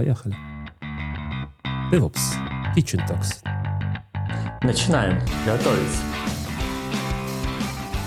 [0.00, 0.34] Поехали.
[1.92, 2.20] DevOps.
[2.74, 3.44] Kitchen Talks.
[4.62, 5.78] Начинаем готовить.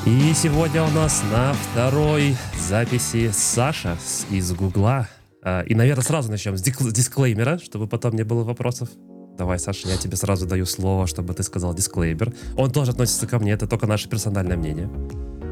[0.07, 3.95] И сегодня у нас на второй записи Саша
[4.31, 5.07] из Гугла.
[5.43, 8.89] А, и, наверное, сразу начнем с дисклеймера, чтобы потом не было вопросов.
[9.37, 12.33] Давай, Саша, я тебе сразу даю слово, чтобы ты сказал дисклеймер.
[12.57, 14.89] Он тоже относится ко мне, это только наше персональное мнение.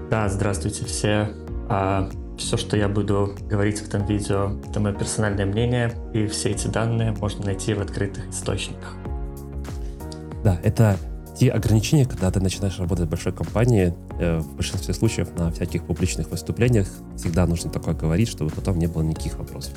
[0.10, 1.30] Да, здравствуйте все.
[1.70, 2.10] А,
[2.42, 6.68] все, что я буду говорить в этом видео, это мое персональное мнение, и все эти
[6.68, 8.95] данные можно найти в открытых источниках.
[10.44, 10.98] Да, это
[11.38, 15.85] те ограничения, когда ты начинаешь работать в большой компании, э, в большинстве случаев на всяких
[15.85, 16.88] публичных выступлениях
[17.18, 19.73] всегда нужно такое говорить, чтобы потом не было никаких вопросов.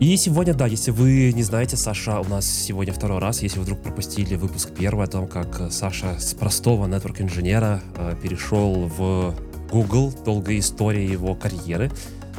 [0.00, 3.64] И сегодня, да, если вы не знаете, Саша у нас сегодня второй раз, если вы
[3.64, 9.34] вдруг пропустили выпуск первый о том, как Саша с простого нетворк-инженера э, перешел в
[9.70, 11.90] Google, долгая история его карьеры.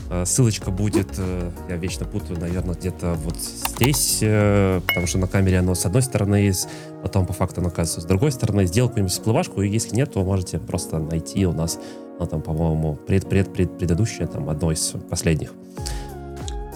[0.09, 5.27] Э, ссылочка будет, э, я вечно путаю, наверное, где-то вот здесь, э, потому что на
[5.27, 6.51] камере оно с одной стороны
[7.01, 8.65] потом по факту оно оказывается с другой стороны.
[8.65, 11.79] Сделал какую-нибудь всплывашку, и если нет, то можете просто найти у нас,
[12.19, 15.53] ну, там, по-моему, пред, пред, пред, предыдущее, там, одно из последних.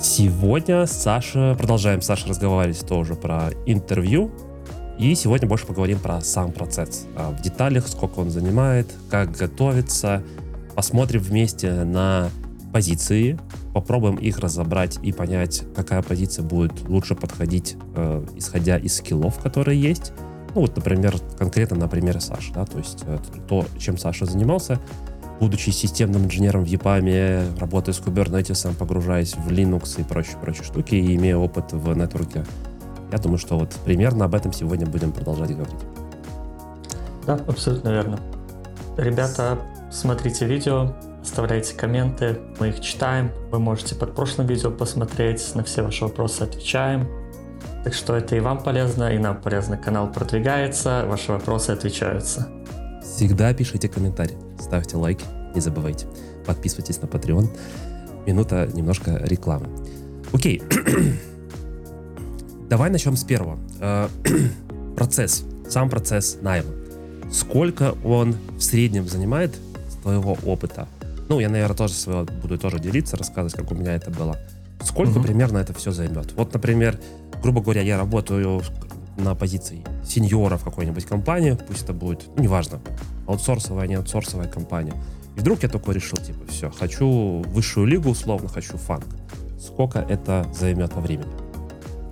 [0.02, 4.31] Сегодня Саша, продолжаем с Сашей разговаривать тоже про интервью.
[4.97, 7.06] И сегодня больше поговорим про сам процесс.
[7.17, 10.23] А, в деталях, сколько он занимает, как готовиться.
[10.76, 12.30] Посмотрим вместе на
[12.73, 13.40] позиции,
[13.73, 19.81] попробуем их разобрать и понять, какая позиция будет лучше подходить, э, исходя из скиллов, которые
[19.81, 20.12] есть.
[20.53, 24.80] Ну вот, например, конкретно на примере Саши, да, то есть э, то, чем Саша занимался,
[25.40, 31.16] будучи системным инженером в EPAM, работая с Kubernetes, погружаясь в Linux и прочие-прочие штуки, и
[31.16, 32.46] имея опыт в нетворке,
[33.12, 35.80] я думаю, что вот примерно об этом сегодня будем продолжать говорить.
[37.26, 38.20] Да, абсолютно верно.
[38.98, 39.58] Ребята,
[39.91, 43.31] смотрите видео, оставляйте комменты, мы их читаем.
[43.52, 47.08] Вы можете под прошлым видео посмотреть, на все ваши вопросы отвечаем.
[47.83, 49.78] Так что это и вам полезно, и нам полезно.
[49.78, 52.47] Канал продвигается, ваши вопросы отвечаются.
[53.03, 56.07] Всегда пишите комментарии, ставьте лайки, не забывайте.
[56.46, 57.47] Подписывайтесь на Patreon.
[58.25, 59.67] Минута немножко рекламы.
[60.34, 60.62] Окей.
[62.69, 63.59] Давай начнем с первого.
[63.79, 64.07] Э,
[64.96, 66.69] процесс, сам процесс найма.
[67.31, 69.56] Сколько он в среднем занимает
[70.05, 70.88] твоего опыта?
[71.29, 74.38] Ну, я, наверное, тоже своего буду тоже делиться, рассказывать, как у меня это было.
[74.83, 75.23] Сколько угу.
[75.23, 76.33] примерно это все займет?
[76.33, 76.99] Вот, например,
[77.41, 78.61] грубо говоря, я работаю
[79.17, 82.81] на позиции сеньора в какой-нибудь компании, пусть это будет, ну, неважно,
[83.25, 84.93] аутсорсовая, не аутсорсовая компания.
[85.35, 89.05] И вдруг я такой решил, типа, все, хочу высшую лигу, условно, хочу фанк.
[89.59, 91.44] Сколько это займет по времени?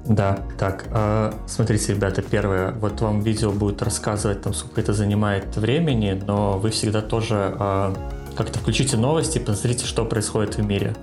[0.05, 5.55] Да, так, э, смотрите, ребята, первое, вот вам видео будет рассказывать, там, сколько это занимает
[5.55, 7.95] времени, но вы всегда тоже э,
[8.35, 10.93] как-то включите новости, посмотрите, что происходит в мире.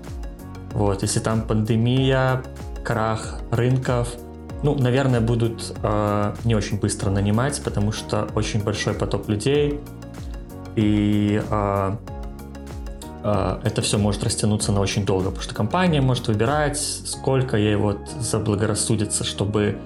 [0.72, 2.42] Вот, если там пандемия,
[2.84, 4.08] крах рынков,
[4.62, 9.80] ну, наверное, будут э, не очень быстро нанимать, потому что очень большой поток людей,
[10.76, 11.96] и э,
[13.22, 17.98] это все может растянуться на очень долго, потому что компания может выбирать, сколько ей вот
[18.18, 19.78] заблагорассудится, чтобы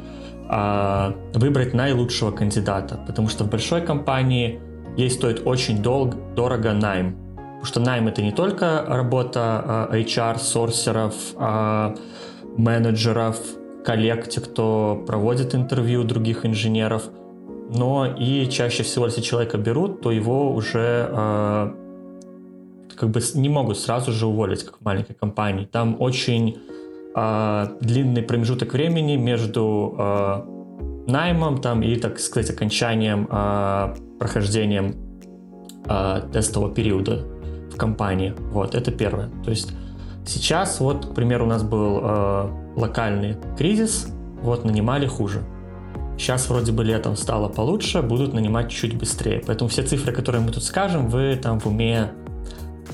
[0.50, 4.60] э, выбрать наилучшего кандидата, потому что в большой компании
[4.96, 11.14] ей стоит очень долго, дорого найм, потому что найм это не только работа HR, сорсеров,
[11.36, 11.96] э,
[12.56, 13.38] менеджеров,
[13.84, 17.02] коллег, те, кто проводит интервью других инженеров,
[17.70, 21.74] но и чаще всего, если человека берут, то его уже
[22.96, 25.64] как бы не могут сразу же уволить, как в маленькой компании.
[25.64, 26.58] Там очень
[27.14, 34.94] э, длинный промежуток времени между э, наймом там, и, так сказать, окончанием, э, прохождением
[35.86, 37.24] э, тестового периода
[37.72, 38.34] в компании.
[38.52, 39.30] Вот, это первое.
[39.44, 39.72] То есть
[40.26, 44.08] сейчас, вот, к примеру, у нас был э, локальный кризис,
[44.42, 45.42] вот, нанимали хуже.
[46.16, 49.42] Сейчас вроде бы летом стало получше, будут нанимать чуть быстрее.
[49.44, 52.12] Поэтому все цифры, которые мы тут скажем, вы там в уме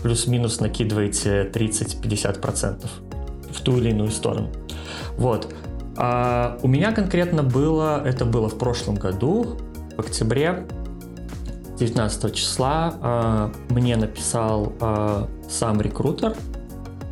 [0.02, 2.86] плюс-минус накидываете 30-50%
[3.52, 4.50] в ту или иную сторону.
[5.16, 5.52] Вот.
[5.96, 9.58] А у меня конкретно было, это было в прошлом году,
[9.96, 10.66] в октябре,
[11.78, 16.34] 19 числа, а, мне написал а, сам рекрутер,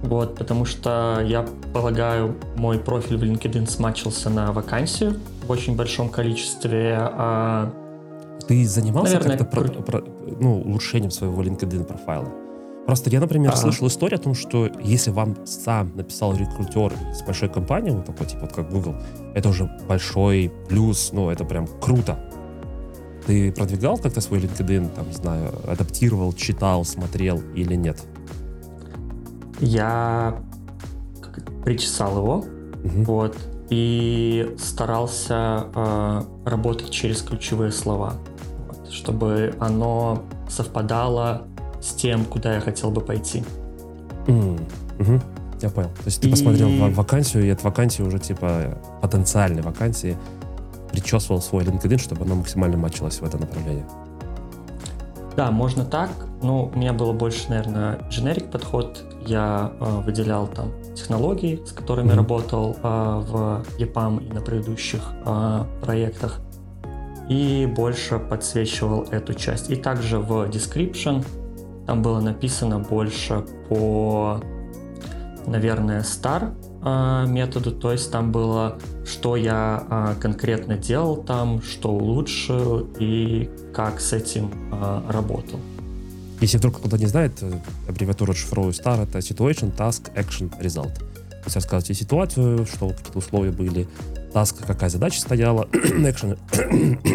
[0.03, 5.17] вот, потому что я полагаю, мой профиль в LinkedIn смачился на вакансию
[5.47, 6.97] в очень большом количестве.
[6.99, 7.73] А...
[8.47, 10.05] Ты занимался Наверное, как-то про, про,
[10.41, 12.29] ну, улучшением своего LinkedIn профайла?
[12.89, 13.61] Просто я, например, ага.
[13.61, 18.27] слышал историю о том, что если вам сам написал рекрутер с большой компании, вот такой
[18.27, 18.97] типа вот как Google,
[19.35, 22.19] это уже большой плюс, ну это прям круто.
[23.27, 27.99] Ты продвигал как-то свой LinkedIn, там, не знаю, адаптировал, читал, смотрел или нет?
[29.61, 30.39] Я
[31.67, 32.47] причесал его,
[32.85, 33.03] Угу.
[33.05, 33.37] Вот.
[33.69, 38.15] И старался э, работать через ключевые слова,
[38.67, 41.49] вот, чтобы оно совпадало
[41.81, 43.45] с тем, куда я хотел бы пойти.
[44.27, 44.61] Mm.
[45.01, 45.21] Угу.
[45.61, 45.89] Я понял.
[45.89, 46.31] То есть ты и...
[46.31, 50.17] посмотрел вакансию, и от вакансии уже типа потенциальной вакансии
[50.91, 53.87] причесывал свой LinkedIn, чтобы оно максимально матчилось в это направление.
[55.37, 56.11] Да, можно так.
[56.43, 59.05] Ну, у меня было больше, наверное, generic подход.
[59.25, 62.17] Я э, выделял там технологии, с которыми mm-hmm.
[62.17, 66.41] работал э, в EPAM и на предыдущих э, проектах.
[67.29, 69.71] И больше подсвечивал эту часть.
[69.71, 71.25] И также в description
[71.89, 74.43] там было написано больше по
[75.47, 81.89] наверное, star а, методу, то есть там было, что я а, конкретно делал там, что
[81.89, 85.59] улучшил и как с этим а, работал.
[86.43, 87.51] Если вдруг кто-то не знает, э,
[87.89, 90.95] аббревиатура шифровую STAR— это Situation, Task, Action, Result.
[90.95, 93.89] То есть рассказывайте ситуацию, что какие-то условия были,
[94.35, 96.39] task, какая задача стояла, action,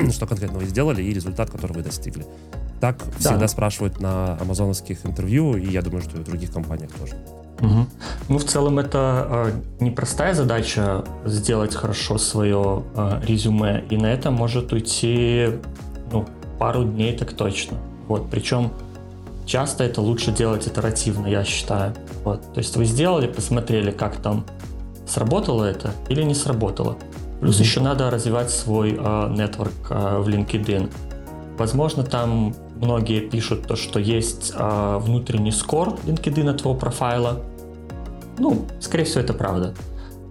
[0.11, 2.25] что конкретно вы сделали, и результат, который вы достигли.
[2.83, 3.29] Так да.
[3.29, 7.15] всегда спрашивают на амазоновских интервью, и я думаю, что и в других компаниях тоже.
[7.61, 7.85] Угу.
[8.27, 14.31] Ну, в целом, это э, непростая задача сделать хорошо свое э, резюме, и на это
[14.31, 15.51] может уйти
[16.11, 16.25] ну,
[16.59, 17.77] пару дней так точно.
[18.09, 18.73] Вот, причем
[19.45, 21.93] часто это лучше делать итеративно, я считаю.
[22.25, 24.45] Вот, то есть вы сделали, посмотрели, как там
[25.07, 26.97] сработало это или не сработало.
[27.39, 30.91] Плюс mm еще надо развивать свой нетворк э, э, в LinkedIn.
[31.57, 32.53] Возможно, там
[32.83, 37.41] многие пишут то, что есть э, внутренний скор LinkedIn твоего профайла,
[38.37, 39.73] ну, скорее всего, это правда.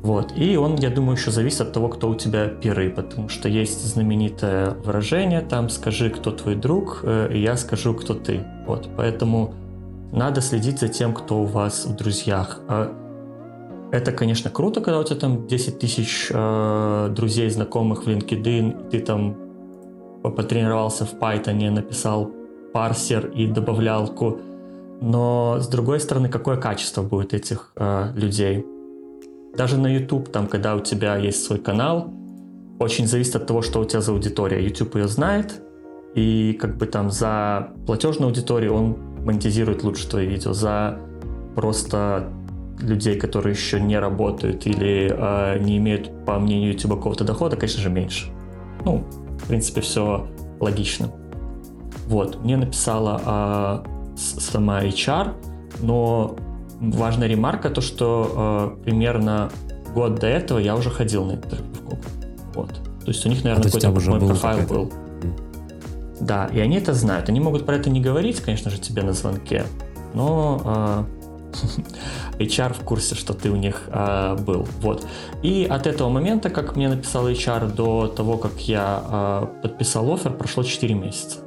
[0.02, 0.32] Вот.
[0.37, 3.84] И он, я думаю, еще зависит от того, кто у тебя пиры, потому что есть
[3.87, 8.44] знаменитое выражение, там «скажи, кто твой друг», э, и я скажу, кто ты.
[8.66, 8.88] Вот.
[8.96, 9.55] Поэтому
[10.12, 12.60] надо следить за тем, кто у вас в друзьях.
[12.69, 12.93] А
[13.93, 18.90] это, конечно, круто, когда у тебя там 10 тысяч э, друзей, знакомых в LinkedIn, и
[18.90, 19.37] ты там
[20.22, 22.31] потренировался в Python, написал
[22.72, 24.38] парсер и добавлялку
[25.02, 28.64] но с другой стороны, какое качество будет этих э, людей?
[29.56, 32.14] Даже на YouTube, там, когда у тебя есть свой канал,
[32.78, 34.64] очень зависит от того, что у тебя за аудитория.
[34.64, 35.60] YouTube ее знает,
[36.14, 40.52] и как бы там за платежную аудиторию он монетизирует лучше твои видео.
[40.52, 41.00] За
[41.56, 42.32] просто
[42.80, 47.82] людей, которые еще не работают или э, не имеют, по мнению YouTube, какого-то дохода, конечно
[47.82, 48.30] же, меньше.
[48.84, 49.04] Ну,
[49.42, 50.28] в принципе, все
[50.60, 51.10] логично.
[52.06, 53.84] Вот, мне написала
[54.16, 55.34] сама HR,
[55.81, 56.37] но
[56.81, 59.50] важная ремарка то, что э, примерно
[59.94, 61.99] год до этого я уже ходил на интервью в Google.
[62.54, 62.70] Вот.
[63.04, 64.93] То есть у них, наверное, а какой-то мой был профайл был.
[65.22, 66.16] Mm.
[66.20, 67.28] Да, и они это знают.
[67.28, 69.64] Они могут про это не говорить, конечно же, тебе на звонке,
[70.14, 71.06] но
[72.38, 74.66] э, HR в курсе, что ты у них э, был.
[74.81, 75.06] Вот.
[75.43, 80.32] И от этого момента, как мне написал HR, до того, как я э, подписал офер,
[80.32, 81.38] прошло 4 месяца.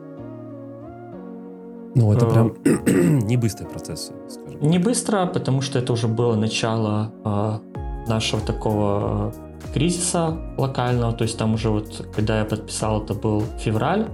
[1.96, 2.54] Ну, это прям
[3.26, 4.60] не быстрый процесс, скажем.
[4.62, 9.34] Не быстро, потому что это уже было начало э, нашего такого
[9.74, 11.14] кризиса локального.
[11.14, 14.08] То есть там уже вот, когда я подписал, это был февраль,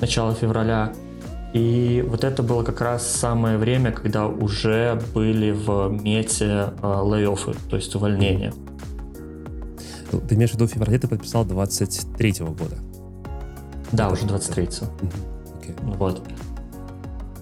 [0.00, 0.92] начало февраля.
[1.54, 7.56] И вот это было как раз самое время, когда уже были в мете э, лей-оффы,
[7.70, 8.52] то есть увольнения.
[10.12, 12.76] Ну, ты имеешь в виду в феврале ты подписал 23-го года?
[13.92, 14.86] Да, уже 23-го.
[14.86, 15.12] Угу.
[15.60, 15.96] Okay.
[15.96, 16.22] Вот.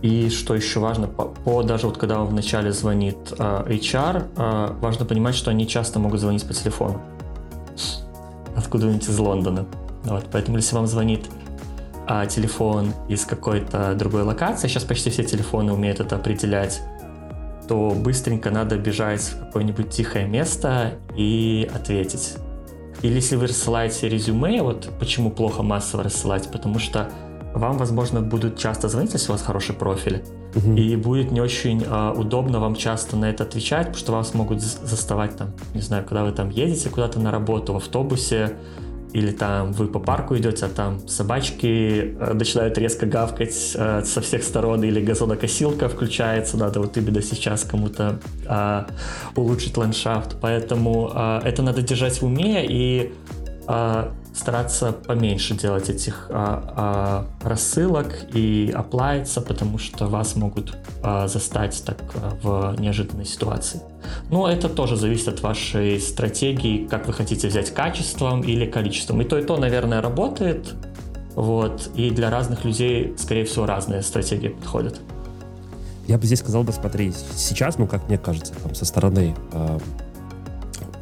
[0.02, 5.06] И что еще важно, по, по даже вот когда вначале звонит э, HR, э, важно
[5.06, 7.00] понимать, что они часто могут звонить по телефону.
[8.56, 9.64] Откуда-нибудь из Лондона.
[10.04, 11.26] Вот, поэтому если вам звонит
[12.06, 16.82] а, телефон из какой-то другой локации, сейчас почти все телефоны умеют это определять,
[17.68, 22.34] то быстренько надо бежать в какое-нибудь тихое место и ответить.
[23.02, 27.08] Или если вы рассылаете резюме, вот почему плохо массово рассылать, потому что
[27.54, 30.22] вам, возможно, будут часто звонить, если у вас хороший профиль,
[30.54, 30.72] угу.
[30.74, 34.60] и будет не очень э, удобно вам часто на это отвечать, потому что вас могут
[34.60, 38.56] заставать там, не знаю, когда вы там едете куда-то на работу в автобусе,
[39.12, 44.20] или там вы по парку идете, а там собачки э, начинают резко гавкать э, со
[44.20, 48.84] всех сторон, или газонокосилка включается, надо вот именно сейчас кому-то э,
[49.36, 50.36] улучшить ландшафт.
[50.40, 53.12] Поэтому э, это надо держать в уме и
[53.68, 61.28] э, стараться поменьше делать этих а, а, рассылок и оплавиться, потому что вас могут а,
[61.28, 63.80] застать так а, в неожиданной ситуации.
[64.30, 69.20] Но это тоже зависит от вашей стратегии, как вы хотите взять качеством или количеством.
[69.20, 70.74] И то, и то, наверное, работает.
[71.34, 71.90] Вот.
[71.94, 75.00] И для разных людей, скорее всего, разные стратегии подходят.
[76.08, 79.78] Я бы здесь сказал бы, смотри, сейчас, ну, как мне кажется, там, со стороны э,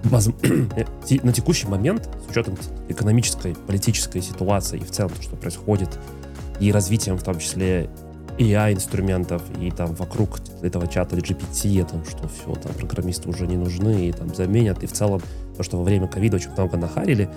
[1.22, 2.56] на текущий момент, с учетом
[2.88, 5.98] экономической, политической ситуации и в целом то, что происходит,
[6.58, 7.88] и развитием в том числе
[8.38, 13.56] AI-инструментов, и там вокруг этого чата GPT, о том, что все, там программисты уже не
[13.56, 15.20] нужны, и там заменят, и в целом
[15.56, 17.28] то, что во время ковида очень много нахарили,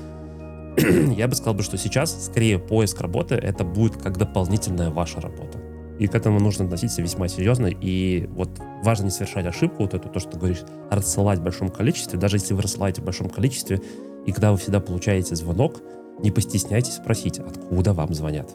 [1.16, 5.63] я бы сказал, бы, что сейчас скорее поиск работы это будет как дополнительная ваша работа.
[6.00, 7.68] И к этому нужно относиться весьма серьезно.
[7.68, 8.50] И вот
[8.84, 12.20] важно не совершать ошибку, вот это то, что ты говоришь, рассылать в большом количестве.
[12.20, 13.82] Даже если вы рассылаете в большом количестве,
[14.26, 15.82] и когда вы всегда получаете звонок,
[16.22, 18.52] не постесняйтесь спросить, откуда вам звонят.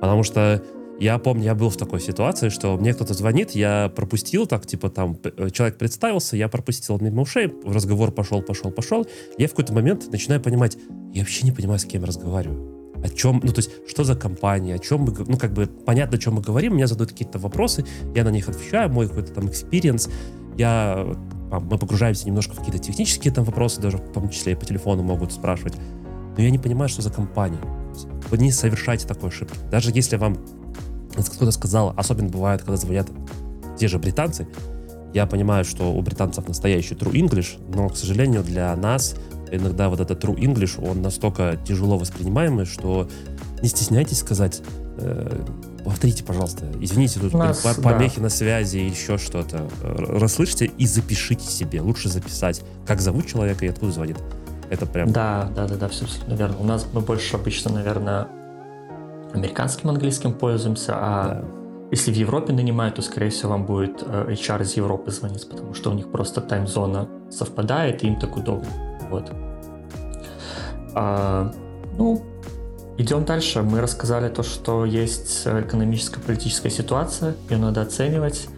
[0.00, 0.62] Потому что
[1.00, 4.90] я помню, я был в такой ситуации, что мне кто-то звонит, я пропустил так, типа
[4.90, 9.06] там, э, человек представился, я пропустил мимо ушей, разговор пошел, пошел, пошел.
[9.38, 10.76] Я в какой-то момент начинаю понимать,
[11.12, 12.77] я вообще не понимаю, с кем разговариваю.
[13.02, 16.16] О чем, ну, то есть, что за компания, о чем мы, ну, как бы, понятно,
[16.16, 19.48] о чем мы говорим, меня задают какие-то вопросы, я на них отвечаю, мой какой-то там
[19.48, 20.08] experience,
[20.56, 21.06] я,
[21.50, 25.02] мы погружаемся немножко в какие-то технические там вопросы, даже в том числе и по телефону
[25.02, 25.74] могут спрашивать,
[26.36, 27.60] но я не понимаю, что за компания.
[28.30, 29.56] Вы не совершайте такой ошибки.
[29.70, 30.38] Даже если вам
[31.14, 33.08] кто-то сказал, особенно бывает, когда звонят
[33.78, 34.46] те же британцы,
[35.14, 39.16] я понимаю, что у британцев настоящий true English, но, к сожалению, для нас
[39.50, 43.08] иногда вот этот true English, он настолько тяжело воспринимаемый, что
[43.62, 44.62] не стесняйтесь сказать,
[44.98, 45.44] э,
[45.84, 48.24] повторите, пожалуйста, извините, тут нас, помехи да.
[48.24, 49.68] на связи, еще что-то.
[49.82, 51.80] Расслышьте и запишите себе.
[51.80, 54.16] Лучше записать, как зовут человека и откуда звонит.
[54.70, 55.10] Это прям...
[55.10, 56.58] Да, да, да, да, все наверное.
[56.58, 58.28] У нас мы больше обычно, наверное,
[59.32, 61.44] американским английским пользуемся, а да.
[61.90, 65.74] если в Европе нанимают, то, скорее всего, вам будет э, HR из Европы звонить, потому
[65.74, 68.68] что у них просто тайм-зона совпадает, и им так удобно.
[69.10, 69.32] Вот.
[70.94, 71.52] А,
[71.96, 72.22] ну,
[72.96, 73.62] идем дальше.
[73.62, 78.48] Мы рассказали то, что есть экономическая политическая ситуация, ее надо оценивать,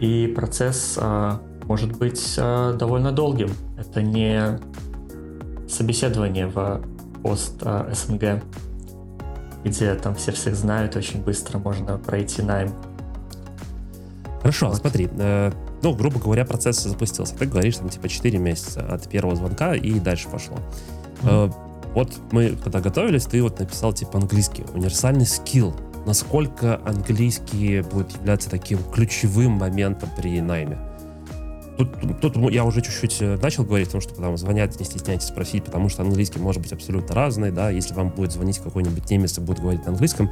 [0.00, 3.50] и процесс а, может быть а, довольно долгим.
[3.78, 4.58] Это не
[5.68, 6.82] собеседование в
[7.22, 8.42] пост а, СНГ
[9.64, 12.72] где там все всех знают, очень быстро можно пройти найм.
[14.40, 14.76] Хорошо, вот.
[14.76, 15.52] смотри, э,
[15.82, 17.34] ну, грубо говоря, процесс запустился.
[17.34, 20.58] Ты говоришь, там, типа, 4 месяца от первого звонка и дальше пошло.
[21.22, 21.54] Mm-hmm.
[21.94, 25.74] Вот мы, когда готовились, ты вот написал, типа, английский, универсальный скилл.
[26.06, 30.78] Насколько английский будет являться таким ключевым моментом при найме?
[31.76, 35.28] Тут, тут я уже чуть-чуть э, начал говорить о том, что вам звонят, не стесняйтесь
[35.28, 39.38] спросить, потому что английский может быть абсолютно разный, да, если вам будет звонить какой-нибудь немец
[39.38, 40.30] и будет говорить на английском,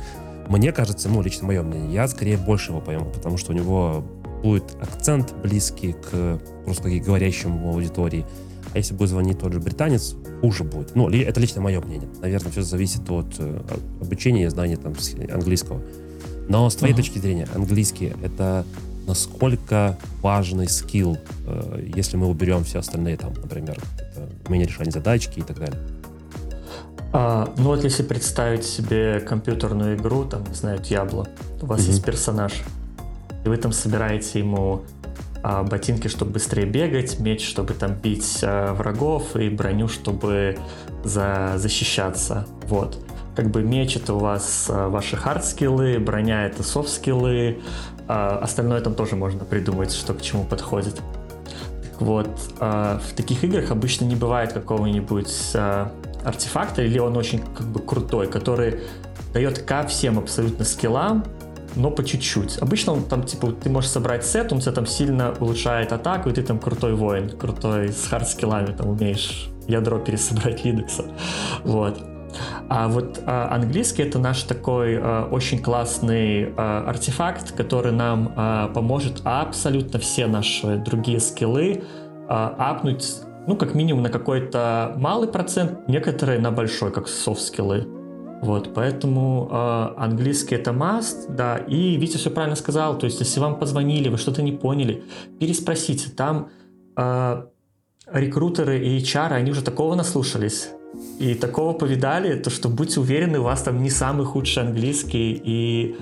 [0.49, 4.04] мне кажется, ну, лично мое мнение, я скорее больше его пойму, потому что у него
[4.42, 8.25] будет акцент близкий к русскоговорящему аудитории,
[8.73, 10.94] а если будет звонить тот же британец, хуже будет.
[10.94, 12.09] Ну, это лично мое мнение.
[12.20, 13.61] Наверное, все зависит от э,
[14.00, 14.94] обучения и знания там
[15.32, 15.82] английского.
[16.49, 16.97] Но с твоей uh-huh.
[16.97, 18.64] точки зрения, английский— это
[19.06, 23.78] насколько важный скилл, э, если мы уберем все остальные, там, например,
[24.47, 25.80] умение решать задачки и так далее.
[27.12, 31.28] А, ну вот если представить себе компьютерную игру, там, не знаю, Diablo,
[31.61, 31.87] у вас mm-hmm.
[31.87, 32.52] есть персонаж,
[33.44, 34.82] и вы там собираете ему
[35.42, 40.59] а, ботинки, чтобы быстрее бегать, меч, чтобы там бить а, врагов, и броню, чтобы
[41.04, 42.47] за, защищаться.
[42.64, 42.99] Вот.
[43.35, 47.61] Как бы меч это у вас а, ваши хард-скиллы, броня это софт-скиллы,
[48.06, 50.97] а остальное там тоже можно придумать, что к чему подходит.
[50.97, 52.28] Так вот,
[52.59, 55.92] а, в таких играх обычно не бывает какого-нибудь а,
[56.25, 58.80] артефакта, или он очень как бы крутой, который
[59.32, 61.25] дает ко всем абсолютно скиллам,
[61.76, 62.58] но по чуть-чуть.
[62.58, 66.42] Обычно там, типа, ты можешь собрать сет, он тебя там сильно улучшает атаку, и ты
[66.42, 71.04] там крутой воин, крутой с хард-скиллами, там умеешь ядро пересобрать Линукса.
[71.64, 72.00] Вот.
[72.68, 78.68] А вот а, английский это наш такой а, очень классный а, артефакт, который нам а,
[78.68, 81.82] поможет абсолютно все наши другие скиллы
[82.28, 83.04] а, апнуть,
[83.48, 88.00] ну, как минимум на какой-то малый процент, некоторые на большой, как софт-скиллы.
[88.42, 93.38] Вот, поэтому э, английский это must, да, и Витя все правильно сказал, то есть если
[93.38, 95.02] вам позвонили, вы что-то не поняли,
[95.38, 96.49] переспросите, там
[96.97, 97.44] э,
[98.11, 100.70] рекрутеры и HR, они уже такого наслушались,
[101.18, 105.97] и такого повидали, то что будьте уверены, у вас там не самый худший английский, и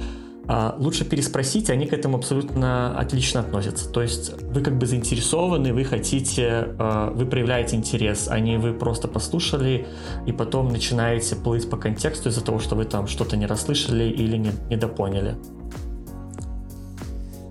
[0.78, 3.88] лучше переспросить, они к этому абсолютно отлично относятся.
[3.90, 8.72] То есть вы как бы заинтересованы, вы хотите, а, вы проявляете интерес, а не вы
[8.72, 9.86] просто послушали
[10.26, 14.38] и потом начинаете плыть по контексту из-за того, что вы там что-то не расслышали или
[14.38, 15.36] не, недопоняли.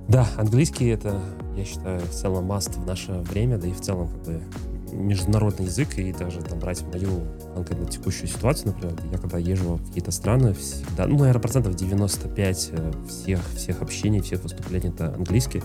[0.08, 1.22] Да, английский это,
[1.56, 4.42] я считаю, в целом маст в наше время, да и в целом как бы
[4.92, 9.88] международный язык и даже там брать мою конкретно текущую ситуацию, например, я когда езжу в
[9.88, 15.64] какие-то страны, всегда, ну, наверное, процентов 95 э, всех, всех общений, всех выступлений это английский.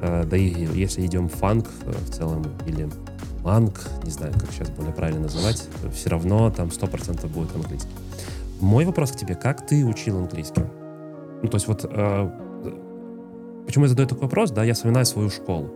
[0.00, 2.88] Э, да и если идем фанк э, в целом или
[3.42, 7.90] манг, не знаю, как сейчас более правильно называть, все равно там 100% будет английский.
[8.60, 10.64] Мой вопрос к тебе, как ты учил английский?
[11.42, 11.82] Ну, то есть вот,
[13.66, 15.70] почему я задаю такой вопрос, да, я вспоминаю свою школу.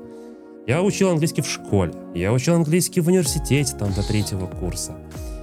[0.66, 4.94] Я учил английский в школе, я учил английский в университете, там, до третьего курса.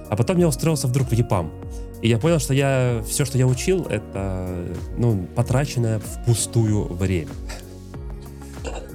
[0.08, 1.52] А потом я устроился вдруг в ЕПАМ.
[2.00, 7.28] И я понял, что я все, что я учил, это ну, потраченное впустую время.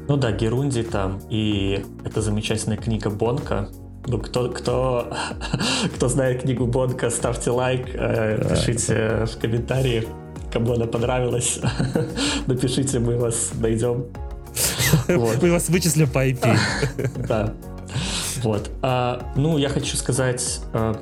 [0.07, 3.69] Ну да, Герунди там, и это замечательная книга Бонка.
[4.07, 5.13] Ну, кто, кто,
[5.95, 10.05] кто знает книгу Бонка, ставьте лайк, э, пишите в комментариях,
[10.51, 11.59] кому она понравилась.
[12.47, 14.05] Напишите, мы вас найдем.
[15.15, 15.41] Вот.
[15.41, 16.57] Мы вас вычислим по IP.
[17.27, 17.53] Да.
[18.43, 18.69] Вот.
[18.81, 20.99] А, ну, я хочу сказать, а,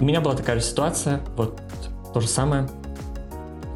[0.00, 1.60] у меня была такая же ситуация, вот
[2.14, 2.68] то же самое.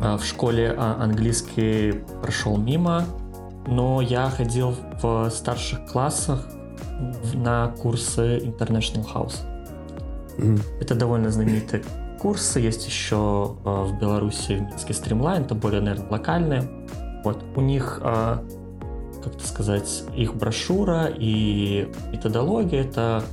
[0.01, 3.05] А, в школе английский прошел мимо,
[3.67, 6.47] но я ходил в старших классах
[7.35, 9.37] на курсы International House.
[10.81, 11.83] Это довольно знаменитые
[12.19, 12.61] курсы.
[12.61, 16.63] Есть еще в Беларуси в Минске Streamline, это более, наверное, локальные.
[17.25, 17.43] Вот.
[17.57, 18.01] У них,
[19.23, 23.25] как это сказать, их брошюра и методология это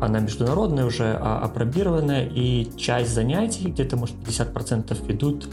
[0.00, 5.48] она международная уже, а апробированная, и часть занятий, где-то, может, 50% ведут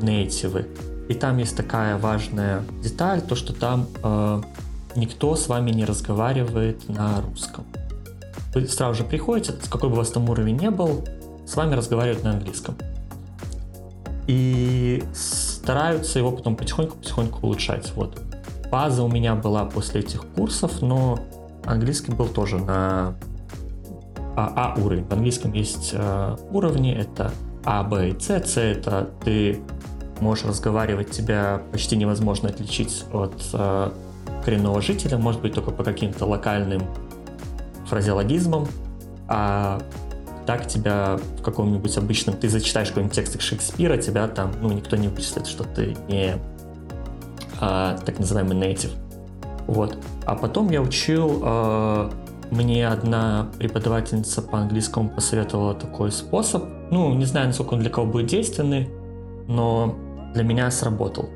[0.00, 0.66] нейтивы.
[1.08, 4.42] И там есть такая важная деталь, то что там э,
[4.94, 7.64] никто с вами не разговаривает на русском.
[8.54, 11.04] Вы сразу же приходите, с какой бы у вас там уровень не был,
[11.46, 12.76] с вами разговаривают на английском.
[14.26, 17.92] И стараются его потом потихоньку-потихоньку улучшать.
[17.96, 18.20] Вот.
[18.70, 21.18] База у меня была после этих курсов, но
[21.64, 23.14] английский был тоже на
[24.36, 25.04] А, а уровень.
[25.04, 27.32] В английском есть э, уровни, это
[27.64, 28.28] А, Б и С.
[28.28, 29.60] С это ты
[30.20, 33.90] можешь разговаривать, тебя почти невозможно отличить от э,
[34.44, 36.82] коренного жителя, может быть, только по каким-то локальным
[37.86, 38.68] фразеологизмам,
[39.28, 39.80] а
[40.46, 45.08] так тебя в каком-нибудь обычном, ты зачитаешь какой-нибудь текст Шекспира, тебя там, ну, никто не
[45.08, 46.36] вычислит, что ты не
[47.60, 48.92] а, так называемый native.
[49.66, 49.98] Вот.
[50.24, 52.10] А потом я учил, а,
[52.50, 56.64] мне одна преподавательница по английскому посоветовала такой способ.
[56.90, 58.88] Ну, не знаю, насколько он для кого будет действенный,
[59.46, 59.96] но
[60.34, 61.28] для меня сработал.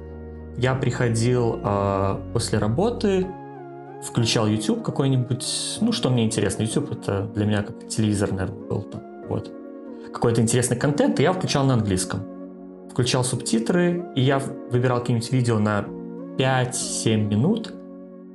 [0.57, 3.27] Я приходил э, после работы,
[4.03, 6.63] включал YouTube какой-нибудь, ну, что мне интересно.
[6.63, 9.51] YouTube это для меня как телевизор, наверное, был там, вот.
[10.13, 12.21] Какой-то интересный контент, и я включал на английском.
[12.91, 15.87] Включал субтитры, и я выбирал какие-нибудь видео на
[16.37, 17.73] 5-7 минут,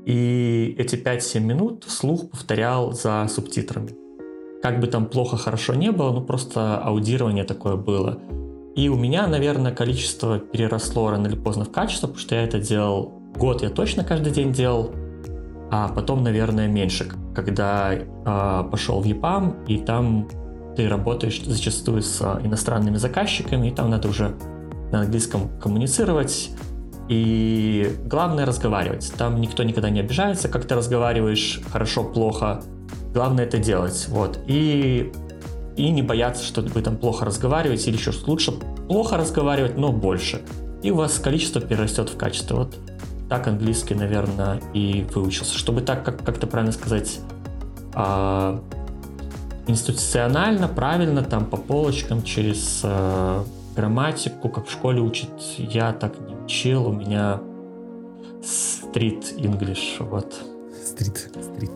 [0.06, 3.92] и эти 5-7 минут слух повторял за субтитрами.
[4.62, 8.20] Как бы там плохо, хорошо не было, ну просто аудирование такое было.
[8.76, 12.60] И у меня, наверное, количество переросло рано или поздно в качество, потому что я это
[12.60, 14.92] делал год, я точно каждый день делал,
[15.72, 20.30] а потом, наверное, меньше, когда э, пошел в EPAM, и там
[20.76, 24.36] ты работаешь зачастую с иностранными заказчиками, и там надо уже
[24.92, 26.52] на английском коммуницировать,
[27.10, 29.12] и главное разговаривать.
[29.18, 32.62] Там никто никогда не обижается, как ты разговариваешь, хорошо, плохо.
[33.14, 34.08] Главное это делать.
[34.10, 34.40] Вот.
[34.48, 35.12] И
[35.78, 40.42] и не бояться, что вы там плохо разговариваете, или еще лучше плохо разговаривать, но больше.
[40.82, 42.56] И у вас количество перерастет в качество.
[42.56, 42.76] Вот
[43.30, 45.58] так английский, наверное, и выучился.
[45.58, 47.20] Чтобы так, как, как то правильно сказать,
[47.94, 48.60] а,
[49.68, 53.44] институционально, правильно, там по полочкам, через а,
[53.78, 57.40] грамматику, как в школе учат, я так не учил, у меня
[58.44, 60.34] стрит English, вот.
[60.84, 61.72] Стрит, стрит.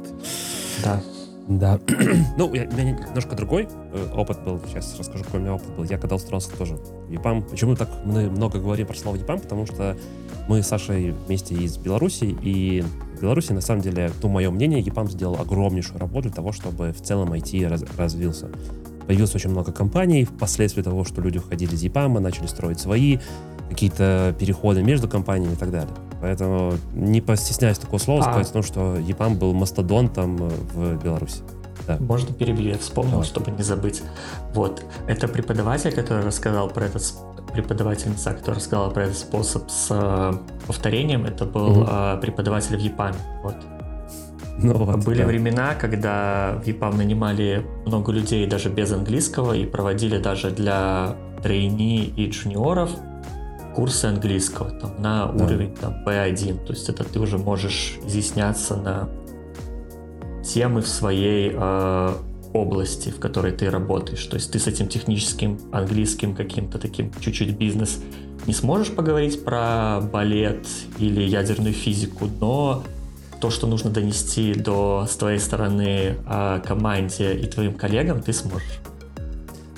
[0.83, 0.99] Да.
[1.47, 1.79] Да.
[2.37, 4.59] ну, у меня немножко другой э, опыт был.
[4.67, 5.83] Сейчас расскажу, какой у меня опыт был.
[5.83, 7.43] Я когда устроился тоже в ЕПАМ.
[7.43, 9.39] Почему так мы много говорим про слово ЕПАМ?
[9.41, 9.97] Потому что
[10.47, 12.83] мы с Сашей вместе из Беларуси, и
[13.17, 16.93] в Беларуси, на самом деле, то мое мнение, ЕПАМ сделал огромнейшую работу для того, чтобы
[16.93, 18.49] в целом IT раз, развился.
[19.11, 23.19] Появилось очень много компаний, впоследствии того, что люди уходили из ЕПАМа, начали строить свои,
[23.69, 25.93] какие-то переходы между компаниями и так далее.
[26.21, 28.31] Поэтому не постесняюсь такого слова а.
[28.31, 31.41] сказать, ну, что ЕПАМ был мастодонтом э, в Беларуси.
[31.85, 31.97] Да.
[31.99, 33.25] Можно перебью, я вспомнил, Давай.
[33.25, 34.01] чтобы не забыть.
[34.53, 37.03] Вот, это преподаватель, который рассказал про этот
[37.51, 40.33] преподавательница, которая рассказала про этот способ с э,
[40.67, 41.85] повторением, это был угу.
[41.85, 43.17] э, преподаватель в ЕПАМе.
[43.43, 43.55] Вот.
[44.63, 45.27] Ну, вот, Были да.
[45.27, 52.05] времена, когда в ЕПАМ нанимали много людей даже без английского и проводили даже для трейни
[52.05, 52.91] и джуниоров
[53.75, 55.43] курсы английского там, на да.
[55.45, 56.65] уровень там, B1.
[56.65, 59.09] То есть это ты уже можешь изъясняться на
[60.43, 62.13] темы в своей э,
[62.53, 64.25] области, в которой ты работаешь.
[64.25, 67.99] То есть ты с этим техническим английским каким-то таким чуть-чуть бизнес
[68.47, 72.83] не сможешь поговорить про балет или ядерную физику, но
[73.41, 78.79] то, что нужно донести до с твоей стороны а, команде и твоим коллегам, ты сможешь.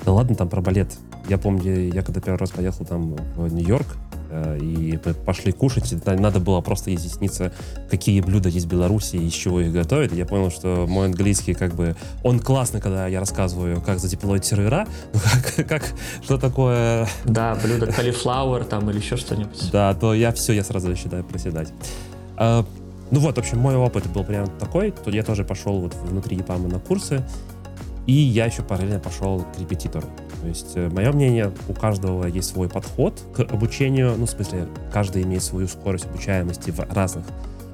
[0.06, 0.92] Да ладно там про балет.
[1.30, 3.88] Я помню, я когда первый раз поехал там в Нью-Йорк,
[4.30, 7.54] э, и мы пошли кушать, надо было просто изъясниться,
[7.90, 10.12] какие блюда есть в Беларуси и из чего их готовят.
[10.12, 11.96] И я понял, что мой английский как бы...
[12.24, 15.20] Он классный, когда я рассказываю, как задеплоить сервера, но
[15.56, 15.84] как, как,
[16.22, 17.08] что такое...
[17.24, 19.72] Да, блюдо cauliflower там или еще что-нибудь.
[19.72, 21.72] Да, то я все, я сразу начинаю проседать.
[23.14, 24.90] Ну вот, в общем, мой опыт был прям такой.
[24.90, 27.24] То я тоже пошел вот внутри ЕПАМа на курсы,
[28.08, 30.08] и я еще параллельно пошел к репетитору.
[30.42, 34.16] То есть, э, мое мнение, у каждого есть свой подход к обучению.
[34.18, 37.24] Ну, в смысле, каждый имеет свою скорость обучаемости в разных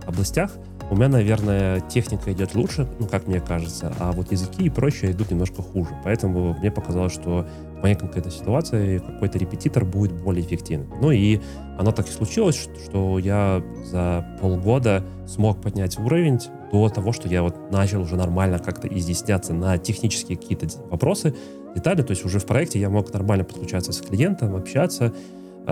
[0.06, 0.52] областях.
[0.92, 5.14] У меня, наверное, техника идет лучше, ну, как мне кажется, а вот языки и прочее
[5.14, 5.92] идут немножко хуже.
[6.04, 7.48] Поэтому мне показалось, что
[7.82, 10.90] моей конкретной ситуации какой-то репетитор будет более эффективным.
[11.02, 11.40] Ну и
[11.78, 16.40] оно так и случилось, что я за полгода смог поднять уровень
[16.72, 21.36] до того, что я вот начал уже нормально как-то изъясняться на технические какие-то вопросы,
[21.76, 22.02] детали.
[22.02, 25.14] То есть уже в проекте я мог нормально подключаться с клиентом, общаться,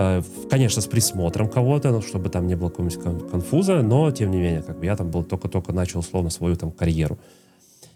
[0.00, 4.38] Э, конечно, с присмотром кого-то, ну, чтобы там не было какого-нибудь конфуза, но, тем не
[4.38, 7.18] менее, как бы я там был только-только начал, условно, свою там карьеру.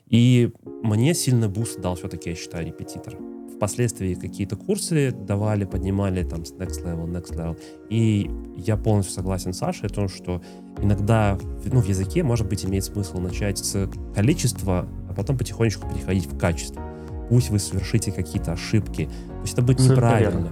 [0.09, 3.17] И мне сильно буст дал все-таки, я считаю, репетитор.
[3.63, 7.57] Впоследствии какие-то курсы давали, поднимали там с next level, next level.
[7.91, 10.43] И я полностью согласен с Сашей о том, что
[10.79, 16.27] иногда ну, в языке, может быть, имеет смысл начать с количества, а потом потихонечку переходить
[16.27, 16.83] в качество.
[17.29, 19.09] Пусть вы совершите какие-то ошибки,
[19.41, 20.51] пусть это будет неправильно.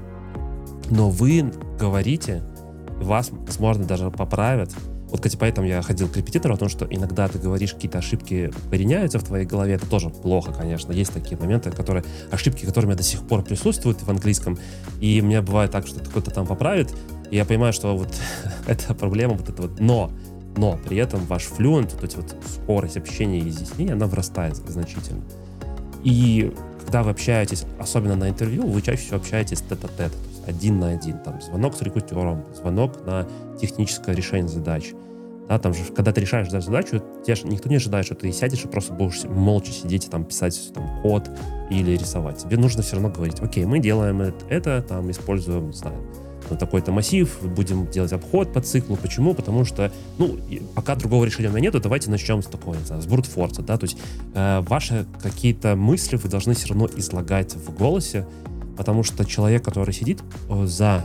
[0.89, 2.45] Но вы говорите,
[3.01, 4.73] вас, возможно, даже поправят.
[5.11, 8.53] Вот, кстати, поэтому я ходил к репетитору о том, что иногда ты говоришь, какие-то ошибки
[8.67, 9.75] укореняются в твоей голове.
[9.75, 10.93] Это тоже плохо, конечно.
[10.93, 14.59] Есть такие моменты, которые, ошибки, которые у меня до сих пор присутствуют в английском.
[15.01, 16.95] И мне бывает так, что кто-то там поправит,
[17.31, 18.09] и я понимаю, что вот
[18.67, 19.81] это проблема, вот это вот.
[19.81, 20.13] Но,
[20.57, 25.23] но при этом ваш флюент, вот эти вот скорость общения и изъяснения, она вырастает значительно.
[26.05, 30.13] И когда вы общаетесь, особенно на интервью, вы чаще всего общаетесь тет-а-тет.
[30.13, 31.19] -тет один на один.
[31.19, 33.27] Там звонок с рекрутером, звонок на
[33.61, 34.93] техническое решение задач.
[35.49, 38.65] Да, там же, когда ты решаешь задачу, тебе же никто не ожидает, что ты сядешь
[38.65, 41.29] и просто будешь молча сидеть и там писать там, код
[41.71, 42.39] или рисовать.
[42.39, 45.97] Тебе нужно все равно говорить, окей, мы делаем это, это там используем, не знаю,
[46.49, 48.97] вот такой-то массив, будем делать обход по циклу.
[48.97, 49.35] Почему?
[49.35, 50.39] Потому что, ну,
[50.75, 53.77] пока другого решения у меня нету, давайте начнем с такого, не знаю, с брутфорса, да,
[53.77, 53.99] то есть
[54.35, 58.27] э, ваши какие-то мысли вы должны все равно излагать в голосе,
[58.77, 61.05] Потому что человек, который сидит э, за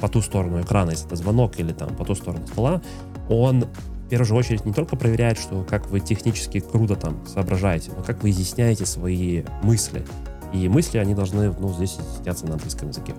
[0.00, 2.82] по ту сторону экрана, если это звонок или там по ту сторону стола,
[3.28, 3.64] он
[4.06, 8.22] в первую очередь не только проверяет, что как вы технически круто там соображаете, но как
[8.22, 10.04] вы изъясняете свои мысли.
[10.52, 13.14] И мысли, они должны, ну, здесь изъясняться на английском языке.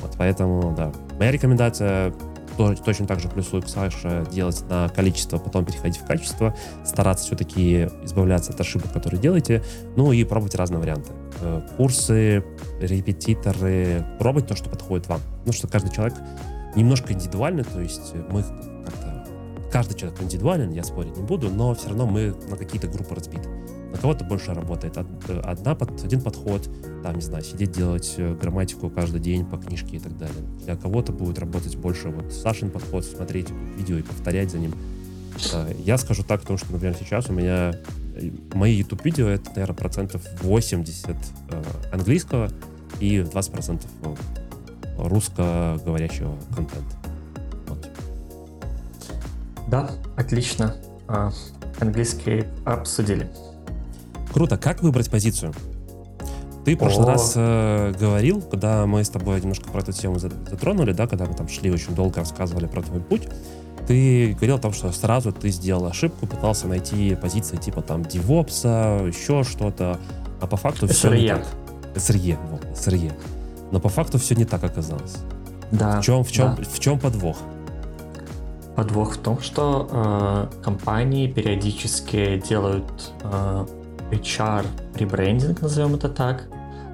[0.00, 0.92] Вот поэтому, да.
[1.18, 2.12] Моя рекомендация
[2.58, 7.84] точно так же плюсую к Саше делать на количество, потом переходить в качество, стараться все-таки
[8.02, 9.62] избавляться от ошибок, которые делаете,
[9.96, 11.12] ну и пробовать разные варианты.
[11.40, 12.44] Э, курсы,
[12.80, 15.20] репетиторы, пробовать то, что подходит вам.
[15.46, 16.16] Ну, что каждый человек
[16.74, 19.26] немножко индивидуальный, то есть мы как-то...
[19.70, 23.48] Каждый человек индивидуален, я спорить не буду, но все равно мы на какие-то группы разбиты.
[23.92, 26.68] На кого-то больше работает одна, один подход,
[27.02, 30.42] там, не знаю, сидеть делать э, грамматику каждый день по книжке и так далее.
[30.64, 34.74] Для кого-то будет работать больше вот Сашин подход, смотреть видео и повторять за ним.
[35.54, 37.72] Э, я скажу так, потому что, например, сейчас у меня
[38.52, 41.16] мои YouTube-видео это, наверное, процентов 80
[41.50, 42.50] э, английского
[43.00, 44.14] и 20 процентов э,
[44.98, 46.96] русскоговорящего контента.
[47.68, 47.88] Вот.
[49.68, 50.74] Да, отлично.
[51.06, 51.30] А,
[51.80, 53.30] английский обсудили.
[54.38, 54.56] Круто.
[54.56, 55.52] Как выбрать позицию?
[56.64, 57.10] Ты в прошлый О.
[57.10, 61.34] раз э, говорил, когда мы с тобой немножко про эту тему затронули, да, когда мы
[61.34, 63.26] там шли очень долго, рассказывали про твой путь,
[63.88, 69.08] ты говорил о том, что сразу ты сделал ошибку, пытался найти позиции типа там DevOps,
[69.08, 69.98] еще что-то,
[70.40, 70.92] а по факту SRE.
[70.92, 71.46] все не так.
[71.96, 73.12] SRE, вот, SRE.
[73.72, 75.16] Но по факту все не так оказалось.
[75.72, 76.00] Да.
[76.00, 76.62] В чем, в чем, да.
[76.62, 77.38] в чем подвох?
[78.76, 83.66] Подвох в том, что э, компании периодически делают э,
[84.10, 86.48] HR ребрендинг, назовем это так.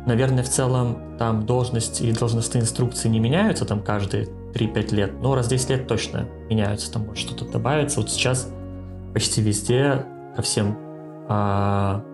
[0.07, 5.35] Наверное, в целом там должности и должностные инструкции не меняются там каждые 3-5 лет, но
[5.35, 8.01] раз 10 лет точно меняются, там может что-то добавиться.
[8.01, 8.49] Вот сейчас
[9.15, 10.05] почти везде
[10.37, 10.77] ко всем
[11.29, 12.05] а,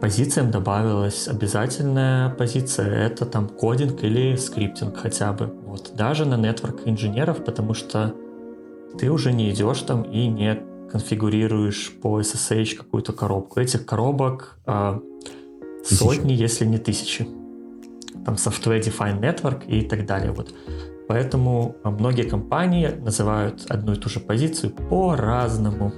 [0.00, 5.52] позициям добавилась обязательная позиция, это там кодинг или скриптинг хотя бы.
[5.64, 8.14] Вот даже на network инженеров, потому что
[8.98, 13.60] ты уже не идешь там и не конфигурируешь по SSH какую-то коробку.
[13.60, 15.00] Этих коробок а,
[15.84, 17.26] сотни, если не тысячи.
[18.24, 20.32] Там Software Defined Network и так далее.
[20.32, 20.52] Вот
[21.08, 25.92] Поэтому многие компании называют одну и ту же позицию по-разному.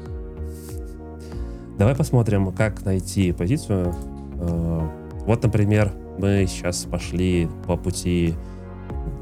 [1.78, 3.94] Давай посмотрим, как найти позицию.
[4.40, 4.88] Э,
[5.24, 8.34] вот, например, мы сейчас пошли по пути,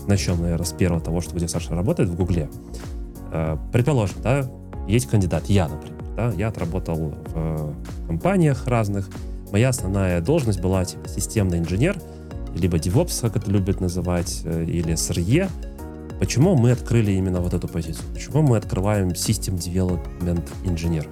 [0.08, 2.48] начнем, наверное, с первого того, что где Саша работает в Гугле.
[3.30, 4.50] Э, предположим, да,
[4.86, 7.74] есть кандидат, я, например, да, я отработал в
[8.06, 9.08] компаниях разных,
[9.52, 11.96] моя основная должность была типа системный инженер,
[12.54, 15.48] либо DevOps, как это любят называть, э, или SRE.
[16.18, 18.04] Почему мы открыли именно вот эту позицию?
[18.14, 21.06] Почему мы открываем System Development Engineer?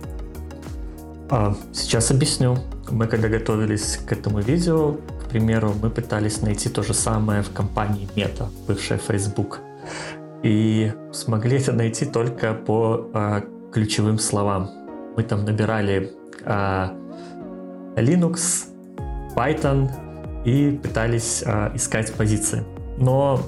[1.31, 2.57] А, сейчас объясню.
[2.91, 7.51] Мы когда готовились к этому видео, к примеру, мы пытались найти то же самое в
[7.51, 9.61] компании Meta, бывшая Facebook.
[10.43, 13.43] И смогли это найти только по а,
[13.75, 14.71] ключевым словам.
[15.17, 16.13] Мы там набирали
[16.45, 16.93] а,
[17.97, 18.69] Linux,
[19.35, 19.91] Python
[20.45, 22.65] и пытались а, искать позиции.
[22.99, 23.41] Но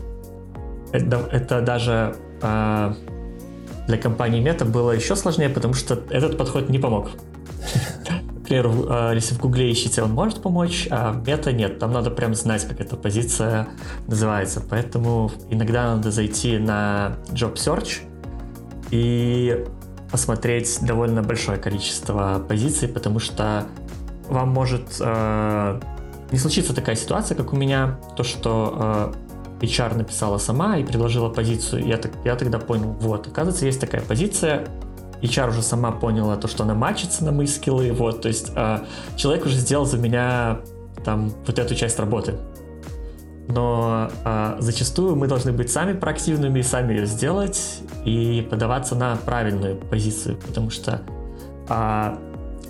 [0.92, 2.94] это, это даже а,
[3.86, 7.10] для компании Meta было еще сложнее, потому что этот подход не помог.
[8.34, 11.78] Например, если в Гугле ищете, он может помочь, а в Мета нет.
[11.78, 13.68] Там надо прям знать, как эта позиция
[14.08, 14.60] называется.
[14.68, 18.02] Поэтому иногда надо зайти на Job Search
[18.90, 19.64] и
[20.10, 23.66] посмотреть довольно большое количество позиций, потому что
[24.28, 25.80] вам может э,
[26.32, 29.12] не случиться такая ситуация, как у меня, то, что
[29.60, 33.80] э, HR написала сама и предложила позицию, я, так, я тогда понял, вот, оказывается, есть
[33.80, 34.66] такая позиция,
[35.22, 38.80] HR уже сама поняла то, что она мачится на мои скиллы, вот, то есть э,
[39.16, 40.60] человек уже сделал за меня
[41.04, 42.34] там вот эту часть работы.
[43.48, 49.76] Но э, зачастую мы должны быть сами проактивными, сами ее сделать и подаваться на правильную
[49.76, 51.02] позицию, потому что
[51.68, 52.16] э,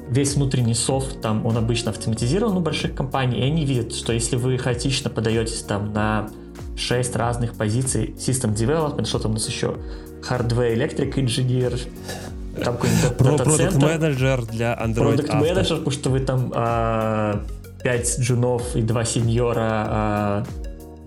[0.09, 4.37] весь внутренний софт, там он обычно автоматизирован у больших компаний, и они видят, что если
[4.37, 6.29] вы хаотично подаетесь там на
[6.77, 9.77] 6 разных позиций System Development, что там у нас еще,
[10.29, 11.81] Hardware Electric Engineer,
[12.63, 17.43] там какой-нибудь Product Manager для Android Product Manager, потому что вы там а,
[17.83, 20.45] 5 джунов и 2 сеньора а,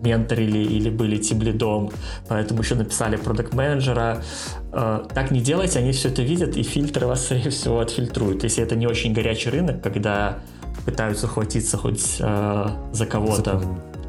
[0.02, 1.92] менторили или были тимлидом,
[2.28, 4.24] поэтому еще написали продукт менеджера.
[4.72, 8.44] Э, так не делайте, они все это видят, и фильтры вас, скорее всего, отфильтруют.
[8.44, 10.40] Если это не очень горячий рынок, когда
[10.86, 13.62] пытаются хватиться хоть э, за кого-то.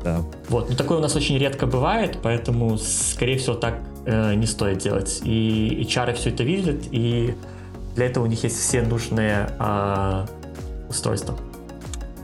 [0.04, 0.22] Да.
[0.48, 4.78] Вот, но такое у нас очень редко бывает, поэтому, скорее всего, так э, не стоит
[4.78, 5.20] делать.
[5.24, 7.34] И HR все это видят, и
[7.96, 10.26] для этого у них есть все нужные э,
[10.88, 11.36] устройства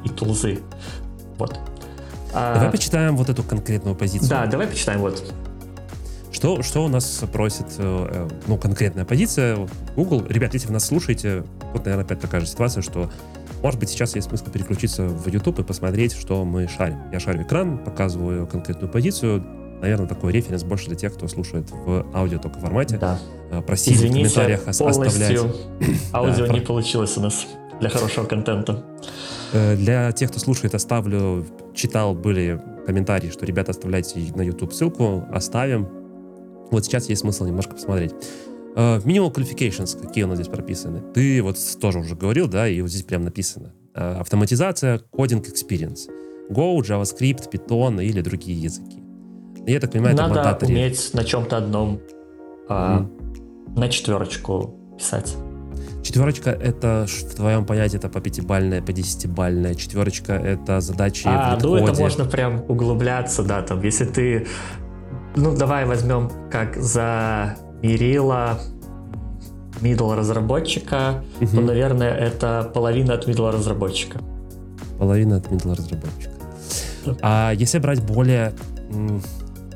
[0.05, 0.61] и тулзы.
[1.39, 1.59] Вот.
[2.37, 4.29] А, давай почитаем вот эту конкретную позицию.
[4.29, 5.33] Да, давай почитаем вот.
[6.31, 9.57] Что, что у нас просит, э, э, ну, конкретная позиция
[9.97, 10.23] Google?
[10.29, 13.11] Ребят, если вы нас слушаете, вот, наверное, опять такая же ситуация, что,
[13.63, 16.99] может быть, сейчас есть смысл переключиться в YouTube и посмотреть, что мы шарим.
[17.11, 19.43] Я шарю экран, показываю конкретную позицию,
[19.81, 22.99] наверное, такой референс больше для тех, кто слушает в аудио только формате.
[22.99, 23.19] Да.
[23.51, 25.41] Э, Простите Извините, в комментариях оставлять.
[26.13, 27.47] Аудио да, не получилось у нас
[27.81, 28.85] для хорошего контента.
[29.53, 35.89] Для тех, кто слушает, оставлю, читал, были комментарии, что, ребята, оставляйте на YouTube ссылку, оставим.
[36.71, 38.13] Вот сейчас есть смысл немножко посмотреть.
[38.75, 41.01] Uh, minimal qualifications, какие у нас здесь прописаны?
[41.15, 43.73] Ты вот тоже уже говорил, да, и вот здесь прям написано.
[43.95, 46.11] Uh, автоматизация, кодинг experience.
[46.51, 49.03] Go, JavaScript, Python или другие языки.
[49.67, 52.01] Я так понимаю, Надо это уметь на чем-то одном
[52.69, 53.75] mm.
[53.77, 55.35] на четверочку писать.
[56.07, 59.75] Четверочка— это в твоем понятии это по пятибальная, по десятибальная.
[59.75, 64.47] Четверочка— это задачи А, ну это можно прям углубляться, да, там, если ты...
[65.35, 68.61] Ну, давай возьмем как за мерила
[69.81, 71.57] middle разработчика, угу.
[71.57, 74.21] то, наверное, это половина от middle разработчика.
[75.01, 76.31] Половина от middle разработчика.
[77.21, 78.53] А если брать более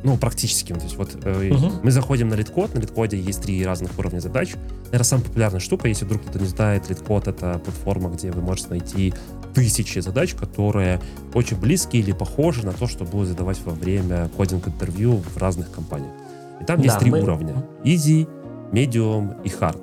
[0.02, 0.76] ну, практическим.
[0.76, 1.72] То есть вот э, угу.
[1.82, 4.54] мы заходим на литкод, на литкоде есть три разных уровня задач.
[4.92, 8.70] Это самая популярная штука, если вдруг кто-то не знает, литкод— это платформа, где вы можете
[8.70, 9.14] найти
[9.54, 11.00] тысячи задач, которые
[11.34, 16.12] очень близкие или похожи на то, что будут задавать во время coding-интервью в разных компаниях.
[16.60, 17.22] И там да, есть три мы...
[17.22, 17.64] уровня.
[17.84, 18.28] Easy,
[18.72, 19.80] Medium и Hard.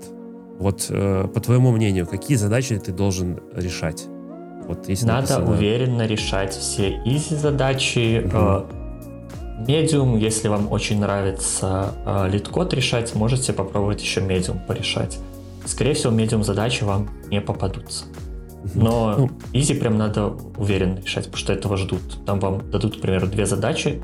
[0.60, 4.08] Вот э, по твоему мнению, какие задачи ты должен решать?
[4.68, 5.52] Вот если Надо написано...
[5.52, 8.36] уверенно решать все easy задачи, угу.
[8.36, 8.87] э,
[9.60, 15.18] Medium, если вам очень нравится э, LeetCode решать, можете попробовать еще Medium порешать.
[15.66, 18.06] Скорее всего, Medium задачи вам не попадутся.
[18.76, 22.02] Но ну, Easy прям надо уверенно решать, потому что этого ждут.
[22.26, 24.02] Там вам дадут, к примеру, две задачи,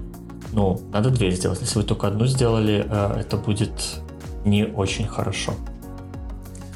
[0.54, 1.60] ну, надо две сделать.
[1.62, 3.72] Если вы только одну сделали, э, это будет
[4.46, 5.54] не очень хорошо.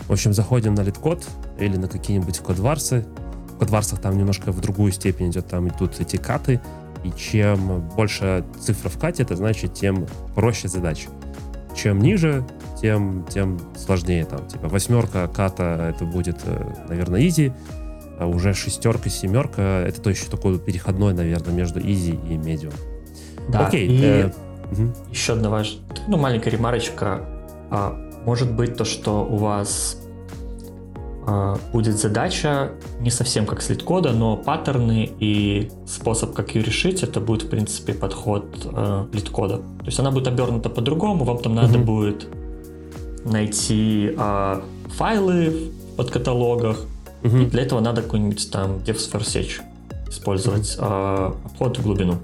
[0.07, 1.25] В общем, заходим на LeetCode
[1.59, 3.05] или на какие-нибудь кодварсы.
[3.53, 6.61] В кодварсах там немножко в другую степень идет, там идут эти каты,
[7.03, 11.09] И чем больше цифра в кате, это значит, тем проще задача.
[11.75, 12.45] Чем ниже,
[12.81, 14.25] тем, тем сложнее.
[14.25, 17.53] Там, типа восьмерка ката это будет, э, наверное, easy,
[18.19, 22.73] а уже шестерка, семерка это то еще такой переходной, наверное, между easy и medium.
[23.49, 23.87] Да, Окей.
[23.87, 24.31] И э,
[24.71, 24.93] угу.
[25.11, 27.21] еще одна важная, ну, маленькая ремарочка.
[27.69, 29.97] А, может быть то, что у вас
[31.73, 37.03] будет задача не совсем как с LeetCode а, но паттерны и способ, как ее решить,
[37.03, 39.57] это будет, в принципе, подход э, LeetCode а.
[39.57, 41.83] То есть она будет обернута по-другому, вам там надо mm-hmm.
[41.83, 42.27] будет
[43.25, 46.85] найти э, файлы под каталогах,
[47.23, 47.43] mm-hmm.
[47.43, 49.61] и для этого надо какой-нибудь там devs for search
[50.09, 51.33] использовать, mm-hmm.
[51.43, 52.19] э, обход в глубину.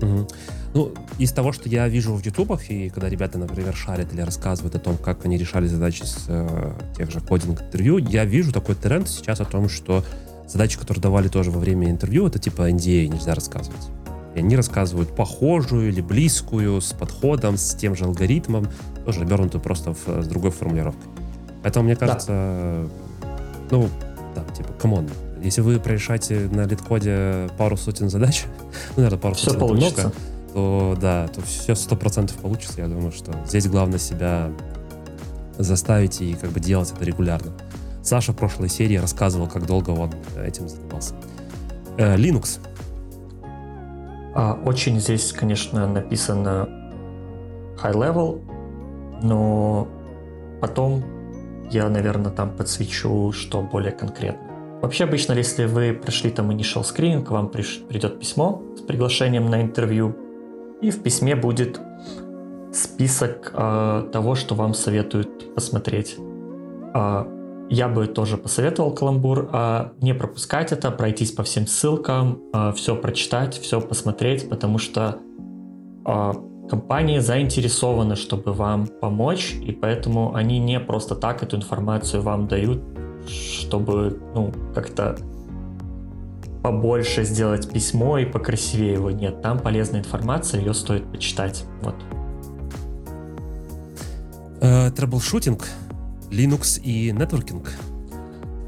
[0.00, 0.30] Mm-hmm.
[0.76, 4.74] Ну, из того, что я вижу в ютубах, и когда ребята, например, шарят или рассказывают
[4.74, 9.08] о том, как они решали задачи с э, тех же кодинг-интервью, я вижу такой тренд
[9.08, 10.04] сейчас о том, что
[10.46, 13.88] задачи, которые давали тоже во время интервью, это типа NDA, нельзя рассказывать.
[14.34, 18.68] И они рассказывают похожую или близкую, с подходом, с тем же алгоритмом,
[19.06, 21.10] тоже обернутую просто в, с другой формулировкой.
[21.62, 22.86] Поэтому, мне кажется,
[23.22, 23.28] да.
[23.70, 23.88] ну,
[24.34, 25.08] да, типа, come on,
[25.42, 28.44] если вы прорешаете на LeetCode пару сотен задач,
[28.90, 30.00] ну, наверное, пару Все сотен получится.
[30.02, 30.14] много,
[30.56, 32.80] то да, то все сто процентов получится.
[32.80, 34.50] Я думаю, что здесь главное себя
[35.58, 37.52] заставить и как бы делать это регулярно.
[38.02, 41.12] Саша в прошлой серии рассказывал, как долго он этим занимался.
[41.98, 42.58] Э, Linux.
[44.34, 46.66] А, очень здесь, конечно, написано
[47.82, 48.40] high level,
[49.22, 49.88] но
[50.62, 51.04] потом
[51.70, 54.80] я, наверное, там подсвечу, что более конкретно.
[54.80, 59.60] Вообще обычно, если вы прошли там initial screening, вам приш, придет письмо с приглашением на
[59.60, 60.16] интервью,
[60.82, 61.80] и в письме будет
[62.72, 66.16] список э, того, что вам советуют посмотреть.
[66.94, 67.24] Э,
[67.68, 72.94] я бы тоже посоветовал каламбур э, не пропускать это, пройтись по всем ссылкам, э, все
[72.94, 75.18] прочитать, все посмотреть, потому что
[76.06, 76.32] э,
[76.68, 82.82] компании заинтересованы, чтобы вам помочь, и поэтому они не просто так эту информацию вам дают,
[83.26, 85.16] чтобы ну как-то
[86.66, 89.12] побольше сделать письмо и покрасивее его.
[89.12, 91.64] Нет, там полезная информация, ее стоит почитать.
[91.80, 91.94] Вот.
[94.60, 95.64] Э, troubleshooting,
[96.32, 97.70] Linux и networking.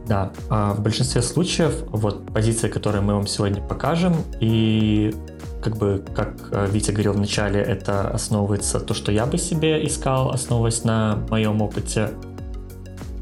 [0.06, 5.12] Да, а в большинстве случаев вот позиции, которые мы вам сегодня покажем, и
[5.60, 9.84] как бы, как э, Витя говорил в начале, это основывается то, что я бы себе
[9.84, 12.10] искал, основываясь на моем опыте.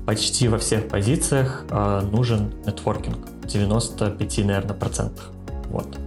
[0.04, 3.36] Почти во всех позициях э, нужен networking.
[3.46, 5.30] 95, наверное, процентах.
[5.70, 5.98] Вот.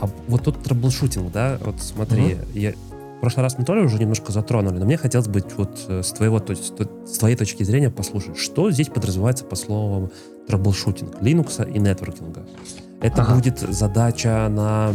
[0.00, 2.58] А вот тут troubleshooting, да, вот смотри, mm-hmm.
[2.58, 6.02] я в прошлый раз мы тоже уже немножко затронули, но мне хотелось бы вот э,
[6.02, 6.74] с твоего, то есть,
[7.06, 10.10] с твоей точки зрения послушать, что здесь подразумевается по словам
[10.46, 12.44] troubleshooting, Linux и networking а.
[13.00, 13.34] Это ага.
[13.34, 14.92] будет задача на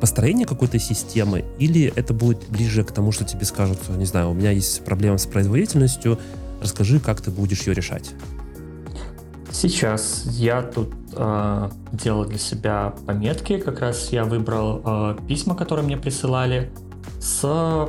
[0.00, 4.34] построение какой-то системы, или это будет ближе к тому, что тебе скажут, не знаю, у
[4.34, 6.18] меня есть проблема с производительностью,
[6.60, 8.10] расскажи, как ты будешь ее решать.
[9.52, 13.58] Сейчас я тут э, делал для себя пометки.
[13.58, 16.72] Как раз я выбрал э, письма, которые мне присылали,
[17.20, 17.88] с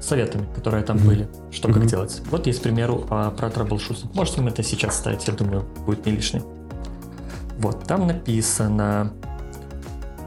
[0.00, 1.06] советами, которые там mm-hmm.
[1.06, 1.74] были, что mm-hmm.
[1.74, 2.22] как делать.
[2.30, 4.14] Вот есть, к примеру, э, про troubleshooting.
[4.14, 6.42] Можете им это сейчас ставить, я думаю, будет не лишним.
[7.58, 9.12] Вот, там написано...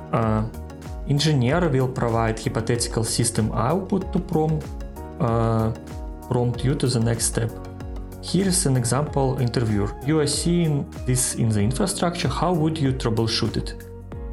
[0.10, 0.46] Uh,
[1.10, 4.66] engineer will provide hypothetical system output to prompt,
[5.20, 5.72] uh,
[6.30, 7.52] prompt you to the next step.
[8.30, 9.90] Here's an example interviewer.
[10.06, 12.28] You are seeing this in the infrastructure.
[12.28, 13.76] How would you troubleshoot it?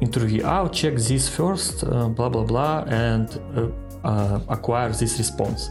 [0.01, 3.69] Interview out, check this first, uh, blah blah blah, and uh,
[4.03, 5.69] uh, acquire this response.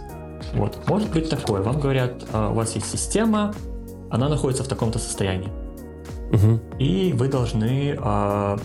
[0.54, 1.60] Вот, может быть такое.
[1.60, 3.54] Вам говорят, uh, у вас есть система,
[4.10, 5.52] она находится в таком-то состоянии.
[6.30, 6.78] Uh-huh.
[6.78, 8.58] И вы должны uh,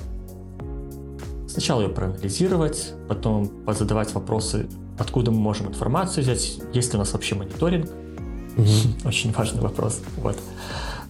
[1.50, 7.12] сначала ее проанализировать, потом позадавать вопросы, откуда мы можем информацию взять, есть ли у нас
[7.12, 7.90] вообще мониторинг,
[9.06, 10.02] Очень важный вопрос.
[10.18, 10.38] Вот.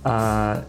[0.04, 0.64] А,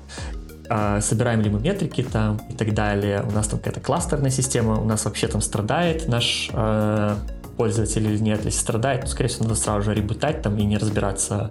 [0.69, 3.23] а, собираем ли мы метрики там и так далее.
[3.23, 7.17] У нас там какая-то кластерная система, у нас вообще там страдает наш а,
[7.57, 8.45] пользователь или нет.
[8.45, 11.51] Если страдает, то, скорее всего, надо сразу же ребутать там и не разбираться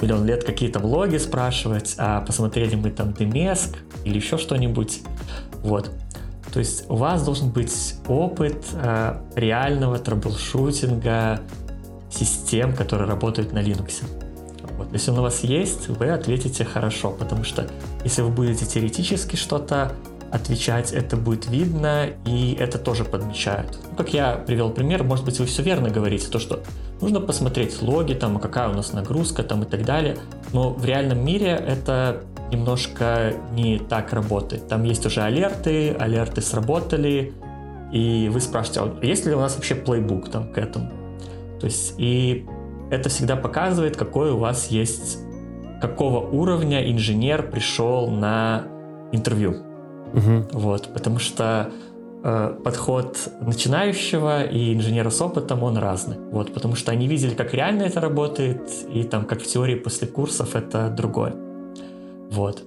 [0.00, 5.00] миллион лет какие-то в логи спрашивать, а посмотрели мы там dmesg или еще что-нибудь.
[5.62, 5.90] Вот.
[6.52, 11.40] То есть у вас должен быть опыт э, реального troubleshooting а
[12.10, 14.02] систем, которые работают на Linux.
[14.92, 17.68] Если он у вас есть, вы ответите хорошо, потому что
[18.04, 19.92] если вы будете теоретически что-то
[20.30, 23.78] отвечать, это будет видно, и это тоже подмечают.
[23.90, 26.62] Ну, как я привел пример, может быть, вы все верно говорите, то, что
[27.00, 30.18] нужно посмотреть логи, там, какая у нас нагрузка там, и так далее,
[30.52, 32.22] но в реальном мире это
[32.52, 34.68] немножко не так работает.
[34.68, 37.32] Там есть уже алерты, алерты сработали,
[37.92, 40.90] и вы спрашиваете, а есть ли у нас вообще плейбук там к этому?
[41.60, 42.46] То есть, и
[42.90, 45.18] это всегда показывает, какой у вас есть,
[45.80, 48.64] какого уровня инженер пришел на
[49.12, 49.56] интервью.
[50.12, 50.58] Угу.
[50.58, 51.70] Вот, потому что
[52.22, 56.16] э, подход начинающего и инженера с опытом, он разный.
[56.32, 58.62] Вот, потому что они видели, как реально это работает,
[58.92, 61.34] и там, как в теории после курсов, это другое.
[62.30, 62.64] Вот.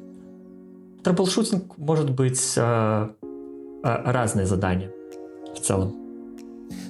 [1.04, 4.92] Troubleshooting может быть э, э, разные задания
[5.56, 6.01] в целом.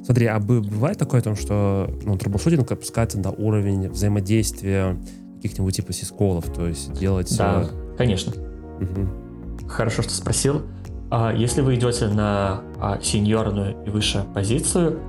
[0.04, 4.98] Смотри, а бывает такое, том, что ну, troubleshooting опускается на уровень взаимодействия
[5.38, 7.36] каких-нибудь типа syscall ов, то есть делать...
[7.38, 7.98] Да, э...
[7.98, 8.34] конечно.
[8.34, 9.68] Угу.
[9.70, 10.64] Хорошо, что спросил.
[11.10, 15.00] А если вы идете на а, сеньорную и выше позицию,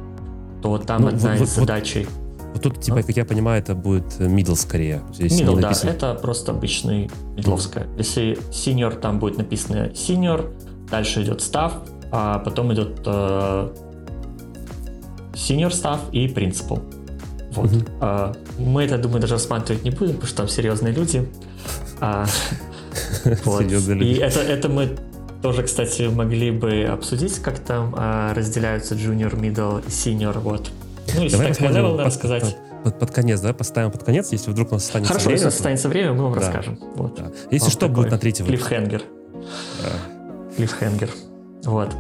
[0.62, 1.96] то там ну, одна вот, из вот, задач...
[2.52, 3.02] Вот тут, типа, ну?
[3.02, 5.02] как я понимаю, это будет middle скорее.
[5.12, 7.84] Здесь middle, да, это просто обычный мидловская.
[7.84, 7.98] Mm.
[7.98, 10.52] Если senior, там будет написано senior,
[10.90, 11.72] дальше идет staff,
[12.10, 13.68] а потом идет э,
[15.33, 16.80] senior staff и principal.
[17.55, 17.70] Вот.
[17.70, 17.89] Mm-hmm.
[18.01, 21.28] А, мы это, думаю, даже рассматривать не будем, потому что там серьезные люди.
[22.01, 22.26] А,
[23.45, 23.62] вот.
[23.62, 24.97] И это, это мы
[25.43, 30.39] тоже, кстати, могли бы обсудить, как там а, разделяются junior, middle и senior.
[30.39, 30.70] Вот.
[31.14, 32.57] Ну, если Давай так high level, сказать.
[32.85, 35.43] Под, под конец, да, поставим под конец, если вдруг у нас останется Хорошо, время.
[35.43, 36.41] если останется время, мы вам да.
[36.41, 36.78] расскажем.
[36.97, 37.14] Вот.
[37.16, 37.30] Да.
[37.51, 39.03] Если вот что, будет на третьем Клиффхенгер.
[40.57, 41.11] Клиффхенгер.
[41.64, 41.95] Вот.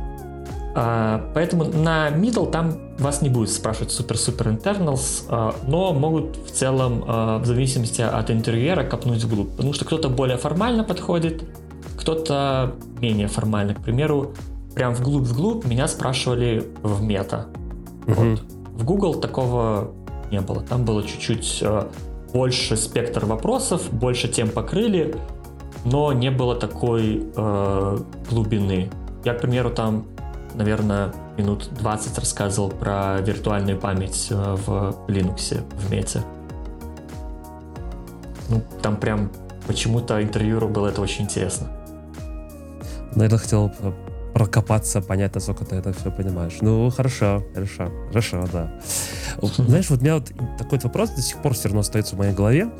[0.74, 6.50] А, поэтому на middle там вас не будет спрашивать супер-супер internals, а, но могут в
[6.50, 9.50] целом, а, в зависимости от интерьера, копнуть вглубь.
[9.50, 11.44] Потому что кто-то более формально подходит,
[11.98, 13.74] кто-то менее формально.
[13.74, 14.32] К примеру,
[14.74, 17.46] прям вглубь-вглубь меня спрашивали в мета.
[18.06, 18.14] Угу.
[18.14, 18.42] Вот.
[18.72, 19.92] В Google такого
[20.30, 20.62] не было.
[20.62, 21.62] Там было чуть-чуть
[22.32, 25.14] больше спектр вопросов, больше тем покрыли,
[25.84, 27.98] но не было такой э,
[28.30, 28.90] глубины.
[29.24, 30.06] Я, к примеру, там
[30.54, 36.22] наверное, минут 20 рассказывал про виртуальную память э, в Linux, в мете.
[38.48, 39.30] Ну, там прям
[39.66, 41.68] почему-то интервьюеру было это очень интересно.
[43.14, 43.72] Наверное, хотел
[44.34, 46.58] прокопаться, понять, насколько ты это все понимаешь.
[46.60, 48.72] Ну, хорошо, хорошо, хорошо, да.
[49.56, 52.34] Знаешь, вот у меня вот такой вопрос до сих пор все равно остается в моей
[52.34, 52.70] голове.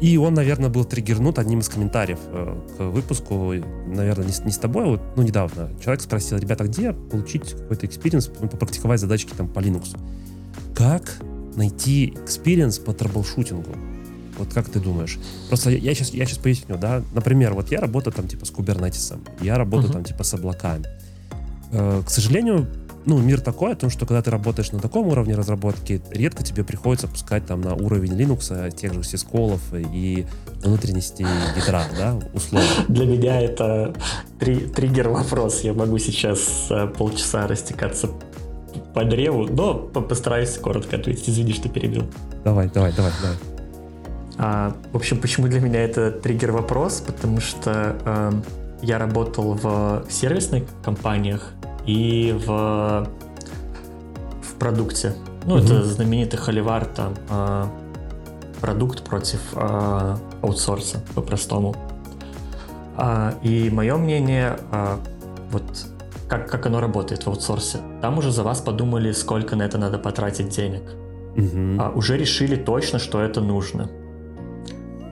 [0.00, 3.52] И он, наверное, был триггернут одним из комментариев э, к выпуску,
[3.86, 5.70] наверное, не, не с тобой, а вот, ну, недавно.
[5.82, 9.98] Человек спросил, ребята, где получить какой-то experience, ну, попрактиковать задачки там по Linux?
[10.74, 11.18] Как
[11.56, 13.72] найти experience по troubleshooting у?
[14.38, 15.18] Вот как ты думаешь?
[15.48, 17.02] Просто я, я, сейчас, я сейчас поясню, да.
[17.12, 19.94] Например, вот я работаю там типа с Kubernetes ом, я работаю uh-huh.
[19.94, 20.86] там типа с облаками.
[21.72, 22.68] Э, к сожалению,
[23.04, 26.64] ну, мир такой, о том, что когда ты работаешь на таком уровне разработки, редко тебе
[26.64, 30.26] приходится пускать там на уровень Linux тех же syscall ов и
[30.62, 31.26] внутренности
[31.56, 32.68] ядра, да, условно.
[32.88, 33.94] Для меня это
[34.38, 35.60] три, триггер вопрос.
[35.62, 38.10] Я могу сейчас э, полчаса растекаться
[38.94, 41.28] по древу, но постараюсь коротко ответить.
[41.28, 42.04] Извини, что перебил.
[42.44, 43.36] Давай, давай, давай, давай.
[44.38, 47.02] А, в общем, почему для меня это триггер вопрос?
[47.04, 48.32] Потому что э,
[48.82, 51.52] я работал в сервисных компаниях,
[51.88, 53.08] и в,
[54.42, 55.14] в продукте.
[55.46, 55.64] Ну, угу.
[55.64, 57.64] это знаменитый холивар, там, э,
[58.60, 61.74] продукт против э, аутсорса, по-простому.
[62.98, 64.96] Э, и мое мнение, э,
[65.50, 65.64] вот
[66.28, 67.78] как, как оно работает в аутсорсе.
[68.02, 70.82] Там уже за вас подумали, сколько на это надо потратить денег.
[71.36, 71.80] Угу.
[71.80, 73.88] А уже решили точно, что это нужно.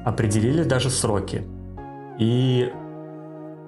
[0.05, 1.43] Определили даже сроки.
[2.19, 2.71] И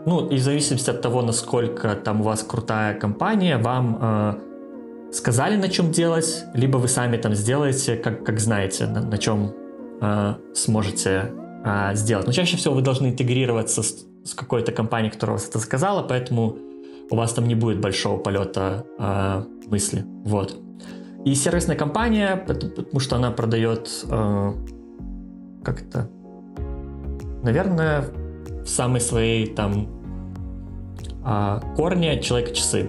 [0.06, 5.56] ну, и в зависимости от того, насколько там у вас крутая компания, вам э, сказали,
[5.56, 9.52] на чем делать, либо вы сами там сделаете, как, как знаете, на, на чем
[10.00, 11.32] э, сможете
[11.64, 12.26] э, сделать.
[12.26, 16.56] Но чаще всего вы должны интегрироваться с, с какой-то компанией, которая вас это сказала, поэтому
[17.10, 20.04] у вас там не будет большого полета э, мысли.
[20.24, 20.56] Вот.
[21.24, 24.52] И сервисная компания, потому что она продает э,
[25.62, 26.08] как это,
[27.42, 28.04] наверное,
[28.68, 29.88] самой своей там
[31.24, 32.88] а, корня человека-часы.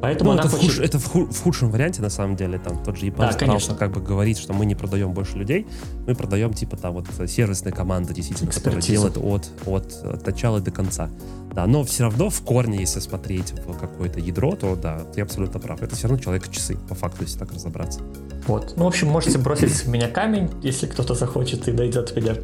[0.00, 0.70] Поэтому ну, это, хочет...
[0.70, 0.84] в, худ...
[0.84, 1.34] это в, худ...
[1.34, 4.38] в худшем варианте, на самом деле, там тот же Япон да, старался как бы говорить,
[4.38, 5.66] что мы не продаем больше людей,
[6.06, 10.70] мы продаем типа там вот сервисные команды, действительно, которые делают от, от, от начала до
[10.70, 11.10] конца.
[11.52, 15.58] Да, но все равно в корне, если смотреть в какое-то ядро, то да, ты абсолютно
[15.58, 15.82] прав.
[15.82, 18.00] Это все равно человек-часы, по факту, если так разобраться.
[18.46, 18.74] Вот.
[18.76, 22.34] Ну, в общем, можете бросить в меня камень, если кто-то захочет и дойдет меня.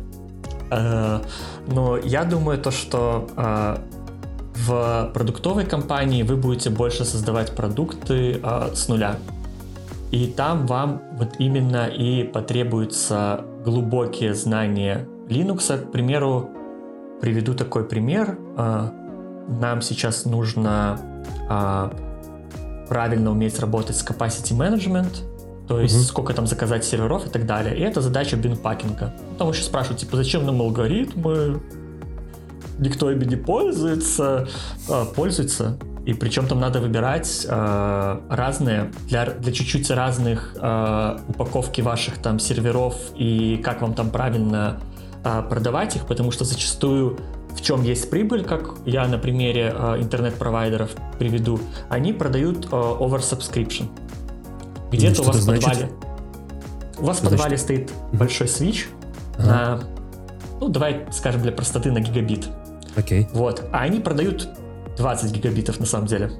[0.71, 1.21] Э,
[1.67, 3.77] но я думаю то, что э,
[4.67, 9.17] в продуктовой компании вы будете больше создавать продукты э, с нуля.
[10.11, 16.51] И там вам вот именно и потребуются глубокие знания Linux, к примеру,
[17.21, 18.39] приведу такой пример.
[18.57, 21.01] Нам сейчас нужно
[22.89, 25.25] правильно уметь работать с capacity management,
[25.69, 26.05] то есть угу.
[26.05, 27.77] сколько там заказать серверов и так далее.
[27.77, 29.15] И это задача бинпакинга.
[29.39, 31.61] Там еще спрашивают, типа, зачем нам алгоритмы?
[32.79, 34.49] Никто ими не пользуется.
[34.89, 35.79] А, пользуется.
[36.05, 42.39] И причем там надо выбирать э, разные, для, для чуть-чуть разных э, упаковки ваших там
[42.39, 44.81] серверов и как вам там правильно
[45.25, 47.19] э, продавать их, потому что зачастую
[47.55, 51.59] в чем есть прибыль, как я на примере э, интернет-провайдеров приведу,
[51.89, 53.89] они продают э, over subscription.
[54.97, 55.91] Где-то у вас в подвале.
[56.99, 57.61] У вас в подвале значит?
[57.61, 58.89] стоит большой свич
[59.39, 59.47] ага.
[59.47, 59.81] на,
[60.61, 62.49] ну давай скажем для простоты на гигабит.
[62.97, 63.29] Окей.
[63.33, 63.65] Вот.
[63.73, 64.49] А они продают
[64.97, 66.31] 20 гигабитов на самом деле.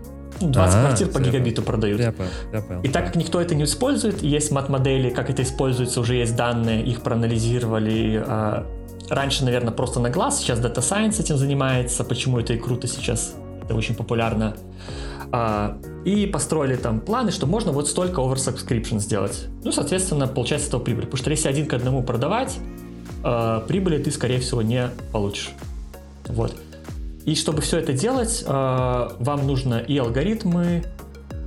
[0.41, 1.67] 20 ну, а, квартир по гигабиту понял.
[1.67, 2.01] продают.
[2.01, 2.83] Я понял, я понял.
[2.83, 6.85] И так как никто это не использует, есть мат-модели, как это используется, уже есть данные,
[6.85, 8.23] их проанализировали.
[8.27, 8.67] А,
[9.09, 13.35] раньше, наверное, просто на глаз, сейчас Data Science этим занимается, почему это и круто сейчас,
[13.63, 14.57] это очень популярно.
[15.37, 19.49] А, и построили там планы, что можно вот столько oversubscription сделать.
[19.65, 21.07] Ну, соответственно, получается этого прибыль.
[21.07, 22.57] Потому что если один к одному продавать,
[23.25, 25.51] а, прибыли ты, скорее всего, не получишь.
[26.29, 26.55] Вот.
[27.25, 30.85] И чтобы все это делать, э, вам нужно и алгоритмы,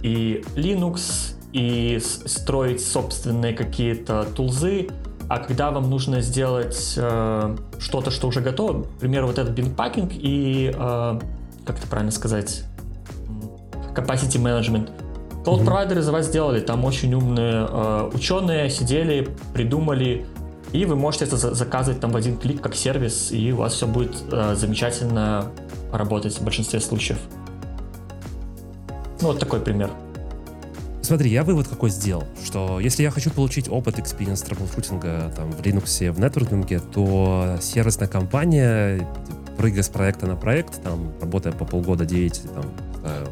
[0.04, 4.90] и Linux, и строить собственные какие-то тулзы.
[5.30, 10.12] А когда вам нужно сделать э, что-то, что уже готово, к примеру, вот этот бинпакинг
[10.14, 11.20] и, э,
[11.64, 12.64] как это правильно сказать,
[13.98, 14.90] capacity management,
[15.48, 20.26] Cloud провайдеры за вас сделали, там очень умные э, ученые сидели, придумали,
[20.74, 23.88] и вы можете это заказывать там в один клик как сервис, и у вас все
[23.88, 25.46] будет э, замечательно
[25.94, 27.20] работать в большинстве случаев.
[29.22, 29.90] Ну, вот такой пример.
[31.02, 35.62] Смотри, я вывод какой сделал, что если я хочу получить опыт experience траблшутинга там, в
[35.62, 39.08] Linux, в нетворкинге, то сервисная компания,
[39.56, 42.66] прыгая с проекта на проект, там, работая по полгода, 9, там,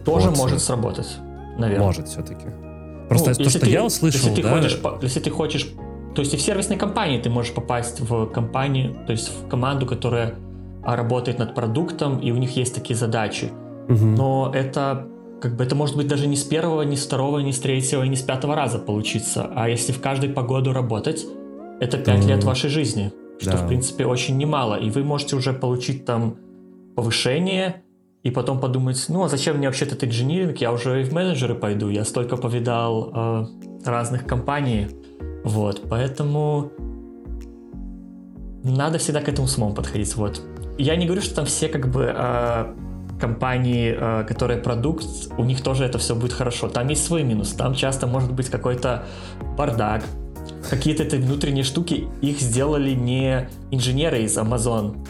[0.04, 1.18] Тоже год, может сработать,
[1.58, 1.86] наверное.
[1.86, 2.48] Может все-таки.
[3.10, 4.56] Просто ну, то, что ты, я услышал, если ты, да...
[4.56, 5.70] хочешь, если ты хочешь...
[6.16, 9.86] То есть и в сервисной компании ты можешь попасть в компанию, то есть в команду,
[9.86, 10.36] которая
[10.84, 13.52] а работает над продуктом, и у них есть такие задачи.
[13.90, 14.06] Угу.
[14.06, 15.08] Но это
[15.42, 18.04] как бы это может быть даже не с первого, не с второго, не с третьего,
[18.04, 19.52] не с пятого раза получиться.
[19.56, 21.26] А если в каждой погоду работать,
[21.80, 22.28] это пять mm.
[22.28, 23.58] лет вашей жизни, что да.
[23.58, 24.76] в принципе очень немало.
[24.76, 26.38] И вы можете уже получить там
[26.96, 27.84] повышение
[28.26, 31.54] и потом подумать, ну а зачем мне вообще этот инжиниринг, я уже и в менеджеры
[31.54, 33.46] пойду, я столько повидал э,
[33.86, 34.88] разных компаний.
[35.44, 36.72] Вот, поэтому
[38.64, 40.16] надо всегда к этому с умом подходить.
[40.16, 40.42] Вот.
[40.80, 42.74] Я не говорю, что там все как бы э,
[43.22, 45.06] компании, э, которые продукт,
[45.38, 46.68] у них тоже это все будет хорошо.
[46.68, 47.52] Там есть свой минус.
[47.52, 49.06] Там часто может быть какой-то
[49.56, 50.04] бардак,
[50.68, 55.06] какие-то внутренние штуки, их сделали не инженеры из Amazon,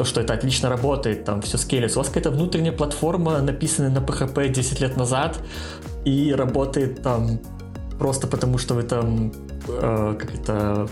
[0.00, 1.98] то, что это отлично работает, там все скейлится.
[1.98, 5.38] У вас какая-то внутренняя платформа, написанная на PHP 10 лет назад,
[6.06, 7.38] и работает там
[7.98, 9.30] просто потому, что вы там
[9.68, 10.88] э, как это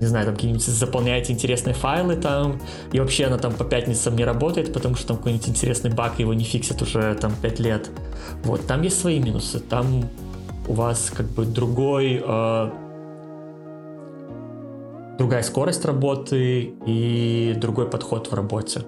[0.00, 2.60] не знаю, там какие-нибудь заполняете интересные файлы там,
[2.92, 6.34] и вообще она там по пятницам не работает, потому что там какой-нибудь интересный баг, его
[6.34, 7.90] не фиксят уже там 5 лет.
[8.44, 10.08] Вот, там есть свои минусы, там
[10.68, 12.70] у вас как бы другой, э,
[15.18, 18.82] другая скорость работы и другой подход в работе.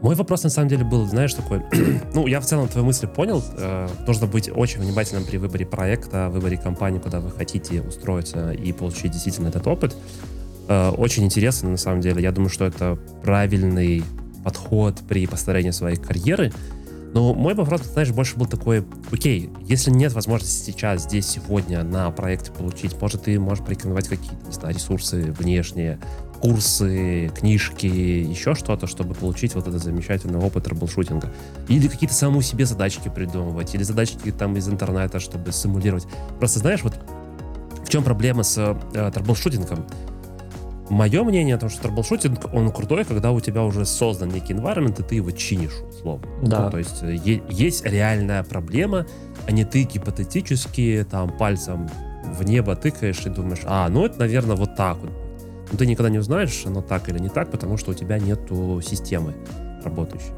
[0.00, 1.60] Мой вопрос на самом деле был, знаешь, такой,
[2.14, 6.28] ну, я в целом твою мысль понял, э, нужно быть очень внимательным при выборе проекта,
[6.30, 9.96] выборе компании, куда вы хотите устроиться и получить действительно этот опыт.
[10.68, 14.04] Э, очень интересно, на самом деле, я думаю, что это правильный
[14.44, 16.52] подход при построении своей карьеры,
[17.14, 22.10] но мой вопрос, знаешь, больше был такой, окей, если нет возможности сейчас, здесь, сегодня на
[22.10, 25.98] проекте получить, может, ты можешь порекомендовать какие-то, не знаю, ресурсы внешние,
[26.40, 31.32] курсы, книжки, еще что-то, чтобы получить вот этот замечательный опыт troubleshooting а.
[31.68, 36.06] Или какие-то самому себе задачки придумывать, или задачки там из интернета, чтобы симулировать.
[36.38, 36.94] Просто знаешь, вот
[37.84, 39.86] в чем проблема с э, troubleshooting ом?
[40.90, 45.00] Мое мнение о том, что troubleshooting, он крутой, когда у тебя уже создан некий environment,
[45.00, 46.26] и ты его чинишь, условно.
[46.42, 46.64] Да.
[46.64, 47.14] Ну, то есть э,
[47.50, 49.06] есть реальная проблема,
[49.46, 51.88] а не ты гипотетически там пальцем
[52.24, 55.10] в небо тыкаешь и думаешь, а, ну это, наверное, вот так вот
[55.70, 58.80] но ты никогда не узнаешь, оно так или не так, потому что у тебя нету
[58.82, 59.34] системы
[59.84, 60.32] работающей.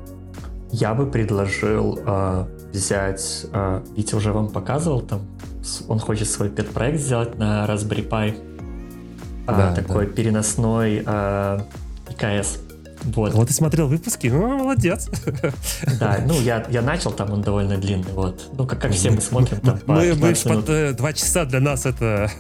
[0.73, 5.21] Я бы предложил э, взять, э, Витя уже вам показывал, там
[5.89, 8.50] он хочет свой пет-проект сделать на Raspberry Pi,
[9.53, 10.13] э, да, такой да.
[10.13, 11.61] переносной э,
[12.11, 12.59] ИКС.
[13.03, 13.33] Вот.
[13.33, 15.09] вот ты смотрел выпуски, ну, молодец.
[15.99, 18.51] Да, ну, я, я начал, там он довольно длинный, вот.
[18.53, 21.87] Ну, как, как все мы смотрим там Мы, мы под э, два часа для нас
[21.87, 22.31] это...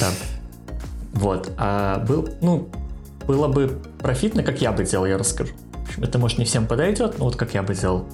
[0.00, 0.08] Да.
[1.12, 1.52] Вот.
[1.56, 2.68] А был, ну,
[3.26, 5.52] было бы профитно, как я бы делал, я расскажу.
[5.98, 8.06] Это, может, не всем подойдет, но вот как я бы делал.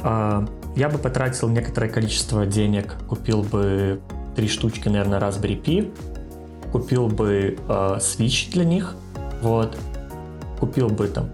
[0.00, 4.00] А, я бы потратил некоторое количество денег, купил бы
[4.34, 5.92] три штучки, наверное, Raspberry Pi,
[6.72, 8.94] купил бы э, Switch для них,
[9.42, 9.76] вот,
[10.58, 11.30] купил бы там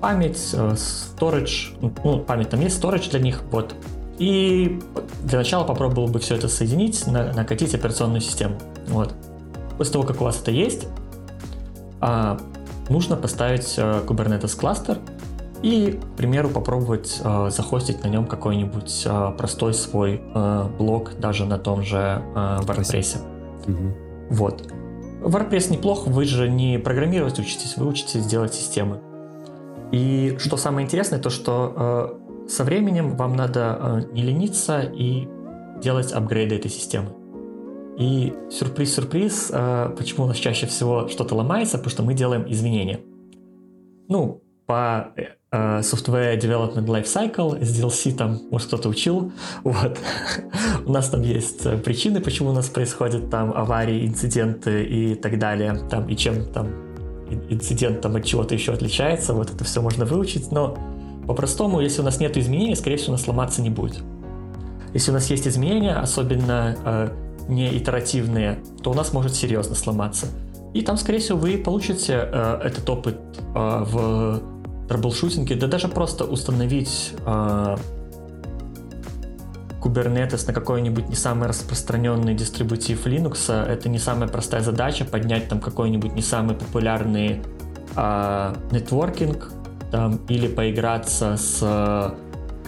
[0.00, 3.74] память, э, storage, ну, память там есть, storage для них, вот,
[4.18, 4.80] и
[5.24, 8.56] для начала попробовал бы все это соединить, на, накатить операционную систему,
[8.88, 9.14] вот.
[9.76, 10.88] После того, как у вас это есть,
[12.00, 12.38] э,
[12.88, 14.98] нужно поставить э, Kubernetes кластер
[15.62, 21.44] и, к примеру, попробовать э, захостить на нем какой-нибудь э, простой свой э, блок даже
[21.44, 23.18] на том же э, WordPress.
[23.66, 24.07] Угу.
[24.30, 24.72] Вот.
[25.20, 29.00] WordPress неплох, вы же не программировать учитесь, вы учитесь делать системы.
[29.90, 35.26] И что самое интересное, то что э, со временем вам надо э, не лениться и
[35.80, 37.14] делать апгрейды этой системы.
[37.98, 43.00] И сюрприз-сюрприз, э, почему у нас чаще всего что-то ломается, потому что мы делаем изменения.
[44.08, 49.32] Ну, по э, software Development Lifecycle, SDLC там, может, кто-то учил,
[49.64, 49.98] вот.
[50.86, 55.38] у нас там есть э, причины, почему у нас происходят там аварии, инциденты и так
[55.38, 56.68] далее, там, и чем там
[57.50, 60.76] инцидент там от чего-то еще отличается, вот это все можно выучить, но
[61.26, 64.02] по-простому, если у нас нет изменений, скорее всего, у нас сломаться не будет.
[64.94, 67.08] Если у нас есть изменения, особенно э,
[67.48, 70.26] не итеративные, то у нас может серьезно сломаться.
[70.72, 73.18] И там, скорее всего, вы получите э, этот опыт
[73.54, 74.57] э, в
[74.88, 77.76] трэблшутинге, да даже просто установить э,
[79.82, 85.60] Kubernetes на какой-нибудь не самый распространенный дистрибутив Linux, это не самая простая задача, поднять там
[85.60, 87.42] какой-нибудь не самый популярный
[87.96, 89.52] э, нетворкинг,
[89.90, 92.14] там, или поиграться с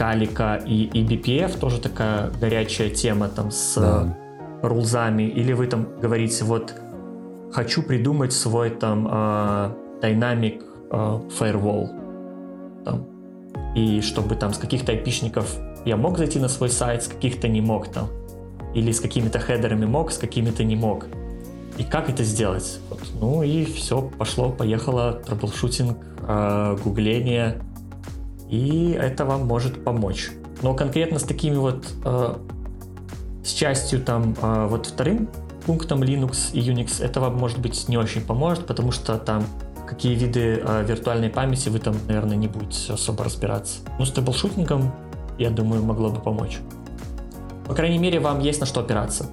[0.01, 4.17] Calico и, eBPF, тоже такая горячая тема там с да.
[4.63, 6.75] rules ами, или вы там говорите, вот
[7.53, 11.91] хочу придумать свой там э, dynamic э, firewall,
[12.85, 13.07] там,
[13.75, 17.61] и чтобы там с каких-то айпишников я мог зайти на свой сайт, с каких-то не
[17.61, 18.09] мог там,
[18.75, 21.07] или с какими-то header ами мог, с какими-то не мог.
[21.79, 22.79] И как это сделать?
[22.91, 23.01] Вот.
[23.21, 25.97] Ну и все, пошло, поехало, troubleshooting,
[26.29, 27.63] э, гугление,
[28.51, 30.31] и это вам может помочь.
[30.63, 32.37] Но конкретно с такими вот, э,
[33.45, 35.29] с частью там, э, вот вторым
[35.65, 39.45] пунктом Linux и Unix, это вам, может быть, не очень поможет, потому что там
[39.91, 43.81] какие виды э, виртуальной памяти вы там, наверное, не будете особо разбираться.
[43.99, 44.93] Ну, с тейблшутингом,
[45.37, 46.59] я думаю, могло бы помочь.
[47.67, 49.27] По крайней мере, вам есть на что опираться.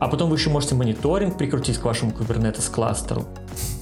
[0.00, 3.26] А потом вы еще можете мониторинг прикрутить к вашему Kubernetes кластеру.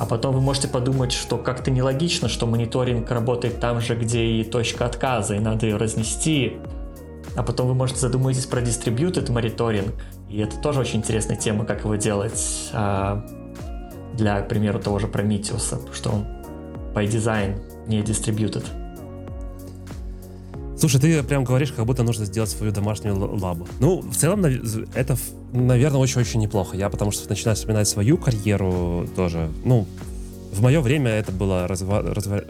[0.00, 4.42] А потом вы можете подумать, что как-то нелогично, что мониторинг работает там же, где и
[4.42, 6.56] точка отказа, и надо ее разнести.
[7.36, 9.94] А потом вы можете задумаетесь про distributed мониторинг.
[10.28, 12.70] И это тоже очень интересная тема, как его делать.
[14.16, 16.26] Для, к примеру, того же Prometheus, что он
[16.94, 18.64] by design не distributed.
[20.78, 23.66] Слушай, ты прям говоришь, как будто нужно сделать свою домашнюю лабу.
[23.80, 25.16] Ну, в целом, это,
[25.52, 26.76] наверное, очень-очень неплохо.
[26.76, 29.50] Я потому что начинаю вспоминать свою карьеру тоже.
[29.64, 29.86] Ну,
[30.52, 32.02] в мое время это было разва...
[32.02, 32.42] разва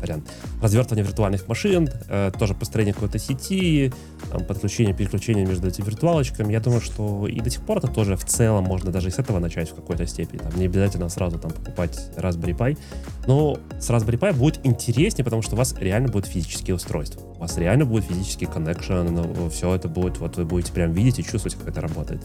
[0.00, 0.22] сорян,
[0.62, 3.92] развертывание виртуальных машин, э, тоже построение какой-то сети,
[4.30, 6.52] там, подключение, переключение между этими виртуалочками.
[6.52, 9.18] Я думаю, что и до сих пор это тоже в целом можно даже и с
[9.18, 10.38] этого начать в какой-то степени.
[10.38, 12.78] Там, не обязательно сразу там покупать Raspberry Pi.
[13.26, 17.20] Но с Raspberry Pi будет интереснее, потому что у вас реально будут физические устройства.
[17.36, 21.18] У вас реально будет физический коннекшн, ну, все это будет, вот вы будете прям видеть
[21.18, 22.22] и чувствовать, как это работает.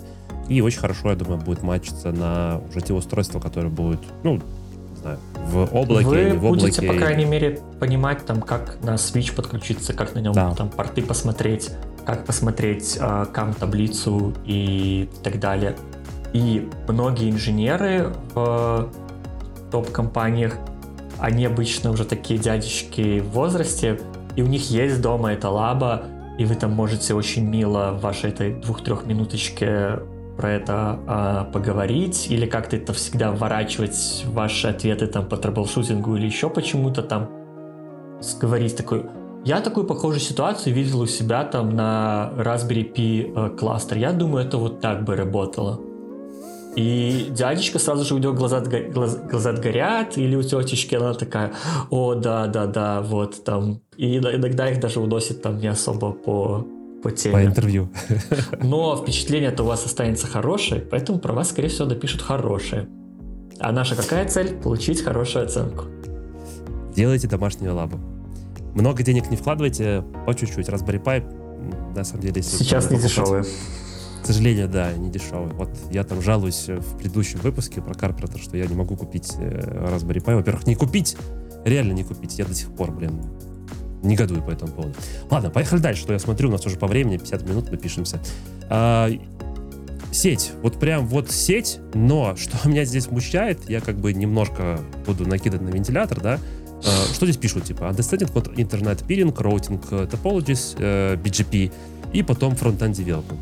[0.47, 4.41] И очень хорошо, я думаю, будет матчиться на уже те устройства, которые будут, ну,
[5.05, 6.65] знаю, в облаке, Вы в облаке.
[6.65, 10.53] будете, по крайней мере, понимать, там, как на Switch подключиться, как на нем да.
[10.55, 11.71] там порты посмотреть,
[12.05, 15.75] как посмотреть э, кам-таблицу и так далее.
[16.33, 18.89] И многие инженеры в
[19.71, 20.57] топ-компаниях,
[21.19, 23.99] они обычно уже такие дядечки в возрасте,
[24.35, 26.03] и у них есть дома эта лаба,
[26.37, 29.99] и вы там можете очень мило в вашей этой двух-трех минуточке
[30.37, 36.15] про это а, поговорить или как-то это всегда вворачивать ваши ответы там по troubleshooting у
[36.15, 37.29] или еще по чему-то там
[38.39, 39.05] говорить такой
[39.45, 43.97] я такую похожую ситуацию видел у себя там на Raspberry Pi э, кластер.
[43.97, 45.79] Я думаю, это вот так бы работало.
[46.75, 51.53] И дядечка сразу же у него глаза, глаза, глаза горят, или у тетечки она такая,
[51.91, 53.81] о, да, да, да, вот там.
[53.95, 56.65] И иногда их даже уносит там не особо по
[57.05, 57.35] по теме.
[57.35, 57.89] По интервью.
[58.63, 62.87] Но впечатление-то у вас останется хорошее, поэтому про вас, скорее всего, допишут хорошее.
[63.59, 64.55] А наша какая цель?
[64.55, 65.85] Получить хорошую оценку.
[66.95, 67.99] Делайте домашнюю лабу.
[68.73, 70.67] Много денег не вкладывайте, по чуть-чуть.
[70.67, 72.41] Raspberry Pi, на самом деле...
[72.41, 73.43] Сейчас не дешевые.
[74.23, 75.53] К сожалению, да, не дешевый.
[75.53, 79.89] Вот я там жалуюсь в предыдущем выпуске про Карпентер, что я не могу купить э,
[79.93, 80.35] Raspberry Pi.
[80.35, 81.15] Во-первых, не купить,
[81.65, 82.39] реально не купить.
[82.39, 83.21] Я до сих пор, блин,
[84.05, 84.95] негодую по этому поводу.
[85.29, 88.21] Ладно, поехали дальше, что я смотрю, у нас уже по времени 50 минут напишемся.
[88.69, 89.09] А,
[90.11, 95.27] сеть, вот прям вот сеть, но что меня здесь смущает, я как бы немножко буду
[95.27, 96.39] накидывать на вентилятор, да,
[96.83, 101.71] а, что здесь пишут, типа, understanding internet peering, routing topologies, uh, BGP,
[102.13, 103.39] и потом front-end development.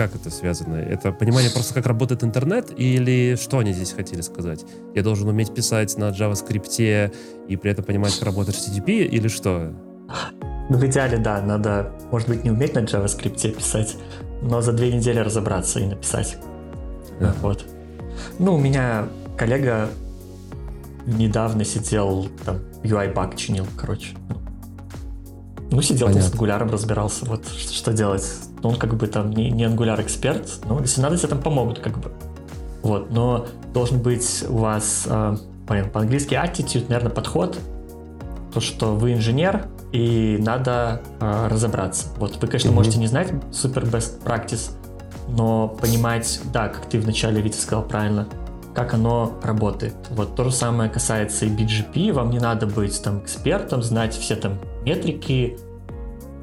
[0.00, 0.76] Как это связано?
[0.76, 4.64] Это понимание просто, как работает интернет, или что они здесь хотели сказать?
[4.94, 7.12] Я должен уметь писать на JavaScript
[7.46, 9.74] и при этом понимать, как работает HTTP, или что?
[10.70, 13.98] Ну, в идеале, да, надо, может быть, не уметь на JavaScript писать,
[14.40, 16.38] но за две недели разобраться и написать.
[17.20, 17.34] Да.
[17.42, 17.66] Вот.
[18.38, 19.90] Ну, у меня коллега
[21.04, 24.16] недавно сидел, там, UI-баг чинил, короче.
[25.70, 26.22] Ну, сидел Понятно.
[26.22, 28.24] там с ангуляром, разбирался, вот что, что делать.
[28.62, 31.98] Он как бы там не, не ангуляр эксперт, но если надо, тебе там помогут, как
[31.98, 32.12] бы.
[32.82, 35.36] Вот, но должен быть у вас, э,
[35.66, 37.58] по-английски attitude, наверное, подход,
[38.52, 42.08] то, что вы инженер, и надо э, разобраться.
[42.16, 42.74] Вот вы, конечно, mm-hmm.
[42.74, 44.72] можете не знать супер best practice,
[45.28, 48.28] но понимать, да, как ты вначале, Витя, сказал правильно,
[48.74, 49.94] как оно работает.
[50.10, 54.36] Вот то же самое касается и BGP, вам не надо быть там экспертом, знать все
[54.36, 55.58] там метрики,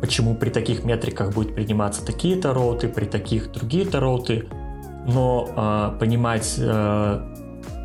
[0.02, 2.54] почему при таких метриках будет приниматься такие-то
[2.88, 4.00] при таких другие-то
[5.08, 5.50] но
[5.96, 7.22] э, понимать, э,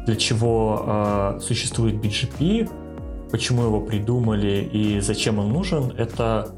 [0.06, 2.68] для чего э, существует BGP,
[3.30, 6.54] почему его придумали и зачем он нужен, это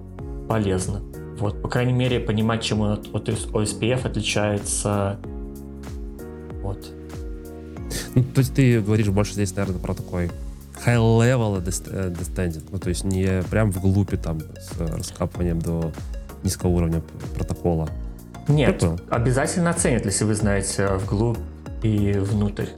[0.49, 1.03] полезно.
[1.39, 5.19] Вот, по крайней мере, понимать, чем он от, от OSPF отличается.
[6.63, 6.91] Вот.
[8.15, 10.31] Ну, то есть ты говоришь больше здесь, наверное, про такой
[10.85, 15.93] high-level understanding, ну, то есть не прям в глупе там с раскапыванием до
[16.43, 17.03] низкого уровня
[17.37, 17.89] протокола.
[18.49, 21.39] Нет, обязательно оценят, если вы знаете вглубь
[21.82, 22.68] и внутрь.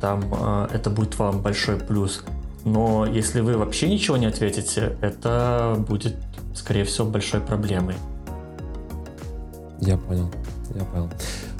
[0.00, 2.22] Там э, это будет вам большой плюс.
[2.64, 6.16] Но если вы вообще ничего не ответите, это будет,
[6.54, 7.94] скорее всего, большой проблемой.
[9.80, 10.30] Я понял,
[10.74, 11.10] я понял.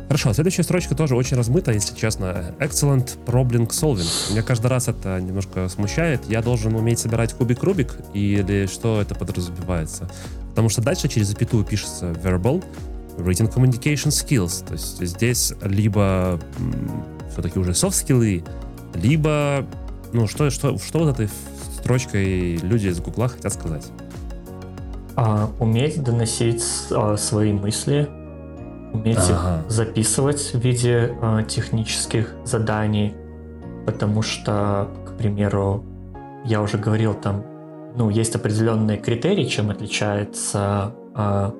[0.08, 2.54] Хорошо, следующая строчка тоже очень размыта, если честно.
[2.60, 4.06] Excellent problem solving.
[4.30, 6.22] Меня каждый раз это немножко смущает.
[6.28, 10.08] Я должен уметь собирать кубик-рубик или что это подразумевается?
[10.50, 12.64] Потому что дальше через запятую пишется verbal,
[13.18, 14.64] written communication skills.
[14.66, 16.38] То есть здесь либо
[17.32, 18.44] все-таки уже софт-скиллы,
[18.94, 19.66] либо
[20.12, 21.28] ну что, что, что вот этой
[21.78, 23.86] строчкой люди из Гугла хотят сказать?
[25.16, 28.08] А, уметь доносить а, свои мысли,
[28.96, 29.62] уметь ага.
[29.64, 33.14] их записывать в виде э, технических заданий,
[33.86, 35.84] потому что, к примеру,
[36.44, 37.44] я уже говорил, там,
[37.96, 41.50] ну, есть определенные критерии, чем отличается э,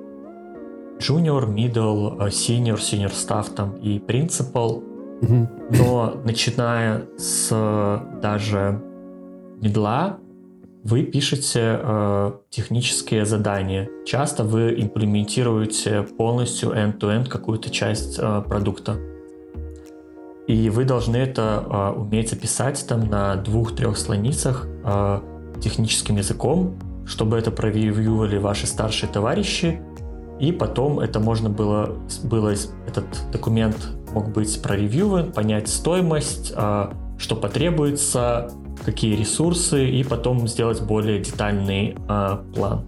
[0.98, 4.82] junior, middle, senior, senior staff там и principal.
[5.70, 7.48] Но начиная с
[8.20, 8.82] даже
[9.62, 10.18] медла,
[10.86, 13.88] вы пишете э, технические задания.
[14.06, 18.96] Часто вы имплементируете полностью end-to-end какую-то часть э, продукта.
[20.46, 25.20] И вы должны это э, уметь описать там на двух-трех страницах э,
[25.60, 29.80] техническим языком, чтобы это проревьювали ваши старшие товарищи,
[30.38, 32.54] и потом это можно было, было
[32.86, 33.76] этот документ
[34.12, 38.52] мог быть проревьюван, понять стоимость, э, что потребуется,
[38.86, 42.84] какие ресурсы, и потом сделать более детальный э, план.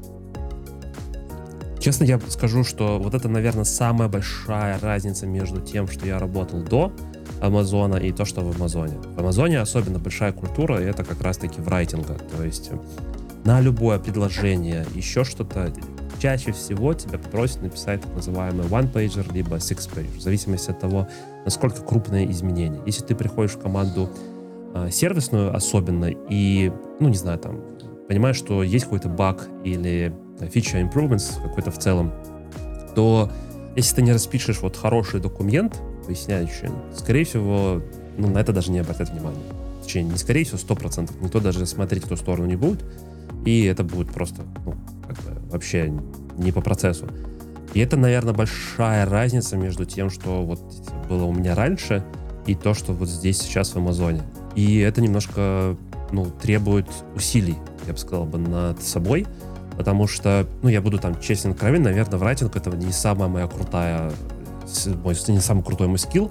[1.81, 6.63] Честно, я скажу, что вот это, наверное, самая большая разница между тем, что я работал
[6.63, 6.93] до
[7.41, 8.97] Амазона и то, что в Амазоне.
[9.17, 12.17] В Амазоне особенно большая культура, и это как раз-таки в райтинга.
[12.37, 12.71] То есть
[13.45, 15.73] на любое предложение, еще что-то,
[16.21, 21.09] чаще всего тебя попросят написать так называемый one-pager, либо six-page, в зависимости от того,
[21.45, 22.81] насколько крупные изменения.
[22.87, 24.11] Если ты приходишь в команду
[24.91, 27.61] сервисную особенно, и, ну, не знаю, там,
[28.09, 32.13] понимаешь, что есть какой-то баг или feature improvements какой-то в целом,
[32.95, 33.31] то
[33.77, 37.83] если ты не распишешь вот хороший документ, поясняющий, скорее всего,
[38.17, 39.39] ну, на это даже не обратят внимания.
[39.83, 41.11] Точнее, не скорее всего, 100%.
[41.23, 42.85] Никто даже смотреть в ту сторону не будет.
[43.45, 44.75] И это будет просто, ну,
[45.07, 45.93] как бы вообще
[46.37, 47.07] не по процессу.
[47.75, 50.61] И это, наверное, большая разница между тем, что вот
[51.09, 52.05] было у меня раньше,
[52.47, 54.23] и то, что вот здесь сейчас в Амазоне.
[54.55, 55.77] И это немножко
[56.11, 59.27] ну, требует усилий, я бы сказал бы, над собой,
[59.77, 63.47] потому что, ну, я буду там честен откровен, наверное, в райтинг это не самая моя
[63.47, 64.11] крутая,
[65.05, 66.31] мой, не самый крутой мой скилл,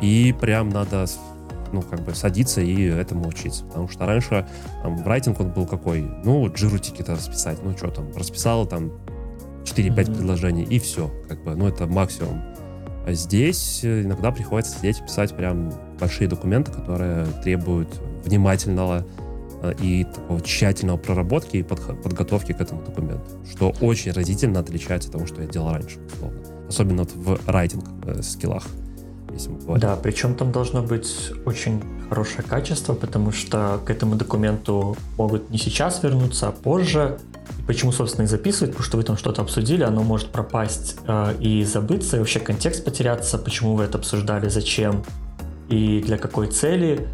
[0.00, 1.06] и прям надо
[1.72, 3.64] ну, как бы садиться и этому учиться.
[3.64, 4.46] Потому что раньше
[4.82, 6.02] там, в райтинг он был какой?
[6.24, 7.58] Ну, джирутики-то расписать.
[7.62, 8.92] Ну, что там, расписал там
[9.64, 10.16] 4-5 mm-hmm.
[10.16, 11.10] предложений, и все.
[11.28, 12.42] Как бы, ну, это максимум.
[13.06, 17.88] А здесь э, иногда приходится сидеть и писать прям большие документы, которые требуют
[18.24, 19.04] внимательного
[19.62, 25.14] э, и такого тщательного проработки и подготовки к этому документу, что очень разительно отличается от
[25.14, 26.38] того, что я делал раньше, условно.
[26.68, 28.22] Особенно вот в райтинг э.
[29.78, 35.58] Да, причем там должно быть очень хорошее качество, потому что к этому документу могут не
[35.58, 37.18] сейчас вернуться, а позже,
[37.66, 41.64] Почему, собственно, и записывать, потому что вы там что-то обсудили, оно может пропасть э, и
[41.64, 45.04] забыться, и вообще контекст потеряться, почему вы это обсуждали, зачем
[45.68, 47.08] и для какой цели.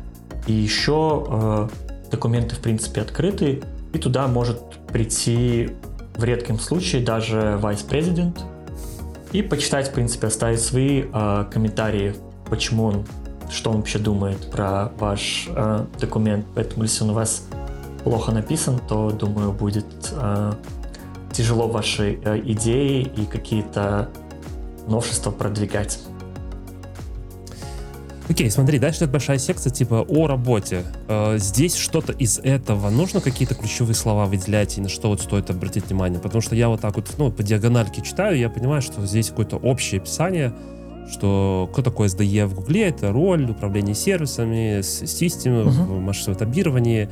[0.46, 1.68] И еще э,
[2.10, 3.62] документы, в принципе, открыты,
[3.92, 4.60] и туда может
[4.92, 5.70] прийти
[6.16, 8.40] в редком случае даже vice-президент
[9.32, 12.14] и почитать, в принципе, оставить свои э, комментарии,
[12.48, 13.06] почему он,
[13.50, 16.46] что он вообще думает про ваш э, документ.
[16.54, 17.44] Поэтому, если он у вас
[18.04, 20.52] плохо написан, то, думаю, будет э,
[21.32, 24.08] тяжело ваши э, идеи и какие-то
[24.86, 25.98] новшества продвигать.
[28.28, 30.84] Окей, смотри, дальше идет большая секция типа о работе.
[31.08, 35.48] Э, здесь что-то из этого нужно какие-то ключевые слова выделять и на что вот стоит
[35.48, 39.04] обратить внимание, потому что я вот так вот ну по диагональке читаю, я понимаю, что
[39.06, 40.52] здесь какое-то общее описание,
[41.10, 46.00] что кто такой SDE в Гугле, это роль, управление сервисами, системы, uh-huh.
[46.00, 47.10] масштабирование,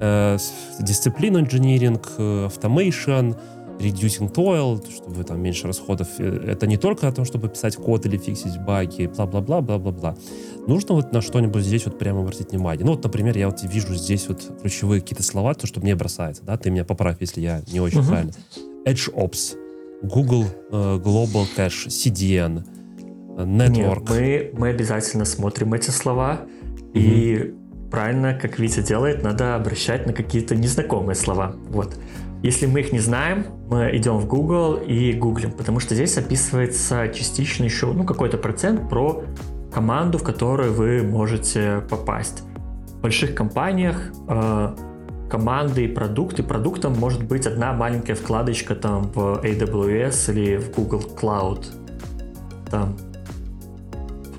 [0.00, 0.38] э,
[0.80, 3.36] дисциплину инжиниринг, automation,
[3.78, 6.08] reducing toil, чтобы там меньше расходов.
[6.18, 10.16] Э, это не только о том, чтобы писать код или фиксить баги, бла-бла-бла, бла-бла-бла.
[10.66, 12.84] Нужно вот на что-нибудь здесь вот прямо обратить внимание.
[12.84, 16.42] Ну вот, например, я вот вижу здесь вот ключевые какие-то слова, то, что мне бросается,
[16.44, 18.08] да, ты меня поправь, если я не очень uh-huh.
[18.08, 18.32] правильно.
[18.86, 19.56] Edge Ops,
[20.02, 22.64] Google uh, Global Cache, CDN,
[23.36, 24.18] Network.
[24.18, 26.90] Нет, мы, мы обязательно смотрим эти слова uh-huh.
[26.94, 27.54] и
[27.94, 31.54] правильно, как Витя делает, надо обращать на какие-то незнакомые слова.
[31.68, 31.96] Вот.
[32.42, 37.06] Если мы их не знаем, мы идем в Google и гуглим, потому что здесь описывается
[37.14, 39.22] частично еще ну, какой-то процент про
[39.72, 42.42] команду, в которую вы можете попасть.
[42.98, 44.74] В больших компаниях э,
[45.30, 46.42] команды и продукты.
[46.42, 51.66] Продуктом может быть одна маленькая вкладочка там в AWS или в Google Cloud.
[52.72, 52.96] Там,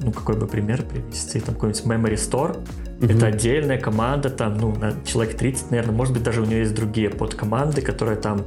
[0.01, 2.57] ну какой бы пример привести, там какой-нибудь Memory Store–
[3.01, 3.07] Угу.
[3.07, 4.75] Это отдельная команда, там, ну,
[5.05, 8.43] человек 30, наверное, может быть, даже у нее есть другие подкоманды, которые там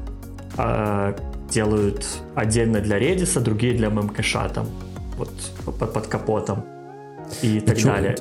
[0.56, 1.14] э,
[1.50, 4.66] делают отдельно для Redis, другие для мемкэша, там,
[5.16, 5.30] вот
[5.64, 6.64] под, под капотом
[7.42, 8.16] и так Чё, далее.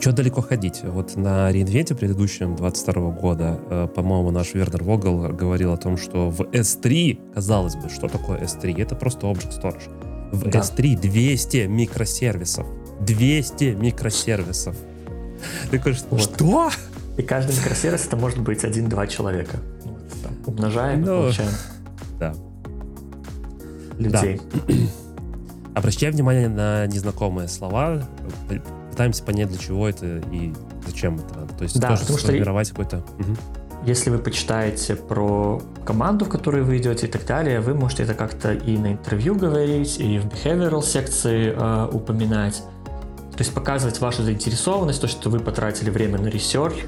[0.00, 0.80] Что далеко ходить?
[0.82, 6.30] Вот на реинвенте предыдущем 22 года, э, по-моему, наш Вернер Вогл говорил о том, что
[6.30, 8.82] в S3, казалось бы, что такое S3?
[8.82, 10.32] Это просто Object Storage.
[10.32, 10.60] В да.
[10.60, 12.66] S3 200 микросервисов.
[13.00, 14.76] 200 микросервисов.
[15.70, 16.70] Такой, что?
[17.16, 19.58] И каждый микросервис это может быть один-два человека.
[20.46, 21.50] Умножаем, ну, получаем.
[22.18, 22.34] Да.
[23.98, 24.40] Людей.
[24.52, 24.74] Да.
[25.74, 28.02] Обращаем внимание на незнакомые слова,
[28.90, 30.52] пытаемся понять, для чего это и
[30.86, 31.54] зачем это надо.
[31.54, 32.76] То есть да, тоже сформировать что...
[32.76, 32.98] какой-то...
[33.18, 33.36] Угу.
[33.86, 38.14] Если вы почитаете про команду, в которую вы идете и так далее, вы можете это
[38.14, 42.62] как-то и на интервью говорить, и в behavioral секции э, упоминать.
[43.36, 46.84] То есть показывать вашу заинтересованность, то, что вы потратили время на research,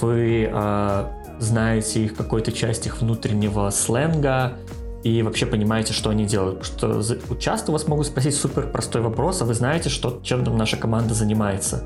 [0.00, 1.04] вы э,
[1.38, 4.58] знаете их какой-то часть их внутреннего сленга
[5.02, 6.64] и вообще понимаете, что они делают.
[6.64, 7.02] Что
[7.38, 11.14] часто у вас могут спросить супер простой вопрос, а вы знаете, что, чем наша команда
[11.14, 11.84] занимается.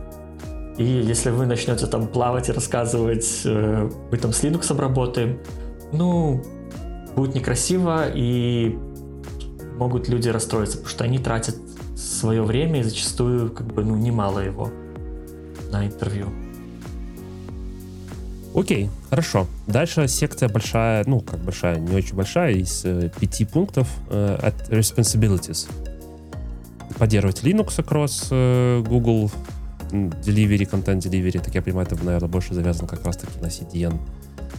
[0.78, 5.38] И если вы начнете там плавать и рассказывать, э, мы там с Linux работаем,
[5.92, 6.42] ну,
[7.14, 8.76] будет некрасиво и
[9.78, 11.56] могут люди расстроиться, потому что они тратят
[11.96, 14.70] свое время и зачастую как бы ну немало его
[15.70, 16.28] на интервью.
[18.54, 19.46] Окей, хорошо.
[19.66, 24.70] Дальше секция большая, ну как большая, не очень большая, из э, пяти пунктов э, от
[24.70, 25.70] responsibilities.
[26.98, 29.30] Поддерживать Linux across э, Google
[29.90, 33.98] Delivery, Content Delivery, так я понимаю, это, наверное, больше завязано как раз-таки на CDN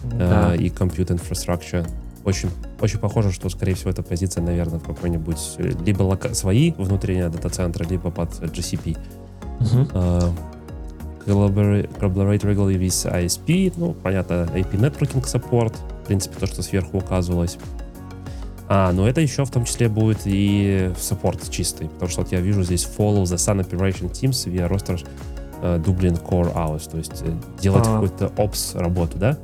[0.04, 0.54] да.
[0.54, 1.88] э, и Compute Infrastructure
[2.28, 2.50] очень,
[2.82, 7.30] очень похоже, что, скорее всего, эта позиция, наверное, в какой-нибудь э, либо лока- свои внутренние
[7.30, 8.98] дата-центры, либо под GCP.
[9.60, 9.92] Uh-huh.
[9.94, 10.34] Uh,
[11.26, 15.74] collaborate, regularly with ISP, ну, понятно, IP Networking Support,
[16.04, 17.58] в принципе, то, что сверху указывалось.
[18.68, 22.42] А, но это еще в том числе будет и саппорт чистый, потому что вот я
[22.42, 25.02] вижу здесь follow the Sun Operation Teams via roster
[25.62, 27.94] Dublin Core Hours, то есть э, делать а...
[27.94, 29.38] какую-то ops работу, да?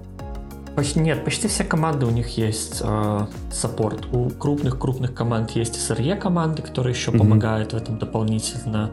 [0.76, 3.20] Почти, нет, почти все команды у них есть э,
[3.52, 4.08] саппорт.
[4.12, 7.18] У крупных-крупных команд есть SRE команды, которые еще mm-hmm.
[7.20, 8.90] помогают в этом дополнительно.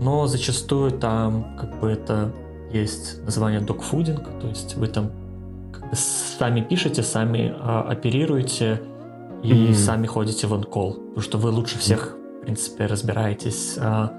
[0.00, 2.32] Но зачастую там как бы это
[2.72, 5.10] есть название dogfooding, то есть вы там
[5.72, 8.80] как бы сами пишете, сами э, оперируете
[9.42, 9.74] и mm-hmm.
[9.74, 14.12] сами ходите в on-call, потому что вы лучше всех, в принципе, разбираетесь а,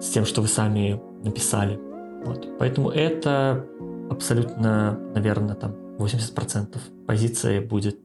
[0.00, 1.78] с тем, что вы сами написали.
[2.24, 2.58] Вот.
[2.58, 3.66] Поэтому это
[4.10, 7.98] абсолютно, наверное, там 80% позиции будет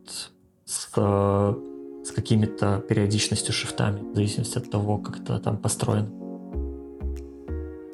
[0.65, 6.09] с, с какими-то периодичностью шифтами, в зависимости от того, как это там построено.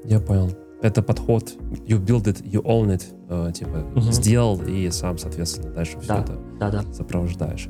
[0.03, 0.51] Я понял.
[0.81, 1.53] Это подход
[1.87, 4.11] you build it, you own it, э, типа угу.
[4.11, 6.83] сделал и сам, соответственно, дальше все это да, да.
[6.93, 7.69] сопровождаешь.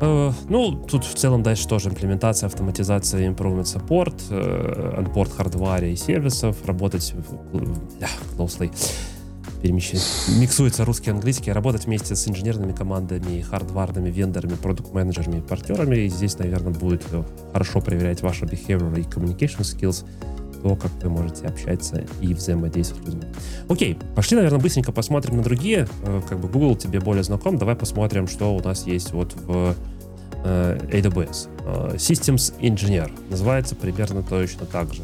[0.00, 5.96] Э, ну, тут в целом дальше тоже имплементация, автоматизация, improvement support, э, онборд хардваре и
[5.96, 7.56] сервисов, работать в,
[7.98, 8.70] yeah, closely,
[9.56, 10.02] перемещать,
[10.38, 15.96] миксуется русский и английский, работать вместе с инженерными командами, хардварными вендорами, продукт-менеджерами и партнерами.
[15.96, 17.02] И здесь, наверное, будет
[17.52, 20.04] хорошо проверять ваши behavior и communication skills,
[20.62, 23.28] то, как вы можете общаться и взаимодействовать с людьми.
[23.68, 25.88] Окей, пошли, наверное, быстренько посмотрим на другие.
[26.02, 27.58] Э, как бы Google тебе более знаком.
[27.58, 29.74] Давай посмотрим, что у нас есть вот в
[30.44, 31.48] э, AWS.
[31.60, 33.10] Э, Systems Engineer.
[33.30, 35.02] Называется примерно точно так же.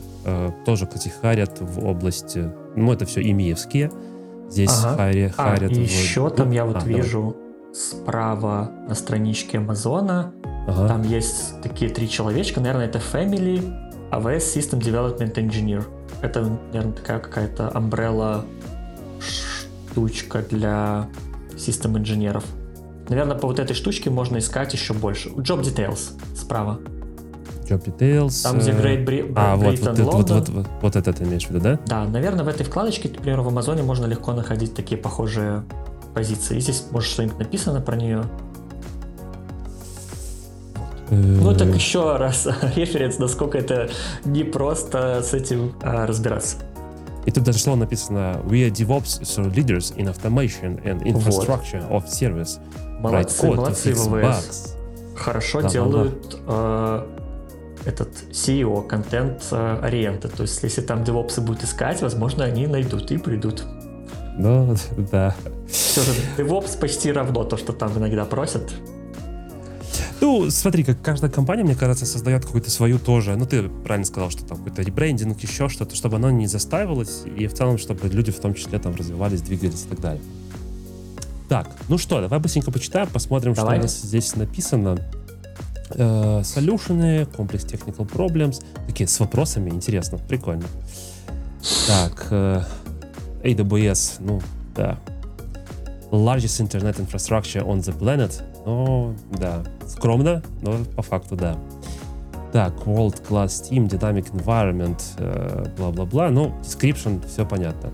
[0.65, 1.13] Тоже, кстати,
[1.61, 2.49] в области...
[2.77, 3.91] Ну, это все имеевские.
[4.53, 4.97] Здесь ага.
[4.97, 5.57] хари, а.
[5.57, 7.75] И еще там я вот а, вижу давай.
[7.75, 10.33] справа на страничке Амазона
[10.67, 10.89] Ага.
[10.89, 13.75] Там есть такие три человечка, наверное, это Family,
[14.11, 15.85] AWS System Development Engineer.
[16.21, 16.43] Это,
[16.73, 18.45] наверное, такая какая-то umbrella
[19.91, 21.09] штучка для
[21.59, 22.45] систем инженеров.
[23.09, 25.31] Наверное, по вот этой штучке можно искать еще больше.
[25.31, 26.79] Job Details справа.
[27.73, 28.43] Job Details.
[28.43, 31.51] Там, где Great Bri- а, вот, вот, вот, вот, вот, вот это ты имеешь в
[31.51, 31.79] виду, да?
[31.87, 35.65] Да, наверное, в этой вкладочке, например, в Амазоне можно легко находить такие похожие
[36.15, 36.57] позиции.
[36.57, 38.25] И здесь, может, что-нибудь написано про нее.
[41.11, 43.91] Ну, так еще раз референс, насколько это
[44.25, 46.57] не просто с этим а, разбираться.
[47.27, 52.05] И тут даже слово написано We are DevOps so leaders in automation and infrastructure вот.
[52.05, 52.59] of service.
[53.01, 54.75] Молодцы, right молодцы ВВС.
[55.17, 57.07] Хорошо да, делают э,
[57.85, 60.19] этот SEO, контент э.
[60.37, 63.65] То есть, если там DevOps будут искать, возможно, они найдут и придут.
[64.37, 64.77] Ну,
[65.11, 65.35] да.
[65.69, 68.73] Все же DevOps почти равно то, что там иногда просят.
[70.21, 73.35] Ну, смотри, как каждая компания, мне кажется, создает какую-то свою тоже.
[73.35, 77.49] Ну, ты правильно сказал, что там какой-то ребрендинг, еще что-то, чтобы оно не заставилось, и
[77.49, 80.23] в целом, чтобы люди в том числе там развивались, двигались и так далее.
[81.49, 83.75] Так, ну что, давай быстренько почитаем, посмотрим, давай.
[83.75, 84.97] что у нас здесь написано.
[85.95, 88.65] Э, солюшены, комплекс technical problems.
[88.87, 90.65] Такие с вопросами, интересно, прикольно.
[91.87, 92.63] Так, э,
[93.43, 94.41] AWS, ну,
[94.75, 94.99] да.
[96.11, 98.43] Largest Internet Infrastructure on the Planet.
[98.67, 101.57] Ну, да, скромно, но по факту да.
[102.53, 106.31] Так, World Class Team, Dynamic Environment, э, бла-бла-бла.
[106.31, 107.91] Ну, description, все понятно.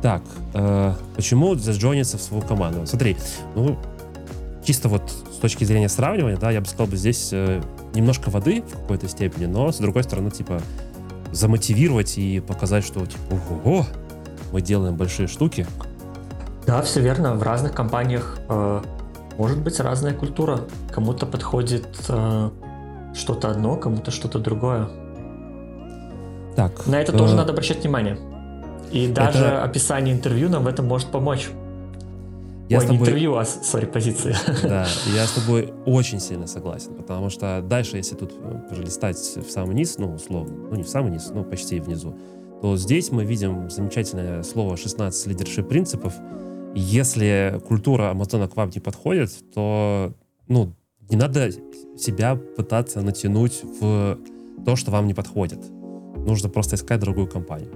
[0.00, 0.22] Так,
[0.54, 2.86] э, почему заджониться в свою команду?
[2.86, 3.16] Смотри,
[3.54, 3.76] ну,
[4.64, 5.02] чисто вот
[5.44, 7.60] точки зрения сравнивания, да, я бы сказал бы здесь э,
[7.92, 10.62] немножко воды в какой-то степени, но с другой стороны, типа,
[11.32, 13.84] замотивировать и показать, что, типа, ого,
[14.52, 15.66] мы делаем большие штуки.
[16.66, 17.34] Да, все верно.
[17.34, 18.80] В разных компаниях э,
[19.36, 20.60] может быть разная культура.
[20.90, 22.50] Кому-то подходит э,
[23.14, 24.88] что-то одно, кому-то что-то другое.
[26.56, 26.86] Так.
[26.86, 27.18] На это э...
[27.18, 28.18] тоже надо обращать внимание.
[28.90, 29.62] И даже это...
[29.62, 31.50] описание интервью нам в этом может помочь.
[32.68, 33.00] Я Ой, с тобой...
[33.00, 34.34] интервью, а, сори, позиции.
[34.62, 39.50] Да, я с тобой очень сильно согласен, потому что дальше, если тут э, листать в
[39.50, 42.16] самый низ, ну, условно, ну, не в самый низ, но почти внизу,
[42.62, 46.14] то здесь мы видим замечательное слово «16 лидершип принципов»,
[46.74, 50.12] если культура Амазона к вам не подходит, то,
[50.48, 50.74] ну,
[51.08, 51.50] не надо
[51.96, 54.18] себя пытаться натянуть в
[54.64, 55.60] то, что вам не подходит.
[56.16, 57.70] Нужно просто искать другую компанию.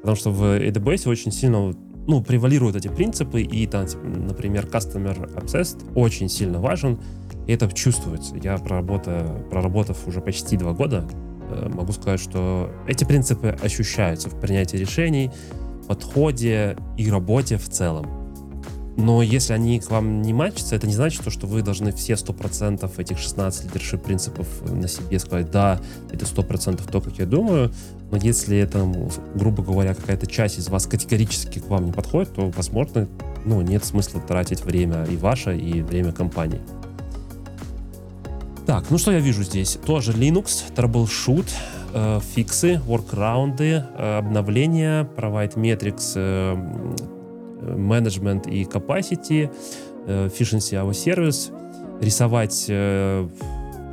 [0.00, 1.72] Потому что в AWS очень сильно
[2.06, 3.86] ну, превалируют эти принципы, и там,
[4.26, 6.98] например, Customer Obsessed очень сильно важен,
[7.46, 8.36] и это чувствуется.
[8.36, 11.06] Я, проработав, проработав уже почти два года,
[11.50, 15.30] э, могу сказать, что эти принципы ощущаются в принятии решений,
[15.86, 18.22] подходе и работе в целом.
[18.96, 22.90] Но если они к вам не матчатся, это не значит, что вы должны все 100%
[22.98, 25.80] этих 16 лидершип принципов на себе сказать, да,
[26.10, 27.72] это 100% то, как я думаю.
[28.12, 28.86] Но если это,
[29.34, 33.08] грубо говоря, какая-то часть из вас категорически к вам не подходит, то, возможно,
[33.46, 36.60] ну, нет смысла тратить время и ваше, и время компании.
[38.66, 39.78] Так, ну что я вижу здесь?
[39.86, 41.48] Тоже Linux, troubleshoot,
[41.94, 46.54] э, фиксы, воркраунды, э, обновления, provide metrics, э,
[47.62, 49.50] менеджмент и capacity,
[50.06, 51.50] э, efficiency our service,
[52.02, 53.26] рисовать э,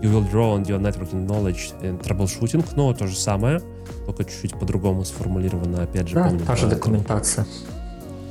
[0.01, 3.61] you will draw on your networking knowledge and troubleshooting, но то же самое,
[4.05, 6.45] только чуть-чуть по-другому сформулировано, опять же, да, помню.
[6.45, 7.45] та же документация.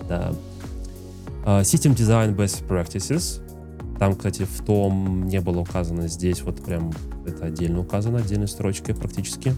[0.08, 0.32] Да.
[1.44, 3.40] Uh, system Design Best Practices,
[3.98, 6.92] Там, кстати, в том не было указано, здесь вот прям
[7.26, 9.54] это отдельно указано, отдельной строчкой практически.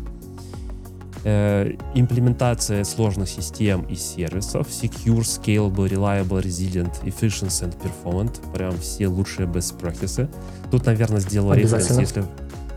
[1.22, 9.06] Э, имплементация сложных систем и сервисов, secure, scalable, reliable, resilient, efficient and performant, прям все
[9.06, 10.30] лучшие best practices.
[10.70, 12.24] Тут, наверное, сделал референс, если,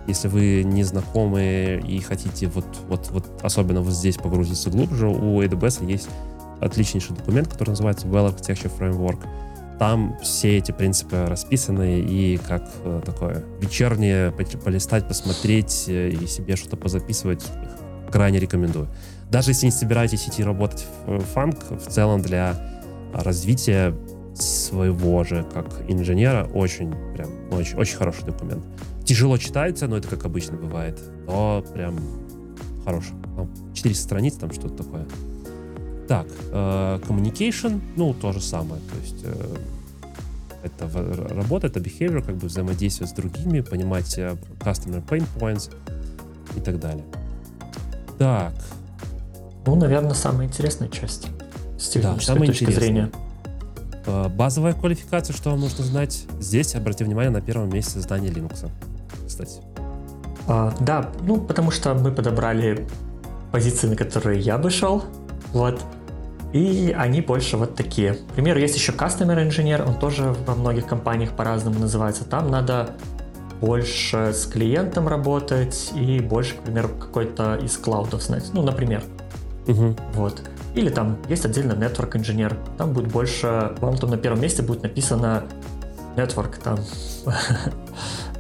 [0.07, 5.41] если вы не знакомы и хотите вот, вот, вот особенно вот здесь погрузиться глубже, у
[5.41, 6.09] AWS есть
[6.59, 9.19] отличнейший документ, который называется Well Architecture Framework.
[9.79, 16.55] Там все эти принципы расписаны, и как э, такое вечернее полистать, посмотреть э, и себе
[16.55, 17.43] что-то позаписывать,
[18.11, 18.87] крайне рекомендую.
[19.31, 22.55] Даже если не собираетесь идти работать в фанк, в целом для
[23.13, 23.95] развития
[24.35, 28.63] своего же как инженера очень прям очень, очень хороший документ.
[29.05, 31.99] Тяжело читается, но это как обычно бывает, но прям
[32.85, 33.13] хороший.
[33.73, 35.05] 400 страниц, там что-то такое.
[36.07, 38.81] Так, э, communication, ну, то же самое.
[38.81, 39.55] То есть э,
[40.63, 40.89] это
[41.35, 45.71] работа, это behavior, как бы взаимодействие с другими, понимать э, customer pain points
[46.55, 47.03] и так далее.
[48.17, 48.53] Так.
[49.65, 51.27] Ну, наверное, самая интересная часть
[51.79, 53.11] с технической да, точки зрения.
[54.05, 56.25] Э, базовая квалификация, что вам нужно знать.
[56.39, 58.69] Здесь обратите внимание на первом месте здания Linux.
[59.33, 59.61] Кстати.
[60.47, 62.85] А, да, ну, потому что мы подобрали
[63.51, 65.03] позиции, на которые я бы шел.
[65.53, 65.81] Вот.
[66.51, 68.13] И они больше вот такие.
[68.13, 72.25] К примеру, есть еще Customer Engineer, он тоже во многих компаниях по-разному называется.
[72.25, 72.91] Там надо
[73.59, 78.51] больше с клиентом работать и больше, к примеру, какой-то из клаудов знать.
[78.53, 79.03] Ну, например.
[79.67, 79.95] Угу.
[80.13, 80.43] Вот.
[80.75, 82.55] Или там есть отдельно Network Engineer.
[82.77, 85.43] Там будет больше, вам там на первом месте будет написано
[86.15, 86.77] Network там.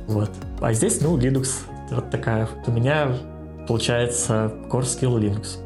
[0.07, 0.31] вот.
[0.61, 1.49] А здесь, ну, Linux.
[1.91, 2.47] Вот такая.
[2.67, 3.15] У меня
[3.67, 5.59] получается Core Skill Linux.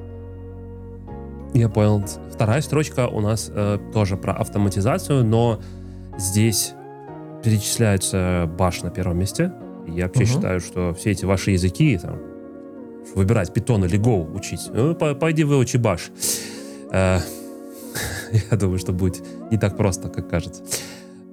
[1.54, 2.04] Я понял.
[2.32, 5.60] Вторая строчка у нас э, тоже про автоматизацию, но
[6.18, 6.74] здесь
[7.44, 9.54] перечисляется баш на первом месте.
[9.88, 10.30] Я вообще угу.
[10.30, 12.20] считаю, что все эти ваши языки, там,
[13.16, 16.12] выбирать питон или Go учить, ну, пойди выучи баш.
[16.92, 17.20] Э,
[18.52, 20.64] я думаю, что будет не так просто, как кажется.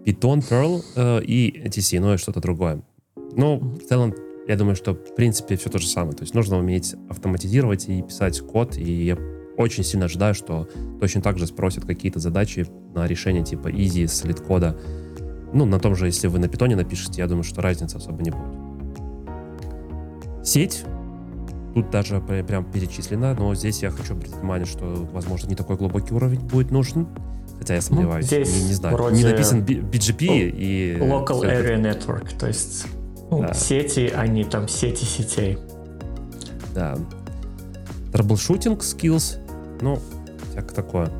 [0.06, 2.82] Python, Perl э, и TC, ну и что-то другое.
[3.36, 4.14] Ну, в целом,
[4.46, 6.14] я думаю, что в принципе все то же самое.
[6.14, 9.18] То есть нужно уметь автоматизировать и писать код, и я
[9.56, 10.68] очень сильно ожидаю, что
[11.00, 14.76] точно так же спросят какие-то задачи на решение типа easy, solid кода,
[15.54, 18.30] ну, на том же, если вы на питоне напишете, я думаю, что разницы особо не
[18.30, 18.52] будет.
[20.44, 20.84] Сеть.
[21.74, 26.12] Тут даже прям перечислена, но здесь я хочу обратить внимание, что, возможно, не такой глубокий
[26.12, 27.06] уровень будет нужен.
[27.58, 28.24] Хотя я ну, сомневаюсь.
[28.24, 29.12] Ну, здесь не, не знаю.
[29.12, 30.96] Не написан BGP и...
[30.98, 32.86] Local Area Network, то есть
[33.40, 33.54] ну, да.
[33.54, 35.58] сети, а не там сети сетей.
[36.74, 36.96] Да.
[38.12, 39.38] Troubleshooting skills.
[39.80, 39.98] Ну,
[40.50, 41.10] всякое такое.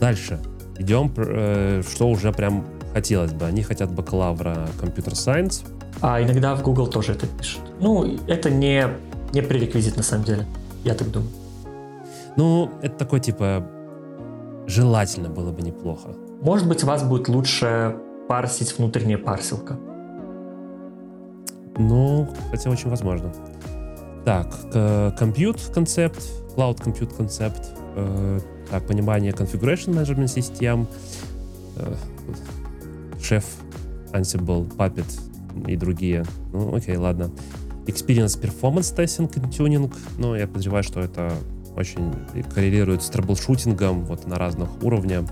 [0.00, 0.40] Дальше.
[0.78, 3.46] Идем, э, что уже прям хотелось бы.
[3.46, 5.64] Они хотят бакалавра компьютер сайенс.
[6.00, 7.62] А иногда в Google тоже это пишут.
[7.80, 8.88] Ну, это не,
[9.32, 10.46] не пререквизит на самом деле.
[10.84, 11.30] Я так думаю.
[12.36, 13.66] Ну, это такой типа
[14.66, 16.14] желательно было бы неплохо.
[16.40, 17.96] Может быть, у вас будет лучше
[18.28, 19.76] парсить внутренняя парсилка.
[21.78, 23.32] Ну, хотя очень возможно.
[24.24, 24.54] Так,
[25.18, 26.22] compute concept,
[26.56, 28.40] cloud compute concept, э,
[28.70, 30.86] так, понимание configuration management систем,
[31.76, 31.94] э,
[33.18, 33.44] Chef,
[34.12, 35.06] Ansible, Puppet
[35.66, 36.24] и другие.
[36.52, 37.30] Ну, окей, ладно.
[37.86, 39.92] Experience Performance Testing и Tuning.
[40.18, 41.32] Ну, я подозреваю, что это
[41.76, 42.12] очень
[42.54, 45.24] коррелирует с troubleshooting ом вот на разных уровнях,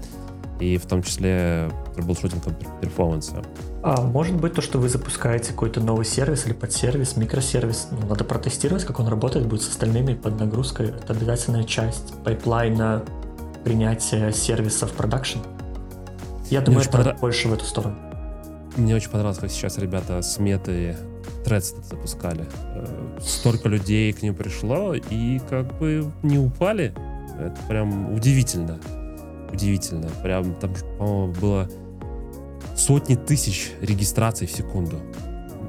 [0.60, 3.42] и в том числе troubleshooting ом performance а.
[3.82, 8.24] А может быть то, что вы запускаете какой-то новый сервис или подсервис, микросервис, ну, надо
[8.24, 10.88] протестировать, как он работает будет с остальными под нагрузкой.
[10.88, 13.04] Это обязательная часть pipeline а
[13.64, 15.38] принятия сервиса в production.
[16.50, 17.20] Я думаю, это понрав...
[17.20, 17.96] больше в эту сторону.
[18.76, 20.96] Мне очень понравилось, как сейчас ребята с Меты
[21.44, 22.46] Threads запускали.
[22.74, 26.94] Э, столько людей к ним пришло, и как бы не упали.
[27.38, 28.78] Это прям удивительно.
[29.52, 30.08] Удивительно.
[30.22, 31.68] Прям там, по-моему, было
[32.76, 34.98] сотни тысяч регистраций в секунду.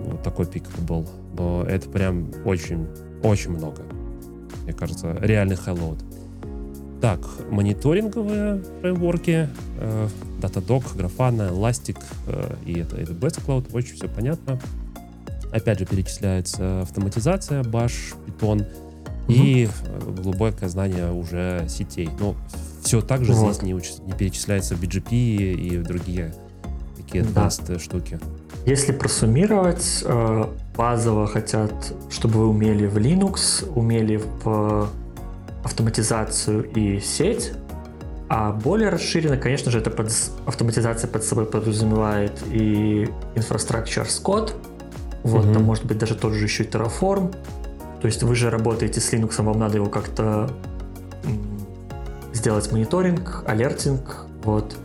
[0.05, 1.07] Вот такой пик был.
[1.37, 2.87] Но это прям очень,
[3.23, 3.83] очень много.
[4.63, 5.99] Мне кажется, реальный хайлоуд.
[7.01, 9.47] Так, мониторинговые фреймворки,
[9.79, 10.07] э,
[10.41, 11.97] Datadog, Grafana, Elastic
[12.27, 14.59] э, и это AWS Cloud, очень все понятно.
[15.51, 18.67] Опять же перечисляется автоматизация, Bash, Python угу.
[19.29, 22.09] и э, глубокое знание уже сетей.
[22.19, 22.35] Но
[22.89, 23.53] все так же вот.
[23.53, 26.33] здесь не, уч- не перечисляется BGP и другие
[26.97, 27.51] такие да.
[27.77, 28.19] штуки.
[28.65, 30.45] Если просуммировать, э,
[30.75, 31.71] базово хотят,
[32.09, 34.89] чтобы вы умели в Linux, умели в
[35.63, 37.51] автоматизацию и сеть,
[38.27, 40.11] А более расширенно, конечно же, это под,
[40.47, 44.53] автоматизация под собой подразумевает и Infrastructure as Code,
[45.23, 45.53] вот, mm-hmm.
[45.53, 47.35] там может быть даже тот же еще и Terraform.
[48.01, 50.49] То есть вы же работаете с Linux, вам надо его как-то
[52.33, 54.75] сделать мониторинг, алертинг, вот.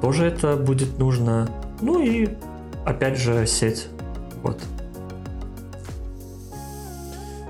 [0.00, 1.48] Тоже это будет нужно.
[1.80, 2.28] Ну и
[2.84, 3.88] опять же сеть,
[4.42, 4.60] вот.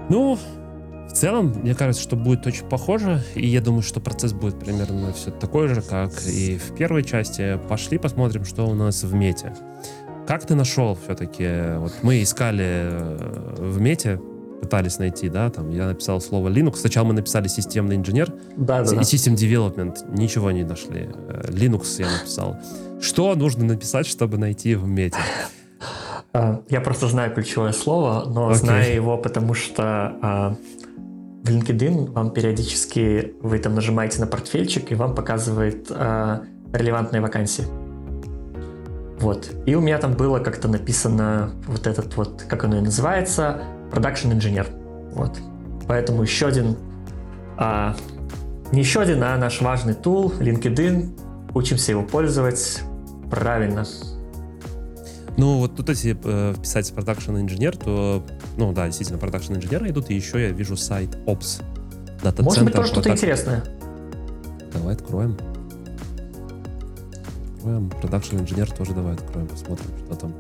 [0.09, 0.37] Ну,
[1.09, 5.13] в целом, мне кажется, что будет очень похоже, и я думаю, что процесс будет примерно
[5.13, 7.61] все такой же, как и в первой части.
[7.69, 9.55] Пошли посмотрим, что у нас в мете.
[10.27, 11.77] Как ты нашел все-таки?
[11.79, 14.21] Вот мы искали э, в мете,
[14.61, 16.77] пытались найти, да, там я написал слово Linux.
[16.77, 19.97] Сначала мы написали системный инженер да, да, и System Development.
[20.17, 21.09] Ничего не нашли.
[21.29, 22.57] Э, Linux я написал.
[23.01, 25.17] Что нужно написать, чтобы найти в мете?
[26.33, 28.55] А, я просто знаю ключевое слово, но okay.
[28.55, 29.83] знаю его, потому что
[30.23, 30.57] а,
[31.43, 36.43] в LinkedIn вам периодически вы там нажимаете на портфельчик и вам показывает а,
[36.73, 37.65] релевантные вакансии.
[39.19, 39.51] Вот.
[39.67, 44.33] И у меня там было как-то написано вот этот вот, как оно и называется, Production
[44.37, 44.67] Engineer.
[45.15, 45.39] Вот.
[45.87, 46.77] Поэтому еще один,
[47.57, 47.97] а,
[48.73, 51.19] не еще один, а наш важный тул LinkedIn.
[51.55, 52.83] Учимся его пользовать
[53.31, 53.85] правильно.
[55.37, 58.25] Ну, вот тут если э, вписать Production Engineer, то,
[58.57, 61.63] ну да, действительно, Production Engineer идут, и еще я вижу сайт Ops.
[62.23, 63.65] Data Может быть, тоже что-то интересное.
[64.73, 65.37] Давай откроем
[67.61, 67.91] откроем.
[68.03, 70.35] Production Engineer тоже давай откроем, посмотрим, что там.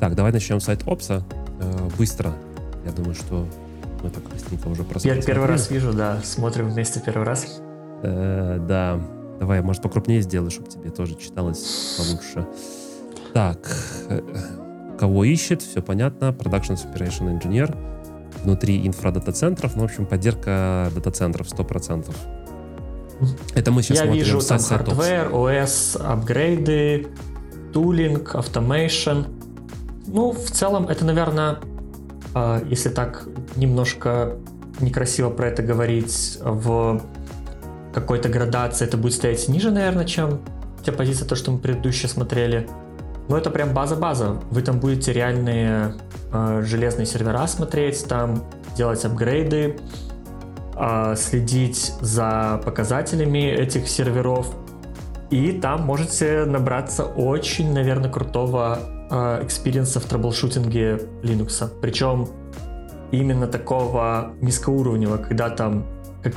[0.00, 1.24] Так, давай начнем сайт Опса.
[1.60, 2.32] Э, быстро.
[2.84, 3.46] Я думаю, что
[4.02, 5.08] мы так быстренько уже просто...
[5.08, 6.20] Я первый раз вижу, да.
[6.22, 7.60] Смотрим вместе первый раз.
[8.02, 9.00] Э, да.
[9.40, 12.46] Давай, может, покрупнее сделаю, чтобы тебе тоже читалось получше.
[13.32, 13.58] Так.
[14.08, 14.20] Э,
[14.98, 16.26] кого ищет, все понятно.
[16.26, 17.76] Production Operation Engineer.
[18.42, 19.76] Внутри инфра-дата-центров.
[19.76, 22.14] Ну, в общем, поддержка дата-центров 100%.
[23.54, 27.08] Это мы сейчас Я вижу там hardware, OS, апгрейды,
[27.72, 29.33] tooling, automation.
[30.14, 31.56] Ну, в целом, это, наверное,
[32.34, 33.26] а, если так
[33.56, 34.36] немножко
[34.78, 37.02] некрасиво про это говорить, в
[37.92, 40.40] какой-то градации это будет стоять ниже, наверное, чем
[40.84, 42.68] те позиции, то, что мы предыдущие смотрели.
[43.28, 44.40] Но это прям база-база.
[44.52, 45.94] Вы там будете реальные
[46.32, 48.44] э, железные сервера смотреть, там
[48.76, 49.80] делать апгрейды,
[50.76, 54.54] а, следить за показателями этих серверов.
[55.30, 61.68] И там можете набраться очень, наверное, крутого experience а в troubleshooting е Linux.
[61.80, 62.28] Причем
[63.12, 65.86] именно такого низкоуровневого, когда там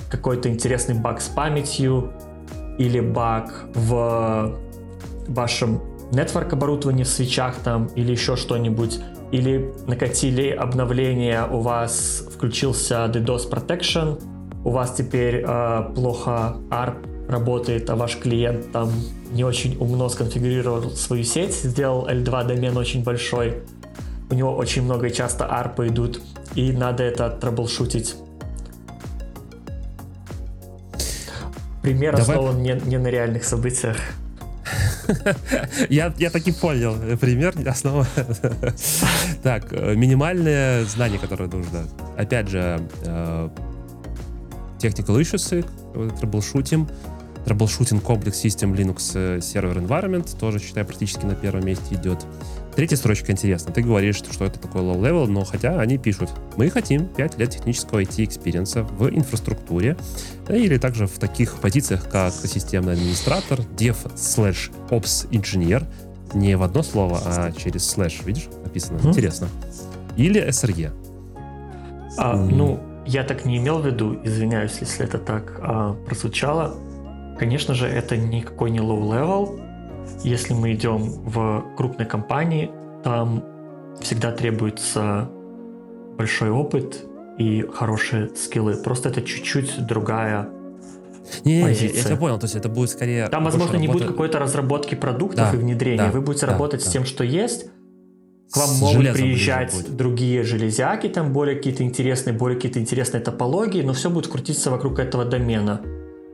[0.10, 2.11] какой-то интересный баг с памятью
[2.77, 4.57] или баг в
[5.27, 5.81] вашем
[6.11, 8.99] network оборудовании в свечах там или еще что-нибудь
[9.31, 14.22] или накатили обновление, у вас включился DDoS Protection,
[14.64, 18.91] у вас теперь э, плохо ARP работает, а ваш клиент там
[19.31, 23.57] не очень умно сконфигурировал свою сеть, сделал L2 домен очень большой,
[24.29, 26.21] у него очень много и часто ARP идут,
[26.55, 28.15] и надо это траблшутить.
[31.81, 32.35] Пример Давай...
[32.35, 33.97] основан не, не на реальных событиях.
[35.89, 37.17] Я, я таки понял.
[37.17, 38.05] Пример основа.
[39.41, 41.87] Так, э, минимальное знание, которое нужно.
[42.17, 43.49] Опять же, э,
[44.79, 46.89] technical issues, troubleshooting,
[47.47, 52.25] troubleshooting complex system Linux э, server environment, тоже, считаю, практически на первом месте идет.
[52.75, 53.73] Третья строчка интересна.
[53.73, 57.49] Ты говоришь, что это такое low level, но хотя они пишут, мы хотим 5 лет
[57.49, 59.97] технического IT-experience а в инфраструктуре
[60.49, 65.85] или также в таких позициях, как системный администратор, dev slash ops инженер,
[66.33, 69.07] не в одно слово, а через слэш, видишь, написано, mm-hmm.
[69.09, 69.47] интересно.
[70.17, 70.91] Или SRE.
[72.17, 72.49] А, mm.
[72.53, 76.75] Ну, я так не имел в виду, извиняюсь, если это так а, прозвучало.
[77.38, 79.61] Конечно же, это никакой не low-level.
[80.23, 82.72] Если мы идем в крупной компании,
[83.03, 83.43] там
[84.01, 85.30] всегда требуется
[86.18, 87.05] большой опыт
[87.38, 88.76] и хорошие скиллы.
[88.77, 90.49] Просто это чуть-чуть другая
[91.43, 93.27] не, не, я тебя понял, то есть это будет скорее...
[93.27, 94.05] Там, возможно, не работа...
[94.05, 95.97] будет какой-то разработки продуктов да, и внедрения.
[96.05, 96.89] Да, Вы будете да, работать да.
[96.89, 97.65] с тем, что есть,
[98.51, 103.93] к вам могут приезжать другие железяки, там более какие-то интересные, более какие-то интересные топологии, но
[103.93, 105.81] все будет крутиться вокруг этого домена.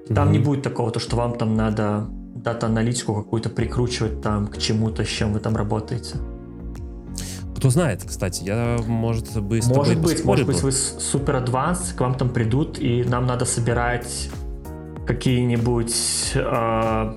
[0.08, 0.32] Там mm-hmm.
[0.32, 5.08] не будет такого, то, что вам там надо дата-аналитику какую-то прикручивать там к чему-то, с
[5.08, 6.18] чем вы там работаете.
[7.56, 12.16] Кто знает, кстати, я, может быть, Может быть, может быть, вы супер адванс, к вам
[12.16, 14.30] там придут, и нам надо собирать
[15.08, 16.32] какие-нибудь...
[16.36, 17.16] Э,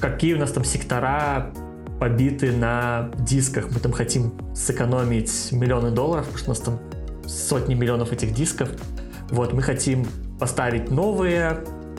[0.00, 1.50] какие у нас там сектора
[1.98, 3.70] побиты на дисках.
[3.70, 6.78] Мы там хотим сэкономить миллионы долларов, потому что у нас там
[7.26, 8.70] сотни миллионов этих дисков.
[9.30, 10.06] Вот, мы хотим
[10.38, 11.58] поставить новые,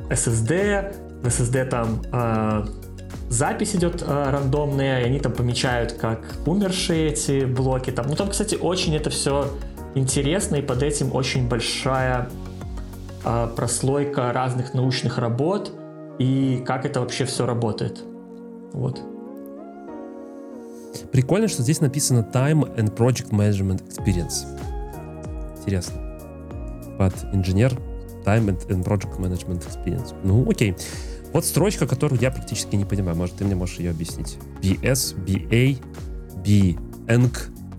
[0.09, 2.65] SSD, в SSD там э,
[3.29, 7.91] запись идет э, рандомная, и они там помечают как умершие эти блоки.
[7.91, 8.07] Там.
[8.07, 9.51] Ну там, кстати, очень это все
[9.95, 12.29] интересно, и под этим очень большая
[13.23, 15.71] э, прослойка разных научных работ,
[16.17, 17.99] и как это вообще все работает.
[18.73, 19.01] Вот.
[21.11, 24.45] Прикольно, что здесь написано Time and Project Management Experience.
[25.57, 25.99] Интересно.
[26.97, 27.73] Под инженер
[28.25, 30.15] Time and Project Management Experience.
[30.23, 30.75] Ну, окей.
[31.33, 33.15] Вот строчка, которую я практически не понимаю.
[33.15, 34.37] Может, ты мне можешь ее объяснить.
[34.61, 35.77] BS, BA,
[36.43, 36.75] B,
[37.07, 37.37] ENC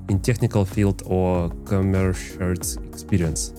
[0.08, 2.54] in Technical Field or Commercial
[2.92, 3.54] Experience.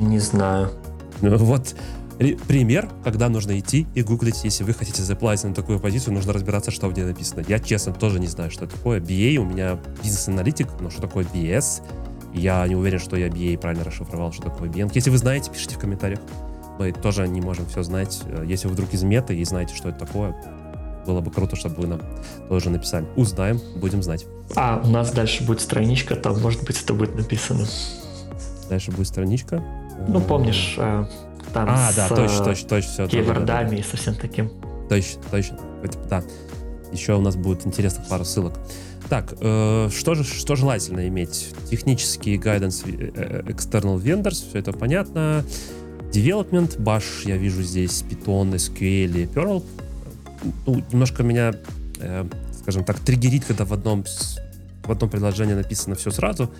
[0.00, 0.70] Не знаю.
[1.22, 1.74] Ну, вот
[2.48, 6.70] пример, когда нужно идти и гуглить, если вы хотите заплатить на такую позицию, нужно разбираться,
[6.70, 7.44] что в ней написано.
[7.46, 9.00] Я, честно, тоже не знаю, что такое.
[9.00, 11.82] BA у меня бизнес-аналитик, но что такое BS?
[12.36, 14.90] Я не уверен, что я BA правильно расшифровал, что такое BN.
[14.94, 16.20] Если вы знаете, пишите в комментариях.
[16.78, 18.20] Мы тоже не можем все знать.
[18.44, 20.36] Если вы вдруг из мета и знаете, что это такое,
[21.06, 22.02] было бы круто, чтобы вы нам
[22.50, 23.06] тоже написали.
[23.16, 24.26] Узнаем, будем знать.
[24.54, 27.64] А, у нас дальше будет страничка, там, может быть, это будет написано.
[28.68, 29.64] Дальше будет страничка.
[30.06, 31.06] Ну, помнишь, э,
[31.54, 33.08] там а, с да, точно, точно, точно, все.
[33.08, 33.76] Кейвордами да, да.
[33.76, 34.50] и совсем таким.
[34.90, 35.58] Точно, точно.
[36.10, 36.22] Да.
[36.92, 38.52] Еще у нас будет интересных пару ссылок.
[39.08, 41.54] Так, э, что же что желательно иметь?
[41.70, 45.44] Технический guidance э, э, external vendors, все это понятно.
[46.12, 49.62] Development, Bash, я вижу здесь Python, SQL и Perl.
[50.66, 51.54] Ну, немножко меня,
[52.00, 52.24] э,
[52.60, 54.04] скажем так, триггерит, когда в одном,
[54.84, 56.50] в одном предложении написано все сразу.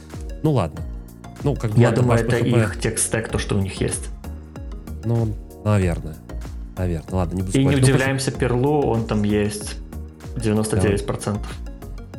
[0.43, 0.83] Ну ладно.
[1.43, 2.63] Ну, как бы, я ладно, думаю, это PHP...
[2.63, 4.09] их текст-стек, то, что у них есть.
[5.05, 6.17] Ну, наверное.
[6.77, 7.15] Наверное.
[7.15, 7.69] Ладно, не буду И спорить.
[7.69, 9.77] не ну, удивляемся Перлу, он там есть
[10.37, 11.33] 99%.
[11.33, 11.39] Да.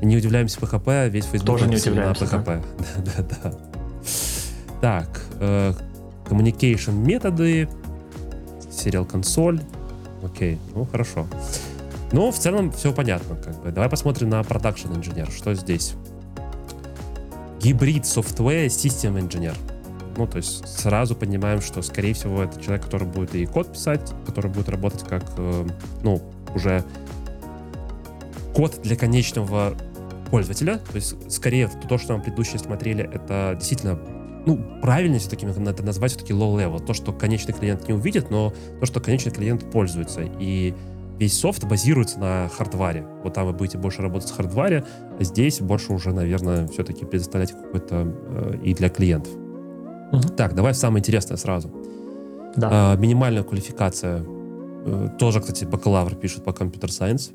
[0.02, 2.26] Не удивляемся PHP, весь Facebook Тоже не удивляемся.
[2.26, 2.64] На PHP.
[3.06, 3.58] Да, да, да.
[4.82, 5.74] Так, э,
[6.26, 7.68] communication методы,
[8.72, 9.62] сериал консоль.
[10.24, 11.28] Окей, ну хорошо.
[12.12, 13.36] Ну, в целом все понятно.
[13.36, 13.72] Как бы.
[13.72, 15.32] Давай посмотрим на Production Engineer.
[15.36, 15.94] Что здесь?
[17.62, 19.56] Гибрид software System Engineer.
[20.16, 24.14] Ну, то есть сразу понимаем, что, скорее всего, это человек, который будет и код писать,
[24.26, 25.68] который будет работать как, э,
[26.02, 26.22] ну,
[26.56, 26.84] уже
[28.58, 29.74] код для конечного
[30.32, 30.80] пользователя.
[30.80, 34.00] То есть, скорее, то, что мы предыдущие смотрели, это действительно
[34.48, 36.84] ну, правильно все-таки это назвать все-таки low-level.
[36.84, 40.22] То, что конечный клиент не увидит, но то, что конечный клиент пользуется.
[40.40, 40.74] И
[41.20, 43.06] весь софт базируется на хардваре.
[43.24, 44.86] Вот там вы будете больше работать с хардваре,
[45.20, 49.34] а здесь больше уже, наверное, все-таки предоставлять какой-то э, и для клиентов.
[50.14, 50.30] Угу.
[50.36, 51.72] Так, давай самое интересное сразу.
[52.56, 52.96] Да.
[52.96, 54.24] Э, минимальная квалификация.
[54.26, 57.34] Э, тоже, кстати, бакалавр пишет по компьютер сайенс.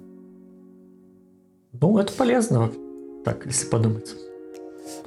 [1.81, 2.71] Ну, это полезно,
[3.25, 4.15] так, если подумать.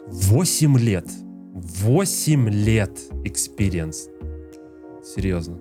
[0.07, 1.05] 8 лет.
[1.53, 4.09] 8 лет experience.
[5.03, 5.59] Серьезно.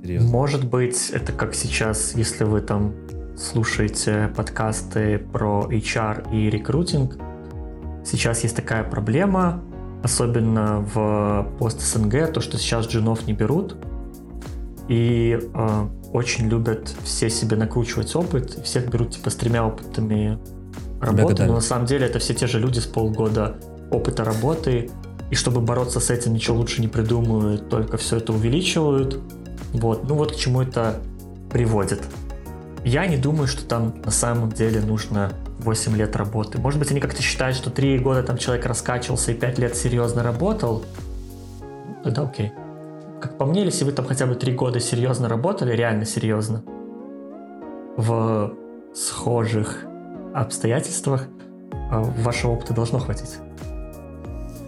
[0.00, 0.30] Серьезно.
[0.30, 2.94] Может быть, это как сейчас, если вы там
[3.36, 7.18] слушаете подкасты про HR и рекрутинг,
[8.02, 9.62] сейчас есть такая проблема,
[10.02, 13.76] особенно в пост СНГ, то, что сейчас джинов не берут,
[14.88, 20.38] и э, очень любят все себе накручивать опыт, всех берут типа с тремя опытами
[20.98, 23.56] работы, но на самом деле это все те же люди с полгода
[23.90, 24.90] опыта работы,
[25.30, 29.20] и чтобы бороться с этим ничего лучше не придумают, только все это увеличивают.
[29.74, 31.00] Вот, ну вот к чему это
[31.50, 32.00] приводит.
[32.82, 36.58] Я не думаю, что там на самом деле нужно 8 лет работы.
[36.58, 40.22] Может быть, они как-то считают, что 3 года там человек раскачивался и 5 лет серьезно
[40.22, 40.82] работал.
[41.60, 42.52] Ну, тогда окей.
[43.20, 46.62] Как по мне, если вы там хотя бы 3 года серьезно работали, реально серьезно,
[47.96, 48.52] в
[48.94, 49.84] схожих
[50.34, 51.28] обстоятельствах,
[51.90, 53.38] а, вашего опыта должно хватить.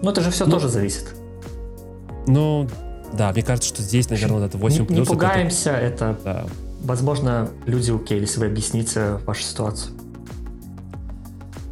[0.03, 1.15] Но это же все ну, тоже зависит.
[2.27, 2.67] Ну,
[3.13, 4.99] да, мне кажется, что здесь, наверное, это 8 не, плюс.
[5.01, 6.47] Не пугаемся, это, это да.
[6.83, 9.93] возможно, люди окей, если вы объясните вашу ситуацию.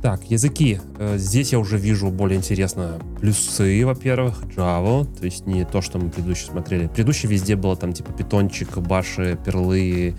[0.06, 0.80] Так, языки.
[1.00, 5.98] Э, здесь я уже вижу более интересно плюсы, во-первых, Java, то есть не то, что
[5.98, 6.86] мы предыдущие смотрели.
[6.86, 10.14] Предыдущий везде было там типа питончик, баши, перлы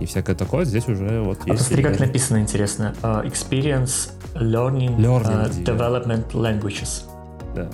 [0.00, 0.64] и всякое такое.
[0.64, 1.60] Здесь уже вот а есть.
[1.60, 2.92] Посмотри, как написано интересно.
[3.02, 7.04] Uh, experience Learning, learning uh, Development Languages.
[7.54, 7.70] Да.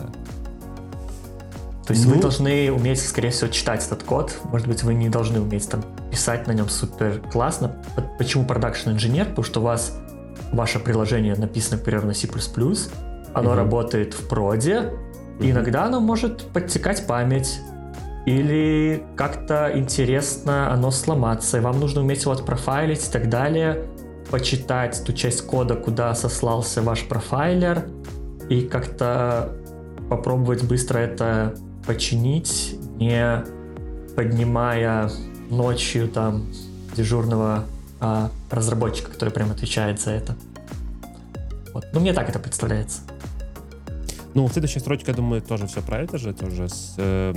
[1.86, 4.36] То есть ну, вы должны уметь, скорее всего, читать этот код.
[4.44, 7.76] Может быть, вы не должны уметь там писать на нем супер классно.
[8.18, 9.24] Почему продакшн инженер?
[9.24, 9.94] Потому что у вас
[10.52, 12.28] ваше приложение написано, например, на C++,
[13.34, 13.56] оно угу.
[13.56, 15.44] работает в проде, угу.
[15.44, 17.60] и иногда оно может подтекать память,
[18.26, 23.84] или как-то интересно оно сломаться, и вам нужно уметь его отпрофайлить и так далее,
[24.30, 27.84] почитать ту часть кода, куда сослался ваш профайлер,
[28.48, 29.52] и как-то
[30.08, 31.54] попробовать быстро это
[31.86, 33.44] починить, не
[34.16, 35.10] поднимая
[35.50, 36.46] ночью там
[36.96, 37.64] дежурного
[38.00, 40.36] а, разработчика, который прям отвечает за это.
[41.72, 41.86] Вот.
[41.92, 43.00] Ну, мне так это представляется.
[44.34, 47.32] Ну, следующая строчка, я думаю, тоже все про это же, тоже с э,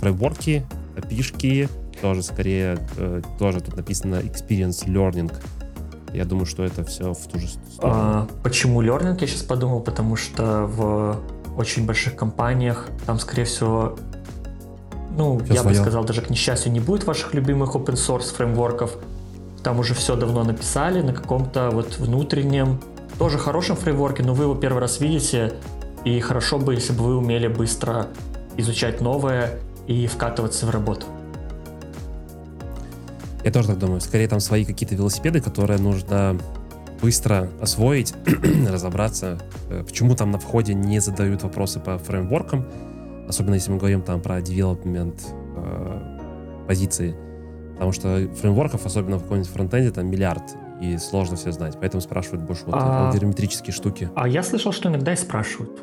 [0.00, 0.64] фреймворки,
[0.96, 1.68] API,
[2.00, 5.32] тоже скорее, э, тоже тут написано experience learning.
[6.12, 7.94] Я думаю, что это все в ту же сторону.
[8.00, 11.20] А, почему learning, я сейчас подумал, потому что в
[11.56, 13.98] очень больших компаниях там, скорее всего,
[15.16, 15.76] ну, все я свое.
[15.76, 18.98] бы сказал, даже к несчастью, не будет ваших любимых open source фреймворков.
[19.66, 22.78] Там уже все давно написали на каком-то вот внутреннем,
[23.18, 25.54] тоже хорошем фреймворке, но вы его первый раз видите,
[26.04, 28.06] и хорошо бы, если бы вы умели быстро
[28.56, 31.06] изучать новое и вкатываться в работу.
[33.42, 34.00] Я тоже так думаю.
[34.00, 36.38] Скорее там свои какие-то велосипеды, которые нужно
[37.02, 38.14] быстро освоить,
[38.70, 39.40] разобраться.
[39.68, 42.64] Э, почему там на входе не задают вопросы по фреймворкам,
[43.28, 45.22] особенно если мы говорим там про development
[45.56, 47.16] э, позиции.
[47.76, 51.76] Потому что фреймворков, особенно в каком-нибудь фронтенде, там миллиард, и сложно все знать.
[51.78, 53.08] Поэтому спрашивают больше вот а...
[53.08, 54.10] алгоритмические штуки.
[54.14, 55.78] А я слышал, что иногда и спрашивают.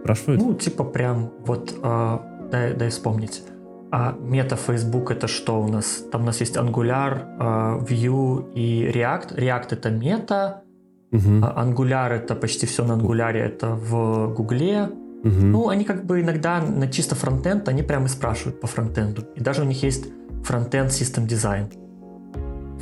[0.00, 0.40] Спрашивают?
[0.40, 3.42] Ну, типа прям вот, а, дай, дай вспомнить.
[3.90, 6.04] А мета Facebook это что у нас?
[6.12, 9.36] Там у нас есть Angular, а, Vue и React.
[9.36, 10.62] React это мета,
[11.10, 11.20] угу.
[11.20, 14.90] Angular это почти все на Angular, это в Гугле.
[15.24, 15.30] Угу.
[15.32, 19.22] Ну, они как бы иногда на чисто фронтенд, они прямо и спрашивают по фронтенду.
[19.34, 20.06] И даже у них есть
[20.44, 21.72] фронтенд System Design.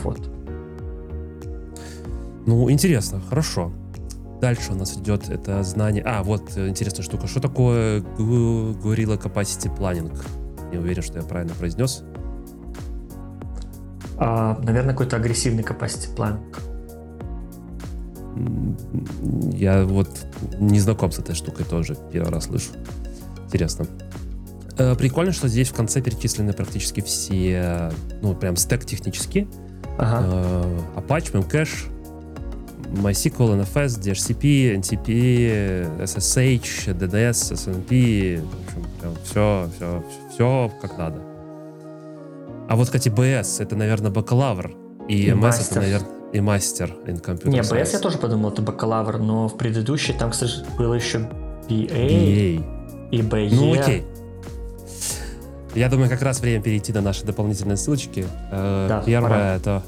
[0.02, 0.30] Вот.
[2.47, 3.72] Ну, интересно, хорошо.
[4.40, 6.02] Дальше у нас идет это знание...
[6.05, 7.28] А, вот э, интересная штука.
[7.28, 10.18] Что такое Gorilla Capacity Planning?
[10.72, 12.02] Не уверен, что я правильно произнес.
[14.18, 16.40] А, наверное, какой-то агрессивный capacity planning.
[19.52, 20.09] Я вот
[20.59, 21.97] не знаком с этой штукой тоже.
[22.12, 22.70] Первый раз слышу.
[23.47, 23.86] Интересно.
[24.78, 27.90] Э, прикольно, что здесь в конце перечислены практически все,
[28.23, 29.47] ну, прям стек технически.
[29.99, 30.27] Ага.
[30.97, 31.90] Э, Apache, Memcache,
[32.93, 41.20] MySQL, NFS, DHCP, NTP, SSH, DNS, SNP, в общем, прям все, все, все как надо.
[42.69, 44.74] А вот, кстати, BS, это, наверное, бакалавр,
[45.09, 45.66] и, и MS мастер.
[45.70, 49.57] это, наверное, и мастер in computer Не, BS я тоже подумал, это бакалавр, но в
[49.57, 51.19] предыдущей там, кстати, было еще
[51.69, 52.65] BA, BA.
[53.11, 53.49] и BE.
[53.55, 54.05] Ну, окей.
[55.74, 58.27] Я думаю, как раз время перейти на наши дополнительные ссылочки.
[58.51, 59.82] Э, да, Первое это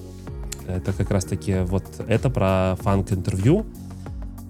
[0.67, 3.67] это как раз-таки вот это про фанк-интервью.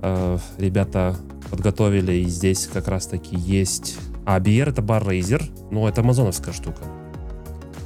[0.03, 1.17] Э, ребята
[1.51, 3.97] подготовили, и здесь как раз-таки есть...
[4.27, 6.83] А, BR это Barraiser, ну, это амазоновская штука.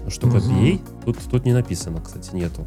[0.08, 0.50] Штука угу.
[0.50, 2.66] BA тут, тут не написано, кстати, нету.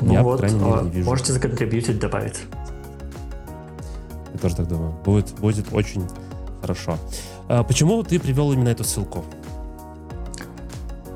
[0.00, 1.08] Ну Я, вот, по крайней мере, не вижу.
[1.08, 2.40] Можете законтрибьютить, добавить.
[4.32, 4.94] Я тоже так думаю.
[5.04, 6.04] Будет, будет очень
[6.60, 6.96] хорошо.
[7.48, 9.24] А почему ты привел именно эту ссылку?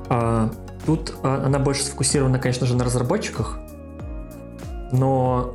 [0.09, 0.51] А,
[0.87, 3.59] Тут а, она больше сфокусирована, конечно же, на разработчиках,
[4.91, 5.55] но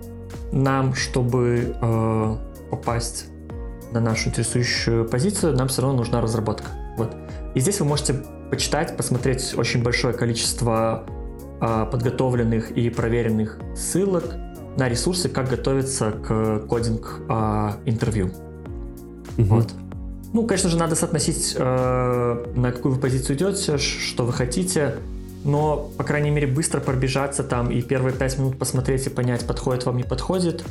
[0.52, 2.36] нам, чтобы э,
[2.72, 3.26] попасть
[3.92, 6.70] на нашу интересующую позицию, нам все равно нужна разработка.
[6.98, 7.16] Вот.
[7.54, 8.16] И здесь вы можете
[8.50, 11.06] почитать, посмотреть очень большое количество
[11.62, 14.36] э, подготовленных и проверенных ссылок
[14.78, 17.74] на ресурсы, как готовиться к кодинг э.
[19.38, 19.46] Угу.
[19.46, 19.74] Вот.
[20.34, 24.96] Ну, конечно же, надо соотносить, э, на какую вы позицию идете, что вы хотите
[25.48, 29.86] но, по крайней мере, быстро пробежаться там и первые пять минут посмотреть и понять, подходит
[29.86, 30.66] вам, не подходит.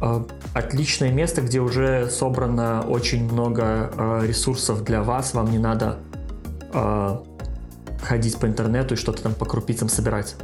[0.00, 5.98] А, отличное место, где уже собрано очень много а, ресурсов для вас, вам не надо
[6.72, 7.22] а,
[8.02, 10.36] ходить по интернету и что-то там по крупицам собирать.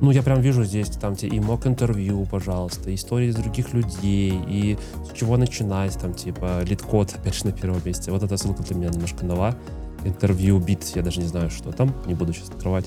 [0.00, 4.78] Ну, я прям вижу здесь, там, и mock интервью, пожалуйста, истории из других людей, и
[5.10, 8.12] с чего начинать, там, типа, LeetCode, опять же, на первом месте.
[8.12, 9.56] Вот эта ссылка для меня немножко нова
[10.04, 12.86] интервью, бит, я даже не знаю, что там, не буду сейчас открывать.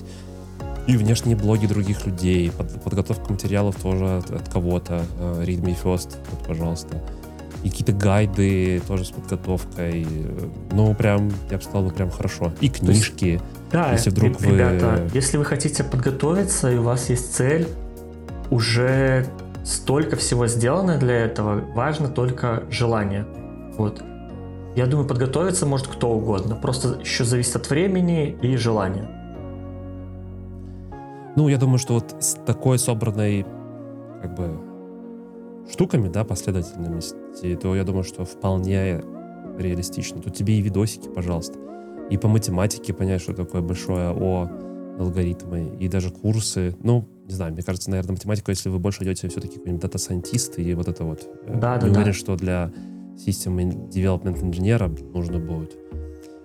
[0.86, 5.76] И внешние блоги других людей, под, подготовка материалов тоже от, от кого-то, uh, Read Me
[5.80, 7.00] First, вот, пожалуйста.
[7.62, 10.04] И какие-то гайды тоже с подготовкой.
[10.72, 12.52] Ну, прям, я бы сказал, прям хорошо.
[12.60, 13.24] И книжки.
[13.24, 14.46] Есть, да, если вдруг вы...
[14.46, 17.66] ребята, если вы хотите подготовиться, и у вас есть цель,
[18.50, 19.26] уже
[19.64, 23.26] столько всего сделано для этого, важно только желание.
[23.76, 24.02] Вот.
[24.76, 26.56] Я думаю, подготовиться может кто угодно.
[26.56, 29.08] Просто еще зависит от времени и желания.
[31.36, 33.46] Ну, я думаю, что вот с такой собранной
[34.20, 34.58] как бы
[35.70, 37.18] штуками, да, последовательностью,
[37.60, 39.02] то я думаю, что вполне
[39.58, 40.20] реалистично.
[40.20, 41.58] Тут тебе и видосики, пожалуйста,
[42.10, 44.50] и по математике понять, что такое большое О,
[44.98, 46.76] алгоритмы, и даже курсы.
[46.82, 50.58] Ну, не знаю, мне кажется, наверное, математику, если вы больше идете все-таки какой-нибудь data scientist
[50.58, 51.26] и вот это вот.
[51.46, 52.12] Да, не да, уверен, да.
[52.12, 52.70] что для
[53.16, 55.76] System Development инженера нужно будет.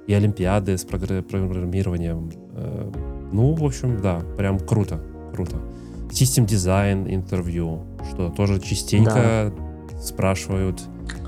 [0.07, 2.31] И олимпиады с программированием.
[2.53, 2.91] Э,
[3.33, 5.01] ну, в общем, да, прям круто,
[5.33, 5.57] круто.
[6.09, 9.99] System дизайн интервью, что тоже частенько да.
[9.99, 10.81] спрашивают.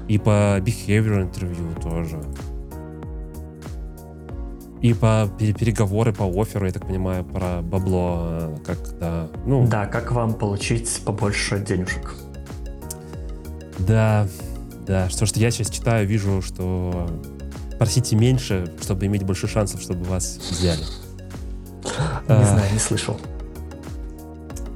[0.08, 2.22] И по behavior интервью тоже.
[4.82, 9.68] И по переговоры по оферу, я так понимаю, про бабло, э, как, да, ну...
[9.68, 12.16] Да, как вам получить побольше денежек.
[13.80, 14.26] Да,
[14.88, 17.10] да, что, что я сейчас читаю, вижу, что
[17.78, 20.84] просите меньше, чтобы иметь больше шансов, чтобы вас взяли.
[22.28, 23.20] Не а, знаю, не слышал.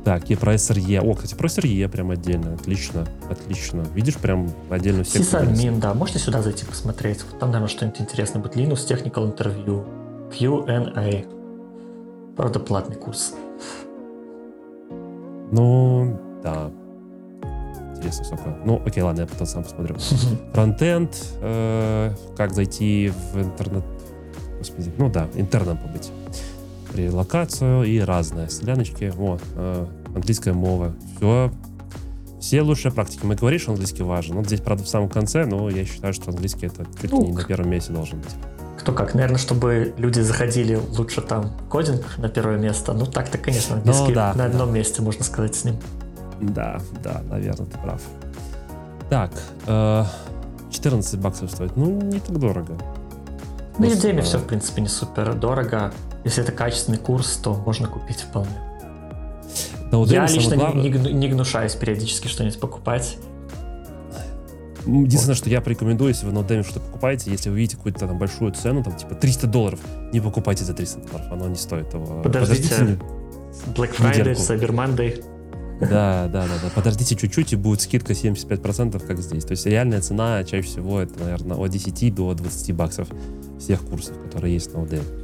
[0.04, 1.00] Так, и про SRE.
[1.00, 2.54] О, кстати, про SRE прям отдельно.
[2.54, 3.86] Отлично, отлично.
[3.94, 5.20] Видишь, прям отдельно все.
[5.20, 5.94] Сисадмин, да.
[5.94, 7.24] Можете сюда зайти посмотреть?
[7.40, 8.58] Там, наверное, что-нибудь интересное будет.
[8.58, 9.86] Linux Technical Interview.
[10.38, 11.26] Q&A.
[12.36, 13.34] Правда, платный курс.
[15.52, 16.72] Ну, да.
[17.96, 18.58] Интересно, сколько.
[18.66, 19.96] Ну, окей, ладно, я потом сам посмотрю.
[20.54, 21.16] Фронтенд.
[21.42, 23.84] Э, как зайти в интернет.
[24.58, 26.12] Господи, ну да, интерном побыть
[26.96, 29.14] релокацию и разные соляночки.
[29.18, 30.94] О, э, английская мова.
[31.18, 31.52] Все.
[32.40, 33.22] Все лучшие практики.
[33.24, 34.36] Мы говорим, что английский важен.
[34.36, 37.32] Ну, здесь, правда, в самом конце, но я считаю, что английский это чуть ли не
[37.32, 38.32] на первом месте должен быть.
[38.78, 42.92] Кто как, наверное, чтобы люди заходили лучше там кодинг на первое место.
[42.92, 44.78] Ну, так-то, конечно, английский ну, да, на одном да.
[44.78, 45.78] месте, можно сказать, с ним.
[46.42, 48.02] Да, да, наверное, ты прав.
[49.10, 49.32] Так,
[49.68, 50.04] э,
[50.70, 51.78] 14 баксов стоит.
[51.78, 52.78] Ну, не так дорого.
[53.78, 55.94] Ну, Udemy все, в принципе, не супер дорого.
[56.24, 58.52] Если это качественный курс, то можно купить вполне.
[59.92, 60.76] Да, Я лично глав...
[60.76, 63.18] не, не, не гнушаюсь периодически что-нибудь покупать.
[64.86, 65.38] Единственное, вот.
[65.38, 68.52] что я порекомендую, если вы на Udemy что-то покупаете, если вы видите какую-то там большую
[68.52, 69.80] цену, там типа 300 долларов,
[70.12, 72.22] не покупайте за 300 долларов, оно не стоит того.
[72.22, 73.00] Подождите, Подождите
[73.76, 75.24] Black Friday, Cyber Monday.
[75.90, 76.70] Да, да, да, да.
[76.76, 79.44] Подождите чуть-чуть, и будет скидка 75%, как здесь.
[79.44, 83.08] То есть реальная цена чаще всего это, наверное, от 10 до 20 баксов
[83.60, 85.24] всех курсов, которые есть на Udemy.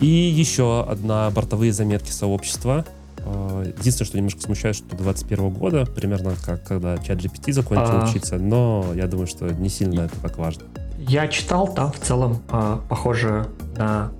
[0.00, 2.84] И еще одна бортовые заметки сообщества.
[3.24, 8.08] А, единственное, что немножко смущает, что 21 года, примерно как когда чат GPT закончил а...
[8.08, 10.64] учиться, но я думаю, что не сильно это так важно.
[10.98, 14.10] Я читал, там в целом а, похоже на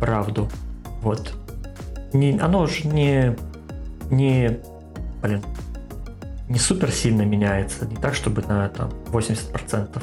[0.00, 0.48] правду.
[1.02, 1.34] Вот.
[2.12, 3.36] Не, оно же не,
[4.10, 4.58] не,
[5.24, 5.42] блин,
[6.48, 10.02] не супер сильно меняется, не так, чтобы на там 80%.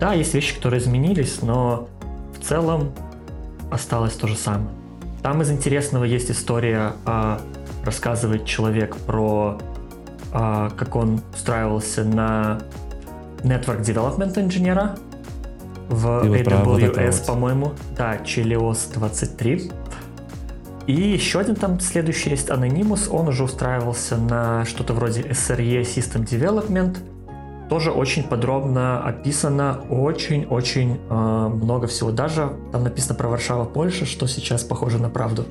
[0.00, 1.88] Да, есть вещи, которые изменились, но
[2.34, 2.92] в целом
[3.70, 4.70] осталось то же самое.
[5.22, 7.40] Там из интересного есть история, а,
[7.84, 9.58] рассказывает человек про
[10.32, 12.60] а, как он устраивался на
[13.42, 14.96] Network Development инженера
[15.88, 17.72] в AWS, вот по-моему.
[17.96, 19.70] Да, Chelios 23.
[20.86, 26.24] И еще один там следующий есть Anonymous, он уже устраивался на что-то вроде SRE System
[26.24, 26.96] Development–
[27.72, 32.10] тоже очень подробно описано, очень-очень э, много всего.
[32.10, 35.46] Даже там написано про Варшава, Польша, что сейчас похоже на правду.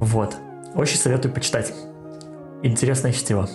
[0.00, 0.34] Вот.
[0.74, 1.74] Очень советую почитать.
[2.62, 3.46] Интересное чтиво.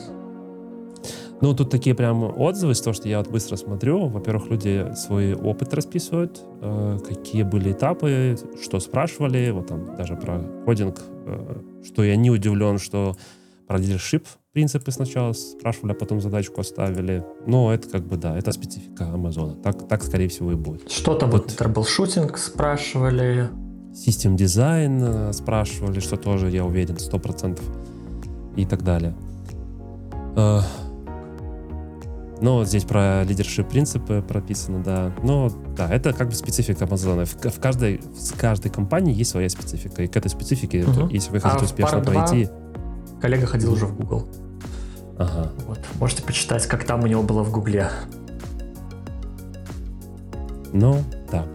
[1.42, 4.08] Ну, тут такие прям отзывы, того, что я вот быстро смотрю.
[4.08, 10.40] Во-первых, люди свой опыт расписывают, э, какие были этапы, что спрашивали, вот там даже про
[10.66, 13.16] кодинг, э, что я не удивлен, что
[13.68, 17.26] про leadership принципы сначала спрашивали, а потом задачку оставили.
[17.48, 19.56] Но это как бы, да, это специфика Амазона.
[19.56, 20.92] Так, так скорее всего, и будет.
[20.92, 23.50] Что-то вот, вот troubleshooting спрашивали.
[23.94, 27.60] System design э, спрашивали, что тоже, я уверен, 100%
[28.56, 29.16] и так далее.
[32.44, 35.14] Но здесь про лидершип принципы прописано, да.
[35.24, 37.26] Но да, это как бы специфика Амазона.
[37.26, 40.03] В, в, каждой, в каждой компании есть своя специфика.
[40.03, 41.07] И к этой специфике, угу.
[41.07, 42.45] если вы хотите а успешно пройти...
[42.48, 44.28] 2 коллега ходил уже в Google.
[45.18, 45.53] Ага.
[45.68, 45.80] Вот.
[46.02, 47.90] Можете почитать, как там у него было в Гугле.
[50.74, 51.02] Ну,
[51.32, 51.45] да.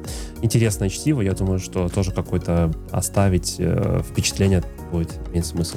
[0.40, 1.20] Интересное чтиво.
[1.20, 4.62] Я думаю, что тоже какое-то оставить э, впечатление
[4.92, 5.76] будет иметь смысл.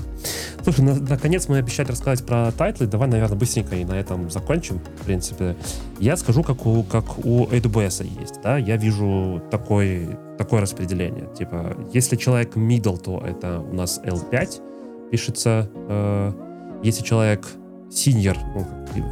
[0.63, 2.87] Слушай, на, наконец мы обещали рассказать про тайтлы.
[2.87, 4.79] Давай, наверное, быстренько и на этом закончим.
[5.01, 5.55] В принципе,
[5.99, 8.41] я скажу, как у, как у AWS есть.
[8.43, 8.57] Да?
[8.57, 11.27] Я вижу такой, такое распределение.
[11.35, 15.69] Типа, если человек middle, то это у нас L5 пишется.
[15.89, 16.31] Э,
[16.83, 17.47] если человек
[17.91, 18.65] senior, ну,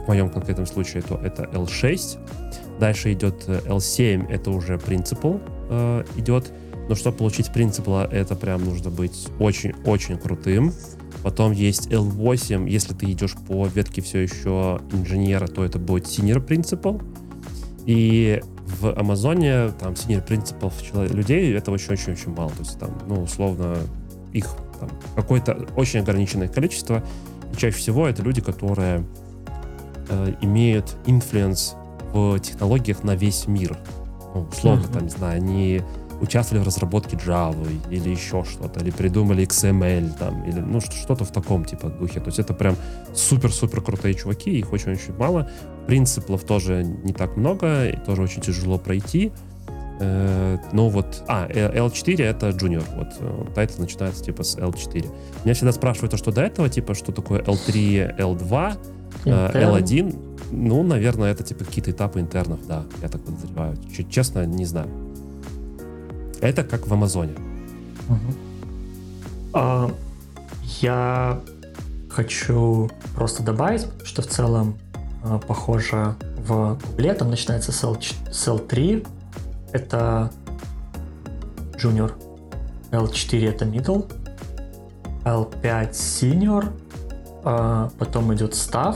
[0.04, 2.18] в моем конкретном случае, то это L6.
[2.80, 6.52] Дальше идет L7, это уже principal э, идет.
[6.88, 10.74] Но чтобы получить принципла, это прям нужно быть очень-очень крутым.
[11.22, 16.44] Потом есть L8, если ты идешь по ветке все еще инженера, то это будет senior
[16.44, 17.04] principal.
[17.86, 18.42] И
[18.80, 22.52] в Амазоне там senior principal людей это очень-очень-очень мало.
[22.52, 23.78] То есть там, ну, условно,
[24.34, 24.48] их
[24.80, 27.04] там, какое-то очень ограниченное количество.
[27.54, 29.04] И чаще всего это люди, которые
[30.10, 31.76] э, имеют influence
[32.14, 33.78] в технологиях на весь мир.
[34.34, 34.94] Ну, условно, mm-hmm.
[34.94, 35.82] там, не знаю, они
[36.22, 41.32] участвовали в разработке Java или еще что-то, или придумали XML там, или ну что-то в
[41.32, 42.20] таком типа духе.
[42.20, 42.76] То есть это прям
[43.14, 45.50] супер-супер крутые чуваки, их очень-очень мало.
[45.88, 49.32] Принциплов тоже не так много, и тоже очень тяжело пройти.
[50.00, 55.06] Э, ну вот, а, L4 это junior, вот, э, title начинается типа с L4.
[55.44, 58.78] Меня всегда спрашивают, а что до этого, типа, что такое L3, L2,
[59.26, 63.78] L1, ну, наверное, это типа какие-то этапы интернов, да, я так подозреваю.
[64.10, 64.90] Честно, не знаю.
[66.42, 67.34] Это как в Амазоне.
[68.08, 68.34] Угу.
[69.54, 69.92] А,
[70.82, 71.42] я
[72.10, 74.78] хочу просто добавить, что в целом
[75.24, 79.06] а, похоже в Гугле, там начинается с L3,
[79.72, 80.32] это
[81.74, 82.12] Junior,
[82.92, 84.12] L4 это Middle,
[85.24, 86.72] L5 Senior,
[87.44, 88.96] а потом идет Staff,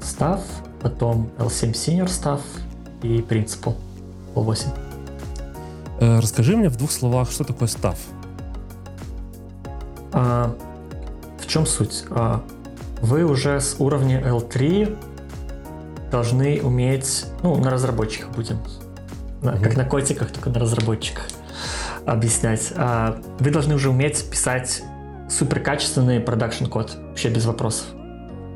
[0.00, 0.40] Staff,
[0.80, 2.40] потом L7 Senior Staff
[3.02, 3.76] и Principal
[4.34, 4.66] L8.
[6.00, 7.96] Э, расскажи мне в двух словах, что такое Staff.
[10.12, 10.56] А,
[11.40, 12.04] в чем суть?
[12.10, 12.42] А,
[13.00, 14.96] вы уже с уровня L3
[16.10, 18.58] должны уметь, ну, на разработчиках будем,
[19.42, 19.62] на, угу.
[19.62, 21.28] как на котиках, только на разработчиках
[22.06, 22.72] объяснять.
[22.76, 24.82] А, вы должны уже уметь писать
[25.28, 27.86] суперкачественный продакшн код, вообще без вопросов.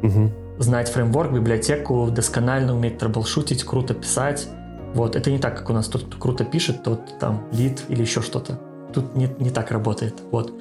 [0.02, 4.48] Угу знать фреймворк, библиотеку, досконально уметь трэблшутить, круто писать.
[4.94, 8.20] Вот, это не так, как у нас кто круто пишет, тот там лид или еще
[8.20, 8.58] что-то.
[8.92, 10.14] Тут не, не так работает.
[10.30, 10.52] Вот.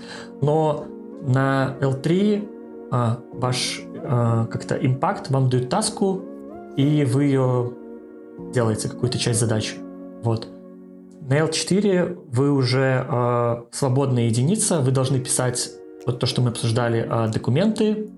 [0.42, 0.86] Но
[1.22, 2.48] на L3
[2.92, 6.22] а, ваш а, как-то импакт вам дают таску,
[6.76, 7.72] и вы ее
[8.54, 9.76] делаете, какую-то часть задачи.
[10.24, 10.50] Вот.
[11.22, 15.72] На L4 вы уже а, свободная единица, вы должны писать
[16.06, 18.10] вот то, что мы обсуждали, документы,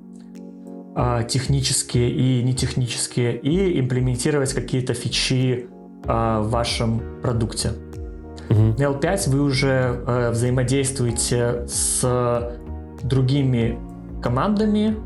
[1.27, 5.67] технические и нетехнические, и имплементировать какие-то фичи
[6.05, 7.71] в вашем продукте.
[8.49, 8.79] Uh-huh.
[8.79, 12.57] На L5 вы уже а, взаимодействуете с
[13.03, 13.77] другими
[14.23, 14.97] командами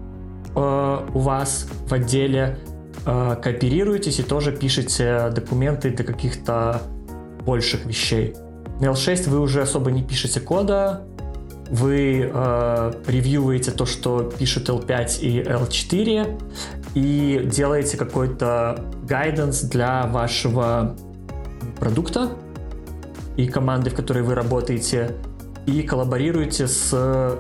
[0.56, 2.58] у вас в отделе,
[3.06, 6.82] кооперируетесь и тоже пишете документы для каких-то
[7.46, 8.36] больших вещей.
[8.80, 11.04] На L6 вы уже особо не пишете кода,
[11.70, 16.40] вы э, ревьюете то, что пишут L5 и L4,
[16.94, 20.96] и делаете какой-то гайденс для вашего
[21.80, 22.32] продукта
[23.36, 25.16] и команды, в которой вы работаете,
[25.66, 27.38] и коллаборируете с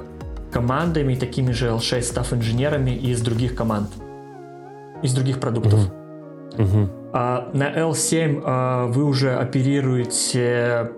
[0.57, 3.89] командами, такими же L6 стафф-инженерами из других команд,
[5.03, 5.79] из других продуктов.
[6.55, 6.57] Uh-huh.
[6.57, 6.89] Uh-huh.
[7.13, 10.89] А на L7 а, вы уже оперируете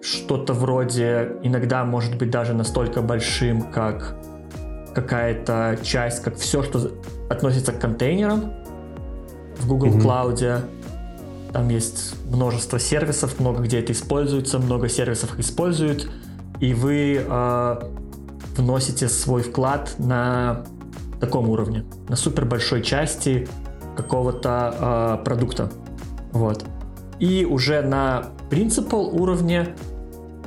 [0.00, 4.16] что-то вроде, иногда может быть даже настолько большим, как
[4.94, 6.90] какая-то часть, как все, что
[7.28, 8.54] относится к контейнерам
[9.58, 10.00] в Google mm-hmm.
[10.00, 10.60] Cloud.
[11.52, 16.10] Там есть множество сервисов, много где это используется, много сервисов их используют,
[16.60, 17.76] и вы э,
[18.56, 20.64] вносите свой вклад на
[21.20, 23.48] таком уровне, на супер большой части
[23.96, 25.70] какого-то э, продукта.
[26.32, 26.64] Вот.
[27.18, 29.68] И уже на принципал уровне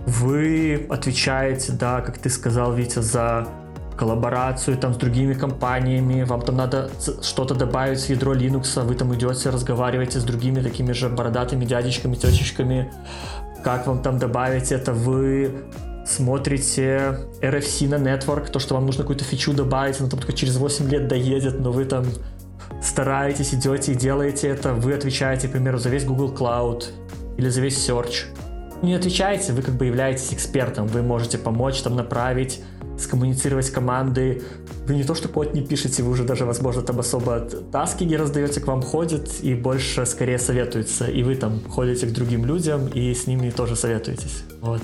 [0.05, 3.47] вы отвечаете, да, как ты сказал, Витя, за
[3.97, 6.89] коллаборацию там с другими компаниями, вам там надо
[7.21, 12.15] что-то добавить в ядро Linux, вы там идете, разговариваете с другими такими же бородатыми дядечками,
[12.15, 12.91] тетечками,
[13.63, 15.65] как вам там добавить это, вы
[16.05, 20.57] смотрите RFC на Network, то, что вам нужно какую-то фичу добавить, она там только через
[20.57, 22.05] 8 лет доедет, но вы там
[22.81, 26.85] стараетесь, идете и делаете это, вы отвечаете, к примеру, за весь Google Cloud
[27.37, 28.25] или за весь Search,
[28.81, 32.61] не отвечаете, вы как бы являетесь экспертом, вы можете помочь там направить,
[32.97, 34.41] скоммуницировать команды.
[34.85, 37.41] Вы не то, что код не пишете, вы уже даже, возможно, там особо
[37.71, 41.05] таски не раздаете, к вам ходят и больше скорее советуются.
[41.05, 44.43] И вы там ходите к другим людям и с ними тоже советуетесь.
[44.61, 44.81] Вот.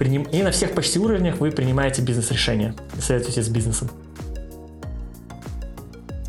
[0.00, 3.90] И на всех почти уровнях вы принимаете бизнес-решения и советуетесь с бизнесом.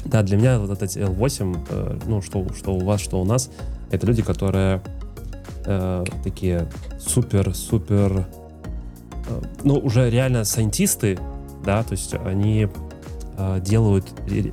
[0.05, 3.51] Да, для меня вот этот L8, э, ну, что, что у вас, что у нас,
[3.91, 4.81] это люди, которые
[5.65, 6.67] э, такие
[6.99, 8.25] супер-супер,
[9.27, 11.19] э, ну, уже реально сайентисты,
[11.63, 12.67] да, то есть они
[13.37, 14.07] э, делают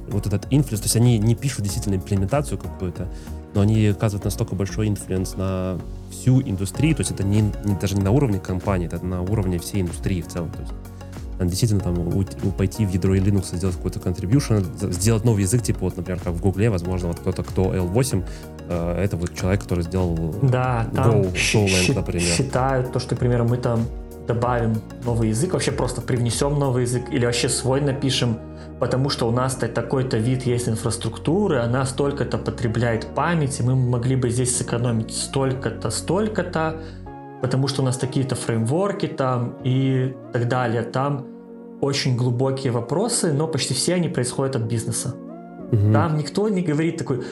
[0.08, 3.08] вот этот influence, то есть они не пишут действительно имплементацию какую-то,
[3.56, 5.78] но они оказывают настолько большой influence на
[6.10, 9.58] всю индустрию, то есть это не, не, даже не на уровне компании, это на уровне
[9.58, 10.50] всей индустрии в целом.
[10.50, 10.72] То есть
[11.40, 15.80] действительно там у, у, пойти в ядро Linux, сделать какой-то contribution, сделать новый язык, типа
[15.80, 18.24] вот, например, как в Гугле, возможно, вот кто-то, кто L8,
[18.68, 22.36] э, это вот человек, который сделал да, Go, там Golang, например.
[22.36, 23.86] считают то, что, к примеру, мы там
[24.28, 28.38] добавим новый язык, вообще просто привнесем новый язык или вообще свой напишем,
[28.80, 34.30] потому что у нас такой-то вид есть инфраструктуры, она столько-то потребляет памяти, мы могли бы
[34.30, 36.80] здесь сэкономить столько-то, столько-то,
[37.40, 40.82] потому что у нас такие-то фреймворки там и так далее.
[40.82, 41.26] Там
[41.80, 45.14] очень глубокие вопросы, но почти все они происходят от бизнеса.
[45.72, 45.92] Угу.
[45.92, 47.22] Там никто не говорит такой,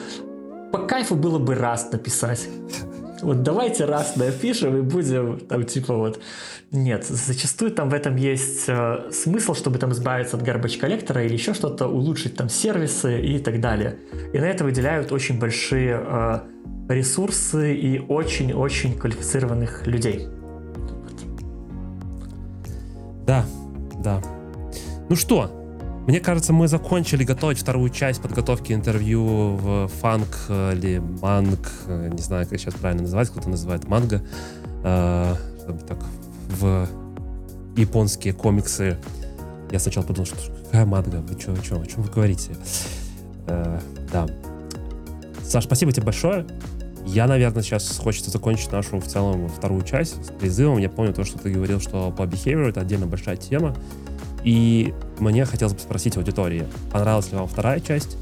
[0.71, 2.47] по кайфу было бы раз написать.
[3.25, 6.19] Вот давайте раз напишем и будем там типа вот...
[6.71, 11.33] Нет, зачастую там в этом есть э, смысл, чтобы там избавиться от garbage коллектора или
[11.33, 13.97] еще что-то, улучшить там сервисы и так далее.
[14.33, 16.39] И на это выделяют очень большие э,
[16.89, 20.27] ресурсы и очень-очень квалифицированных людей.
[23.25, 23.43] Да,
[24.03, 24.21] да.
[25.09, 25.64] Ну что,
[26.07, 32.47] мне кажется, мы закончили готовить вторую часть подготовки интервью в фанк или манг, не знаю,
[32.47, 34.21] как сейчас правильно называть, кто-то называет манго,
[34.83, 35.97] э, чтобы так
[36.59, 36.87] в
[37.75, 38.97] японские комиксы.
[39.71, 42.51] Я сначала подумал, что какая манга, вы что, что, о чем вы говорите?
[43.47, 43.79] Э,
[44.11, 44.27] да.
[45.43, 46.45] Саш, спасибо тебе большое.
[47.05, 50.79] Я, наверное, сейчас хочется закончить нашу в целом вторую часть с призывом.
[50.79, 53.75] Я помню то, что ты говорил, что по behavior это отдельно большая тема.
[54.45, 58.15] И мне хотелось бы спросить аудитории, понравилась ли вам вторая часть?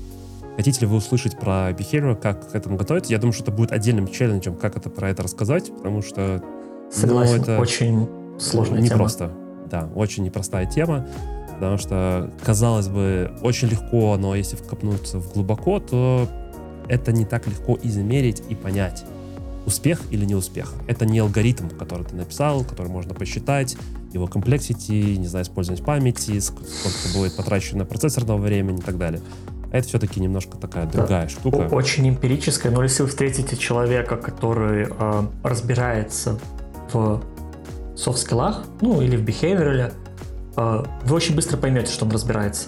[0.56, 3.12] Хотите ли вы услышать про behavior, как к этому готовиться?
[3.12, 6.41] Я думаю, что это будет отдельным челленджем, как это про это рассказать, потому что...
[6.41, 8.10] Ну, Согласен, ну, это очень
[8.40, 9.00] сложная не тема.
[9.00, 9.32] просто,
[9.70, 11.08] да, очень непростая тема,
[11.56, 16.30] потому что, казалось бы, очень легко, но если вкопнуться в глубоко, то
[16.88, 19.04] это не так легко измерить и понять
[19.66, 20.74] успех или не успех.
[20.88, 23.76] Это не алгоритм, который ты написал, который можно посчитать,
[24.14, 29.22] его комплексити, не знаю, использовать памяти, сколько будет потрачено процессорного времени и так далее.
[29.72, 31.30] А это все-таки немножко такая другая да.
[31.30, 31.68] штука.
[31.72, 36.40] Очень эмпирическая, но если вы встретите человека, который э, разбирается
[36.91, 37.23] в
[37.95, 39.91] софт-скиллах, ну или в behavior,
[40.56, 42.68] э, вы очень быстро поймете, что он разбирается.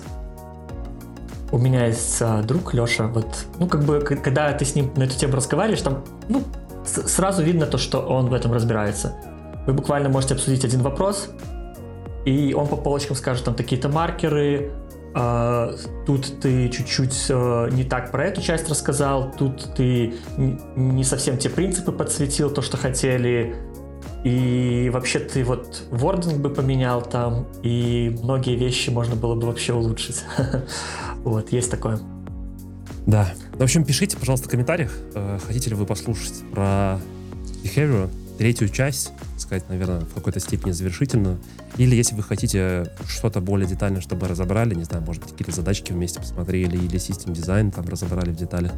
[1.52, 5.04] У меня есть э, друг Леша, вот, ну как бы, когда ты с ним на
[5.04, 6.44] эту тему разговариваешь, там, ну,
[6.86, 9.16] сразу видно то, что он в этом разбирается.
[9.66, 11.30] Вы буквально можете обсудить один вопрос,
[12.26, 14.72] и он по полочкам скажет там такие-то маркеры,
[15.16, 21.38] Uh, тут ты чуть-чуть uh, не так про эту часть рассказал, тут ты не совсем
[21.38, 23.56] те принципы подсветил, то, что хотели,
[24.26, 29.72] и вообще ты вот вординг бы поменял там, и многие вещи можно было бы вообще
[29.72, 30.24] улучшить.
[31.24, 32.00] вот, есть такое.
[33.06, 33.32] Да.
[33.54, 37.00] В общем, пишите, пожалуйста, в комментариях, э, хотите ли вы послушать про
[37.64, 41.40] Behavior, третью часть, сказать, наверное, в какой-то степени завершительную.
[41.78, 45.92] Или если вы хотите что-то более детально, чтобы разобрали, не знаю, может быть, какие-то задачки
[45.92, 48.72] вместе посмотрели, или систем дизайн там разобрали в деталях,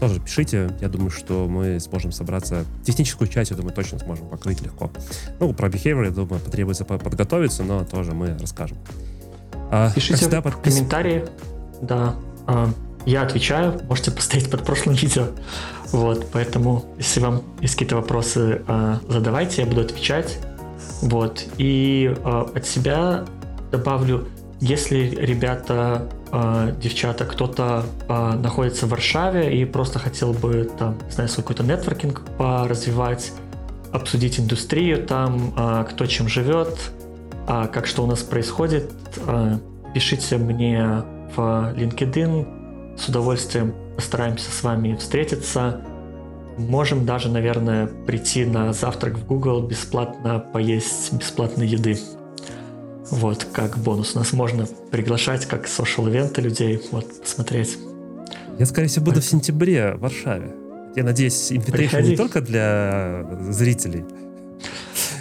[0.00, 0.70] тоже пишите.
[0.80, 2.64] Я думаю, что мы сможем собраться.
[2.84, 4.90] Техническую часть, я думаю, точно сможем покрыть легко.
[5.40, 8.78] Ну, про behavior, я думаю, потребуется подготовиться, но тоже мы расскажем.
[9.70, 11.26] А, Пишите всегда, в комментарии.
[11.82, 12.16] Да.
[12.46, 12.70] А,
[13.06, 15.28] я отвечаю, можете поставить под прошлым видео.
[15.92, 20.38] Вот, поэтому, если вам есть какие-то вопросы, а, задавайте, я буду отвечать.
[21.00, 23.24] Вот, и а, от себя
[23.70, 24.28] добавлю,
[24.60, 31.28] если ребята, а, девчата, кто-то находится в Варшаве и просто хотел бы там, не знаю,
[31.28, 33.32] свой какой-то нетворкинг поразвивать,
[33.92, 36.76] обсудить индустрию там, кто чем живет,
[37.46, 38.90] как что у нас происходит,
[39.94, 41.02] пишите мне
[41.34, 42.57] в LinkedIn,
[42.98, 45.80] с удовольствием постараемся с вами встретиться.
[46.56, 51.98] Можем даже, наверное, прийти на завтрак в Google, бесплатно поесть бесплатной еды.
[53.10, 54.14] Вот, как бонус.
[54.14, 57.78] Нас можно приглашать как social-ивенты людей, вот, посмотреть.
[58.58, 60.52] Я, скорее всего, буду в сентябре в Варшаве.
[60.96, 64.04] Я надеюсь, invitation не только для зрителей.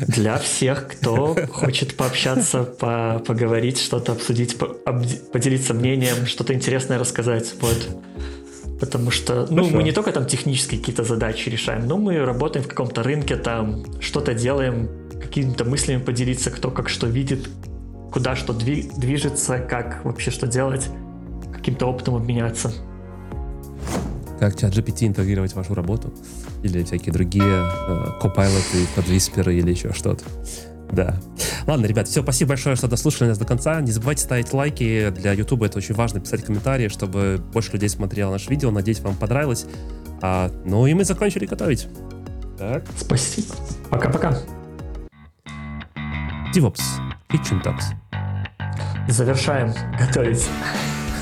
[0.07, 4.68] Для всех, кто хочет пообщаться, по поговорить, что-то обсудить, по
[5.32, 7.53] поделиться мнением, что-то интересное рассказать.
[7.61, 7.88] Вот.
[8.80, 12.68] Потому что ну, мы не только там технические какие-то задачи решаем, но мы работаем в
[12.68, 17.49] каком-то рынке, там что-то делаем, какими-то мыслями поделиться, кто как что видит,
[18.11, 20.88] куда что движется, как вообще что делать,
[21.53, 22.72] каким-то опытом обменяться.
[24.40, 26.14] Как чат GPT интегрировать в вашу работу?
[26.64, 30.24] Или всякие другие э, копайлоты, подвисперы или еще что-то.
[30.92, 31.18] Да.
[31.66, 33.82] Ладно, ребят, все, спасибо большое, что дослушали нас до конца.
[33.82, 35.10] Не забывайте ставить лайки.
[35.10, 38.72] Для YouTube это очень важно, писать комментарии, чтобы больше людей смотрело наше видео.
[38.72, 39.66] Надеюсь, вам понравилось.
[40.22, 41.88] А, ну и мы закончили готовить.
[42.58, 42.86] Так.
[42.98, 43.54] Спасибо.
[43.90, 44.40] Пока-пока.
[46.56, 46.82] DevOps.
[47.30, 47.84] Kitchen Talks.
[49.10, 50.48] Завершаем готовить.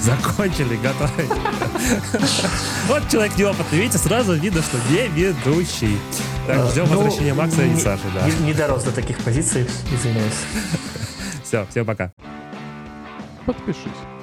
[0.05, 1.31] Закончили готовить.
[2.87, 5.97] Вот человек неопытный, видите, сразу видно, что не ведущий.
[6.47, 8.27] Так, ждем Ну, возвращения Макса и Саши, да.
[8.45, 10.33] Не дорос до таких позиций, извиняюсь.
[11.43, 12.11] Все, всем пока.
[13.45, 14.14] Подпишись.